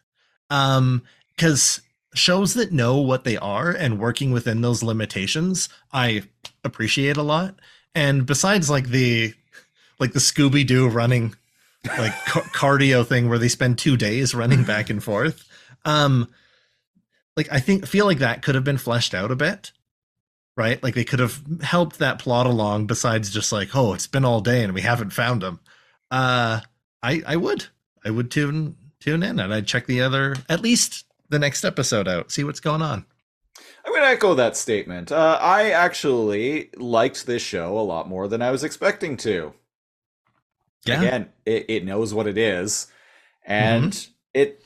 Um 0.49 1.03
cuz 1.39 1.81
shows 2.15 2.55
that 2.55 2.73
know 2.73 2.97
what 2.97 3.23
they 3.23 3.37
are 3.37 3.71
and 3.71 4.01
working 4.01 4.33
within 4.33 4.63
those 4.63 4.83
limitations, 4.83 5.69
I 5.93 6.25
appreciate 6.65 7.17
a 7.17 7.23
lot. 7.23 7.55
And 7.95 8.27
besides 8.27 8.69
like 8.69 8.89
the 8.89 9.35
like 10.01 10.13
the 10.13 10.19
Scooby 10.19 10.67
Doo 10.67 10.89
running 10.89 11.35
like 11.85 12.13
ca- 12.25 12.41
cardio 12.53 13.07
thing 13.07 13.29
where 13.29 13.39
they 13.39 13.49
spend 13.49 13.79
two 13.79 13.97
days 13.97 14.35
running 14.35 14.65
back 14.65 14.91
and 14.91 15.03
forth. 15.03 15.47
Um, 15.85 16.29
like 17.37 17.49
I 17.53 17.61
think 17.61 17.87
feel 17.87 18.07
like 18.07 18.19
that 18.19 18.43
could 18.43 18.55
have 18.55 18.65
been 18.65 18.79
fleshed 18.79 19.15
out 19.15 19.31
a 19.31 19.37
bit, 19.37 19.73
right? 20.57 20.83
Like 20.83 20.95
they 20.95 21.05
could 21.05 21.21
have 21.21 21.43
helped 21.63 21.99
that 21.99 22.19
plot 22.19 22.47
along. 22.47 22.87
Besides 22.87 23.31
just 23.31 23.53
like, 23.53 23.77
oh, 23.77 23.95
it's 23.95 24.07
been 24.07 24.25
all 24.25 24.41
day 24.41 24.65
and 24.65 24.75
we 24.75 24.81
haven't 24.81 25.13
found 25.13 25.43
him. 25.43 25.61
Uh, 26.11 26.61
I 27.03 27.23
I 27.27 27.37
would 27.37 27.67
I 28.05 28.11
would 28.11 28.31
tune 28.31 28.77
tune 28.99 29.23
in 29.23 29.39
and 29.39 29.55
I'd 29.55 29.67
check 29.67 29.87
the 29.87 30.03
other 30.03 30.37
at 30.49 30.61
least 30.61 31.05
the 31.29 31.39
next 31.39 31.65
episode 31.65 32.09
out, 32.09 32.33
see 32.33 32.45
what's 32.45 32.61
going 32.61 32.83
on. 32.83 33.07
I 33.87 33.91
would 33.91 34.03
echo 34.03 34.35
that 34.35 34.57
statement. 34.57 35.11
Uh, 35.11 35.39
I 35.41 35.71
actually 35.71 36.71
liked 36.77 37.27
this 37.27 37.43
show 37.43 37.79
a 37.79 37.81
lot 37.81 38.09
more 38.09 38.29
than 38.29 38.43
I 38.43 38.51
was 38.51 38.65
expecting 38.65 39.17
to. 39.19 39.55
Yeah, 40.85 41.03
Again, 41.03 41.29
it, 41.45 41.67
it 41.69 41.85
knows 41.85 42.15
what 42.15 42.27
it 42.27 42.39
is, 42.39 42.87
and 43.45 44.07
it 44.33 44.63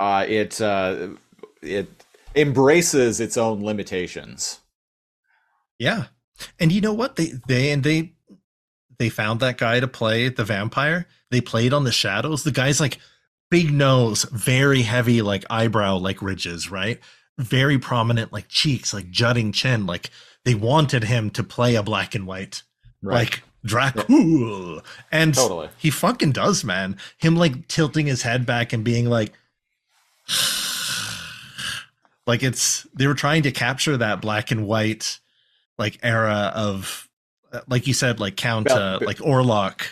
uh, 0.00 0.24
it 0.26 0.60
uh, 0.60 1.08
it 1.62 2.04
embraces 2.34 3.20
its 3.20 3.36
own 3.36 3.62
limitations. 3.62 4.60
Yeah. 5.78 6.04
And 6.58 6.70
you 6.70 6.80
know 6.80 6.92
what? 6.92 7.16
They 7.16 7.32
they 7.46 7.70
and 7.70 7.82
they 7.82 8.12
they 8.98 9.08
found 9.08 9.40
that 9.40 9.58
guy 9.58 9.80
to 9.80 9.88
play 9.88 10.28
the 10.28 10.44
vampire. 10.44 11.06
They 11.30 11.40
played 11.40 11.72
on 11.72 11.84
the 11.84 11.92
shadows. 11.92 12.44
The 12.44 12.52
guy's 12.52 12.80
like 12.80 12.98
big 13.50 13.72
nose, 13.72 14.24
very 14.24 14.82
heavy 14.82 15.22
like 15.22 15.44
eyebrow 15.50 15.96
like 15.96 16.22
ridges, 16.22 16.70
right? 16.70 17.00
Very 17.38 17.78
prominent 17.78 18.32
like 18.32 18.48
cheeks, 18.48 18.94
like 18.94 19.10
jutting 19.10 19.52
chin. 19.52 19.86
Like 19.86 20.10
they 20.44 20.54
wanted 20.54 21.04
him 21.04 21.30
to 21.30 21.42
play 21.42 21.74
a 21.74 21.82
black 21.82 22.14
and 22.14 22.26
white 22.26 22.62
like 23.02 23.42
Dracul. 23.64 24.82
And 25.12 25.34
Totally. 25.34 25.68
he 25.78 25.90
fucking 25.90 26.32
does, 26.32 26.64
man. 26.64 26.96
Him 27.18 27.36
like 27.36 27.68
tilting 27.68 28.06
his 28.06 28.22
head 28.22 28.46
back 28.46 28.72
and 28.72 28.84
being 28.84 29.06
like 29.08 29.32
like 32.26 32.42
it's 32.42 32.86
they 32.94 33.06
were 33.06 33.14
trying 33.14 33.42
to 33.42 33.52
capture 33.52 33.96
that 33.96 34.20
black 34.20 34.50
and 34.50 34.66
white 34.66 35.18
like 35.78 35.98
era 36.02 36.52
of 36.54 37.08
like 37.68 37.86
you 37.86 37.94
said 37.94 38.18
like 38.20 38.36
count 38.36 38.70
uh, 38.70 38.98
like 39.02 39.18
orlok 39.18 39.82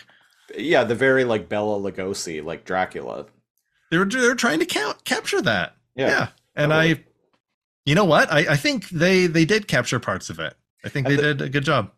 yeah, 0.57 0.83
the 0.85 0.95
very 0.95 1.25
like 1.25 1.49
Bela 1.49 1.79
Lugosi, 1.79 2.41
like 2.43 2.63
Dracula. 2.65 3.25
they 3.91 3.97
were 3.97 4.05
they 4.05 4.27
were 4.27 4.35
trying 4.35 4.59
to 4.59 4.65
count 4.65 5.03
capture 5.05 5.41
that 5.41 5.75
Yeah, 5.95 6.07
yeah, 6.07 6.27
and 6.55 6.71
totally. 6.71 6.93
i 6.95 7.03
you 7.85 7.95
know 7.95 8.05
what 8.05 8.31
I, 8.31 8.53
I 8.53 8.55
think 8.55 8.89
they 8.89 9.27
they 9.27 9.45
did 9.45 9.67
capture 9.67 9.99
parts 9.99 10.29
of 10.29 10.39
it 10.39 10.55
i 10.83 10.89
think 10.89 11.07
And 11.07 11.17
they 11.17 11.21
the- 11.21 11.33
did 11.33 11.41
a 11.41 11.49
good 11.49 11.63
job 11.65 11.91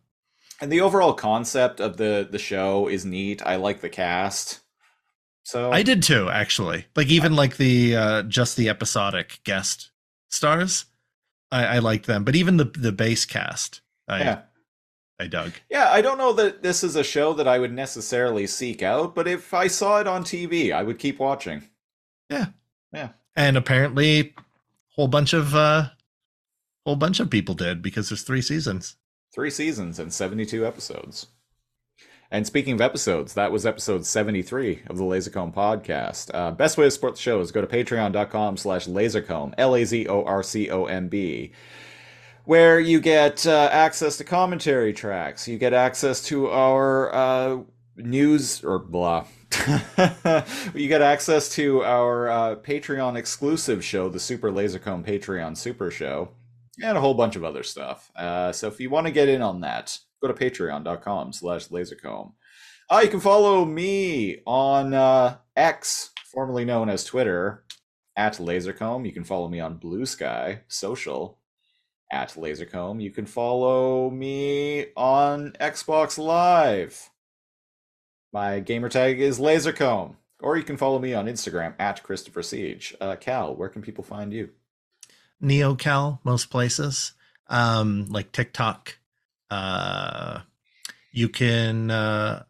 and 0.60 0.72
the 0.72 0.80
overall 0.80 1.14
concept 1.14 1.80
of 1.80 1.96
the 1.96 2.26
the 2.30 2.38
show 2.38 2.88
is 2.88 3.04
neat. 3.04 3.42
I 3.44 3.56
like 3.56 3.80
the 3.80 3.88
cast. 3.88 4.60
So 5.48 5.72
i 5.72 5.82
did 5.82 6.02
too 6.02 6.28
actually 6.28 6.84
like 6.94 7.06
even 7.06 7.34
like 7.34 7.56
the 7.56 7.96
uh 7.96 8.22
just 8.24 8.54
the 8.58 8.68
episodic 8.68 9.40
guest 9.44 9.90
stars 10.28 10.84
i 11.50 11.64
i 11.64 11.78
liked 11.78 12.04
them 12.04 12.22
but 12.22 12.36
even 12.36 12.58
the 12.58 12.66
the 12.66 12.92
base 12.92 13.24
cast 13.24 13.80
i 14.06 14.18
yeah. 14.18 14.40
i 15.18 15.26
dug 15.26 15.54
Yeah, 15.70 15.88
I 15.90 16.02
don't 16.02 16.18
know 16.18 16.34
that 16.34 16.62
this 16.62 16.84
is 16.84 16.96
a 16.96 17.02
show 17.02 17.32
that 17.32 17.48
I 17.48 17.58
would 17.58 17.72
necessarily 17.72 18.46
seek 18.46 18.82
out, 18.82 19.14
but 19.14 19.26
if 19.26 19.54
I 19.54 19.68
saw 19.68 20.00
it 20.00 20.06
on 20.06 20.22
TV, 20.22 20.70
I 20.70 20.82
would 20.82 20.98
keep 20.98 21.18
watching. 21.18 21.62
Yeah, 22.28 22.48
yeah. 22.92 23.10
And 23.34 23.56
apparently 23.56 24.34
whole 24.96 25.08
bunch 25.08 25.32
of 25.32 25.54
uh 25.54 25.88
whole 26.84 26.96
bunch 26.96 27.20
of 27.20 27.30
people 27.30 27.54
did 27.54 27.80
because 27.80 28.10
there's 28.10 28.22
three 28.22 28.42
seasons 28.42 28.96
Three 29.38 29.50
seasons 29.50 30.00
and 30.00 30.12
72 30.12 30.66
episodes. 30.66 31.28
And 32.28 32.44
speaking 32.44 32.74
of 32.74 32.80
episodes, 32.80 33.34
that 33.34 33.52
was 33.52 33.64
episode 33.64 34.04
73 34.04 34.82
of 34.88 34.96
the 34.96 35.04
Lazor 35.04 35.32
Comb 35.32 35.52
podcast. 35.52 36.32
Uh, 36.34 36.50
best 36.50 36.76
way 36.76 36.86
to 36.86 36.90
support 36.90 37.14
the 37.14 37.20
show 37.20 37.38
is 37.38 37.52
go 37.52 37.60
to 37.60 37.68
patreon.com 37.68 38.56
slash 38.56 38.88
lazorcomb, 38.88 39.54
L-A-Z-O-R-C-O-M-B, 39.56 41.52
where 42.46 42.80
you 42.80 43.00
get 43.00 43.46
uh, 43.46 43.68
access 43.70 44.16
to 44.16 44.24
commentary 44.24 44.92
tracks. 44.92 45.46
You 45.46 45.56
get 45.56 45.72
access 45.72 46.20
to 46.24 46.50
our 46.50 47.14
uh, 47.14 47.58
news, 47.94 48.64
or 48.64 48.80
blah. 48.80 49.24
you 50.74 50.88
get 50.88 51.00
access 51.00 51.48
to 51.50 51.84
our 51.84 52.28
uh, 52.28 52.56
Patreon 52.56 53.14
exclusive 53.14 53.84
show, 53.84 54.08
the 54.08 54.18
Super 54.18 54.50
Lazor 54.50 54.82
Comb 54.82 55.04
Patreon 55.04 55.56
Super 55.56 55.92
Show 55.92 56.30
and 56.82 56.96
a 56.96 57.00
whole 57.00 57.14
bunch 57.14 57.36
of 57.36 57.44
other 57.44 57.62
stuff. 57.62 58.10
Uh, 58.16 58.52
so 58.52 58.68
if 58.68 58.80
you 58.80 58.90
want 58.90 59.06
to 59.06 59.12
get 59.12 59.28
in 59.28 59.42
on 59.42 59.60
that, 59.60 59.98
go 60.22 60.28
to 60.28 60.34
patreon.com 60.34 61.32
slash 61.32 61.68
lazorcomb. 61.68 62.32
Uh, 62.90 63.00
you 63.02 63.08
can 63.08 63.20
follow 63.20 63.64
me 63.64 64.38
on 64.46 64.94
uh, 64.94 65.36
X, 65.56 66.10
formerly 66.32 66.64
known 66.64 66.88
as 66.88 67.04
Twitter, 67.04 67.64
at 68.16 68.34
lazorcomb. 68.34 69.06
You 69.06 69.12
can 69.12 69.24
follow 69.24 69.48
me 69.48 69.60
on 69.60 69.76
Blue 69.76 70.06
Sky 70.06 70.62
Social 70.68 71.38
at 72.10 72.30
lazorcomb. 72.30 73.02
You 73.02 73.10
can 73.10 73.26
follow 73.26 74.10
me 74.10 74.86
on 74.96 75.52
Xbox 75.60 76.18
Live. 76.18 77.10
My 78.32 78.60
gamer 78.60 78.88
tag 78.88 79.20
is 79.20 79.38
lazorcomb. 79.38 80.16
Or 80.40 80.56
you 80.56 80.62
can 80.62 80.76
follow 80.76 81.00
me 81.00 81.14
on 81.14 81.26
Instagram 81.26 81.74
at 81.80 82.02
Christopher 82.04 82.42
Siege. 82.42 82.94
Uh, 83.00 83.16
Kal, 83.16 83.56
where 83.56 83.68
can 83.68 83.82
people 83.82 84.04
find 84.04 84.32
you? 84.32 84.50
Neocal 85.42 86.18
most 86.24 86.50
places 86.50 87.12
um 87.48 88.06
like 88.08 88.32
tiktok 88.32 88.98
uh 89.50 90.40
you 91.12 91.28
can 91.28 91.90
uh 91.90 92.42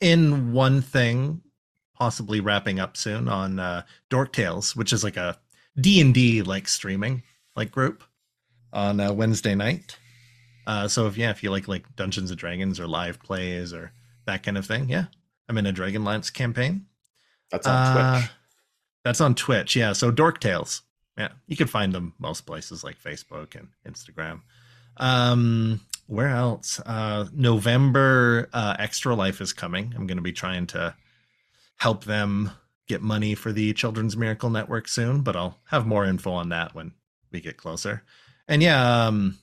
in 0.00 0.52
one 0.52 0.80
thing 0.82 1.40
possibly 1.94 2.40
wrapping 2.40 2.78
up 2.78 2.96
soon 2.96 3.28
on 3.28 3.58
uh 3.58 3.82
dork 4.10 4.32
tales 4.32 4.76
which 4.76 4.92
is 4.92 5.02
like 5.02 5.16
a 5.16 5.36
d&d 5.80 6.42
like 6.42 6.68
streaming 6.68 7.22
like 7.56 7.70
group 7.70 8.02
on 8.72 9.00
uh, 9.00 9.12
wednesday 9.12 9.54
night 9.54 9.96
uh 10.66 10.86
so 10.86 11.06
if 11.06 11.16
yeah 11.16 11.30
if 11.30 11.42
you 11.42 11.50
like 11.50 11.68
like 11.68 11.84
dungeons 11.96 12.30
and 12.30 12.38
dragons 12.38 12.78
or 12.78 12.86
live 12.86 13.20
plays 13.22 13.72
or 13.72 13.92
that 14.26 14.42
kind 14.42 14.56
of 14.58 14.66
thing 14.66 14.88
yeah 14.88 15.06
i'm 15.48 15.58
in 15.58 15.66
a 15.66 15.72
dragonlance 15.72 16.32
campaign 16.32 16.86
That's 17.50 17.66
on 17.66 17.74
Uh, 17.74 18.18
Twitch. 18.20 18.30
That's 19.02 19.20
on 19.22 19.34
Twitch. 19.34 19.74
Yeah. 19.74 19.94
So 19.94 20.10
Dork 20.10 20.40
Tales. 20.40 20.82
Yeah. 21.16 21.28
You 21.46 21.56
can 21.56 21.66
find 21.66 21.92
them 21.92 22.14
most 22.18 22.46
places 22.46 22.82
like 22.82 23.02
Facebook 23.02 23.54
and 23.54 23.68
Instagram. 23.86 24.40
Um, 24.96 25.80
where 26.06 26.28
else? 26.28 26.80
Uh, 26.84 27.26
November 27.32 28.48
uh, 28.52 28.76
Extra 28.78 29.14
Life 29.14 29.40
is 29.40 29.52
coming. 29.52 29.92
I'm 29.96 30.06
going 30.06 30.18
to 30.18 30.22
be 30.22 30.32
trying 30.32 30.66
to 30.68 30.94
help 31.76 32.04
them 32.04 32.50
get 32.86 33.02
money 33.02 33.34
for 33.34 33.52
the 33.52 33.72
Children's 33.72 34.16
Miracle 34.16 34.50
Network 34.50 34.88
soon, 34.88 35.22
but 35.22 35.36
I'll 35.36 35.58
have 35.66 35.86
more 35.86 36.04
info 36.04 36.32
on 36.32 36.48
that 36.50 36.74
when 36.74 36.92
we 37.30 37.40
get 37.40 37.56
closer. 37.56 38.02
And 38.48 38.62
yeah, 38.62 39.06
um, 39.06 39.38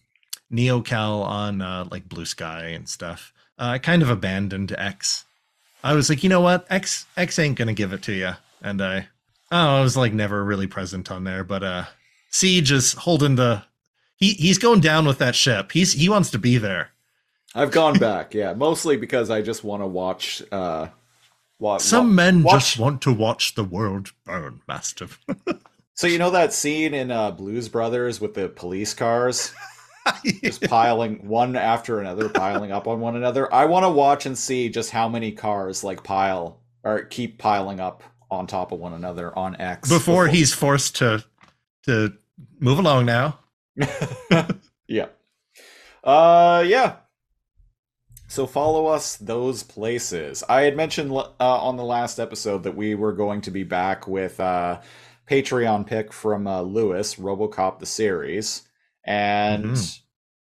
NeoKal 0.51 1.23
on 1.23 1.61
uh, 1.61 1.87
like 1.89 2.09
Blue 2.09 2.25
Sky 2.25 2.67
and 2.67 2.87
stuff. 2.89 3.33
Uh, 3.57 3.71
I 3.71 3.79
kind 3.79 4.01
of 4.01 4.09
abandoned 4.09 4.75
X 4.77 5.25
I 5.83 5.93
was 5.93 6.09
like, 6.09 6.23
you 6.23 6.29
know 6.29 6.41
what, 6.41 6.65
X 6.69 7.05
X 7.15 7.39
ain't 7.39 7.57
gonna 7.57 7.73
give 7.73 7.93
it 7.93 8.01
to 8.03 8.13
you, 8.13 8.31
and 8.61 8.81
I, 8.81 9.07
oh, 9.51 9.77
I 9.77 9.81
was 9.81 9.97
like 9.97 10.13
never 10.13 10.43
really 10.43 10.67
present 10.67 11.11
on 11.11 11.23
there, 11.23 11.43
but 11.43 11.63
uh, 11.63 11.85
Siege 12.29 12.71
is 12.71 12.93
holding 12.93 13.35
the, 13.35 13.63
he 14.15 14.33
he's 14.33 14.57
going 14.57 14.79
down 14.81 15.05
with 15.05 15.17
that 15.19 15.35
ship. 15.35 15.71
He's 15.71 15.93
he 15.93 16.09
wants 16.09 16.31
to 16.31 16.39
be 16.39 16.57
there. 16.57 16.89
I've 17.55 17.71
gone 17.71 17.97
back, 17.97 18.33
yeah, 18.33 18.53
mostly 18.53 18.97
because 18.97 19.29
I 19.29 19.41
just 19.41 19.63
want 19.63 19.81
to 19.81 19.87
watch. 19.87 20.43
uh 20.51 20.89
wa- 21.59 21.77
Some 21.77 22.13
men 22.15 22.43
watch- 22.43 22.53
just 22.73 22.79
want 22.79 23.01
to 23.03 23.13
watch 23.13 23.55
the 23.55 23.63
world 23.63 24.11
burn, 24.25 24.61
Master. 24.67 25.07
So 25.93 26.05
you 26.05 26.19
know 26.19 26.29
that 26.29 26.53
scene 26.53 26.93
in 26.93 27.09
uh, 27.09 27.31
Blues 27.31 27.69
Brothers 27.69 28.21
with 28.21 28.35
the 28.35 28.49
police 28.49 28.93
cars 28.93 29.51
just 30.43 30.61
piling 30.63 31.27
one 31.27 31.55
after 31.55 31.99
another, 31.99 32.29
piling 32.29 32.71
up 32.71 32.87
on 32.87 32.99
one 32.99 33.15
another. 33.15 33.51
I 33.51 33.65
want 33.65 33.83
to 33.83 33.89
watch 33.89 34.25
and 34.27 34.37
see 34.37 34.69
just 34.69 34.91
how 34.91 35.09
many 35.09 35.31
cars 35.31 35.83
like 35.83 36.03
pile 36.03 36.59
or 36.83 37.01
keep 37.03 37.39
piling 37.39 37.79
up 37.79 38.03
on 38.29 38.47
top 38.47 38.71
of 38.71 38.79
one 38.79 38.93
another 38.93 39.37
on 39.37 39.55
X 39.59 39.89
Before 39.89 40.27
he's 40.27 40.53
forced 40.53 40.95
to 40.97 41.23
to 41.83 42.13
move 42.59 42.79
along 42.79 43.05
now. 43.05 43.39
yeah. 44.87 45.07
Uh, 46.03 46.63
yeah. 46.65 46.95
So 48.27 48.45
follow 48.45 48.87
us 48.87 49.15
those 49.17 49.63
places. 49.63 50.43
I 50.49 50.61
had 50.61 50.75
mentioned 50.75 51.11
uh, 51.11 51.31
on 51.39 51.77
the 51.77 51.83
last 51.83 52.19
episode 52.19 52.63
that 52.63 52.75
we 52.75 52.93
were 52.95 53.13
going 53.13 53.41
to 53.41 53.51
be 53.51 53.63
back 53.63 54.07
with 54.07 54.39
uh, 54.39 54.81
Patreon 55.29 55.87
pick 55.87 56.11
from 56.11 56.45
uh, 56.45 56.61
Lewis, 56.61 57.15
RoboCop 57.15 57.79
the 57.79 57.85
series, 57.85 58.63
and 59.05 59.65
Mhm. 59.65 59.99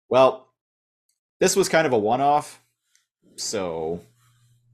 well, 0.09 0.49
this 1.39 1.55
was 1.55 1.69
kind 1.69 1.87
of 1.87 1.93
a 1.93 1.97
one-off, 1.97 2.61
so 3.37 4.01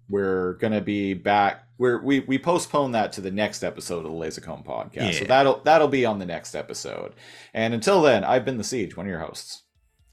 we're 0.10 0.54
gonna 0.54 0.82
be 0.82 1.14
back. 1.14 1.64
We're, 1.78 2.02
we 2.02 2.22
we 2.22 2.40
postpone 2.40 2.94
that 2.94 3.12
to 3.14 3.22
the 3.22 3.32
next 3.32 3.64
episode 3.64 4.06
of 4.06 4.12
the 4.12 4.18
Lazor 4.18 4.42
Comb 4.42 4.64
podcast. 4.64 5.20
So 5.20 5.26
that'll 5.26 5.62
that'll 5.64 5.88
be 5.88 6.06
on 6.06 6.20
the 6.20 6.26
next 6.26 6.56
episode. 6.56 7.14
And 7.54 7.74
until 7.74 8.02
then, 8.02 8.24
I've 8.24 8.46
been 8.46 8.58
the 8.58 8.64
Siege, 8.64 8.98
one 8.98 9.06
of 9.06 9.10
your 9.10 9.20
hosts. 9.20 9.64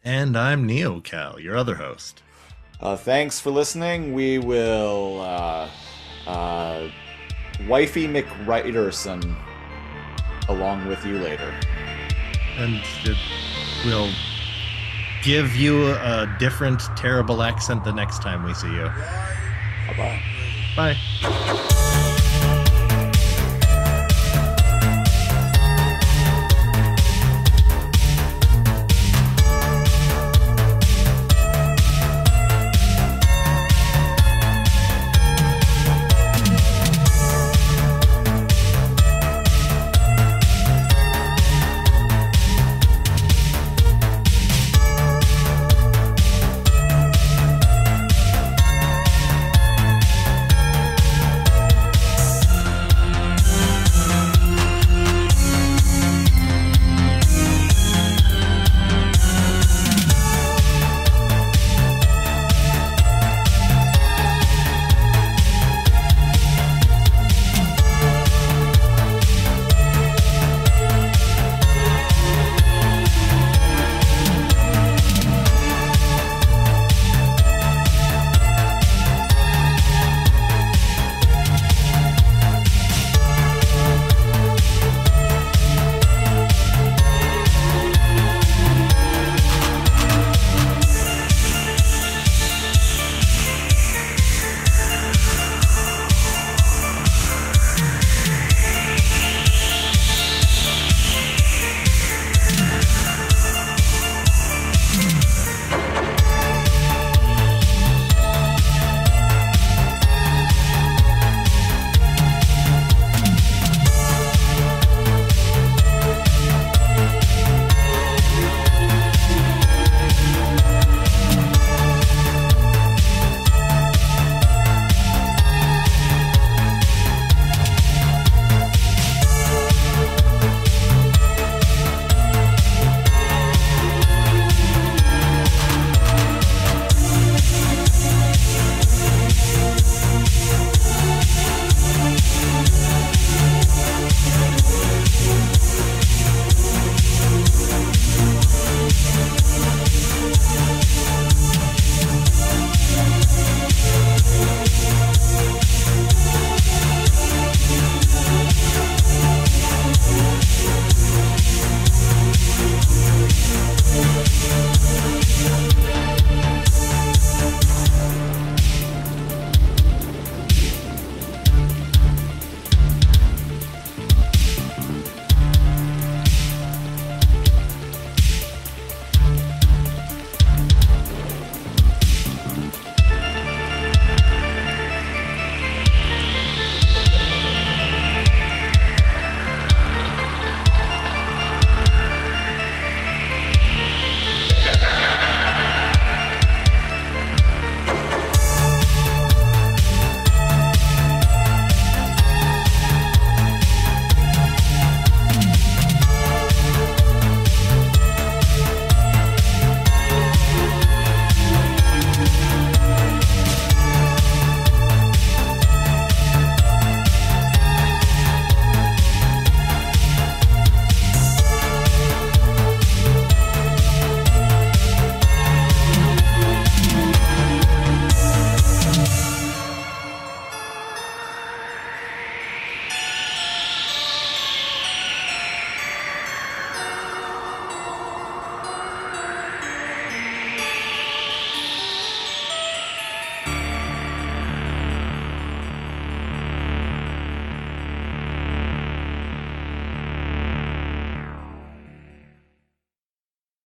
And 0.04 0.36
I'm 0.36 0.66
Neo 0.66 1.00
Kal, 1.00 1.40
your 1.40 1.56
other 1.56 1.76
host. 1.76 2.22
Uh, 2.80 2.96
thanks 2.96 3.40
for 3.40 3.50
listening. 3.50 4.12
We 4.12 4.38
will 4.38 5.20
uh, 5.22 5.70
uh, 6.26 6.88
wifey 7.66 8.06
McWriterson 8.06 9.34
along 10.48 10.86
with 10.86 11.04
you 11.06 11.18
later. 11.18 11.54
And 12.58 12.82
it 13.04 13.16
will 13.86 14.10
give 15.22 15.56
you 15.56 15.92
a 15.92 16.36
different 16.38 16.82
terrible 16.96 17.42
accent 17.42 17.84
the 17.84 17.92
next 17.92 18.20
time 18.20 18.44
we 18.44 18.52
see 18.52 18.72
you. 18.72 18.90
Bye 19.86 19.96
bye. 19.96 20.20
Bye. 20.76 22.00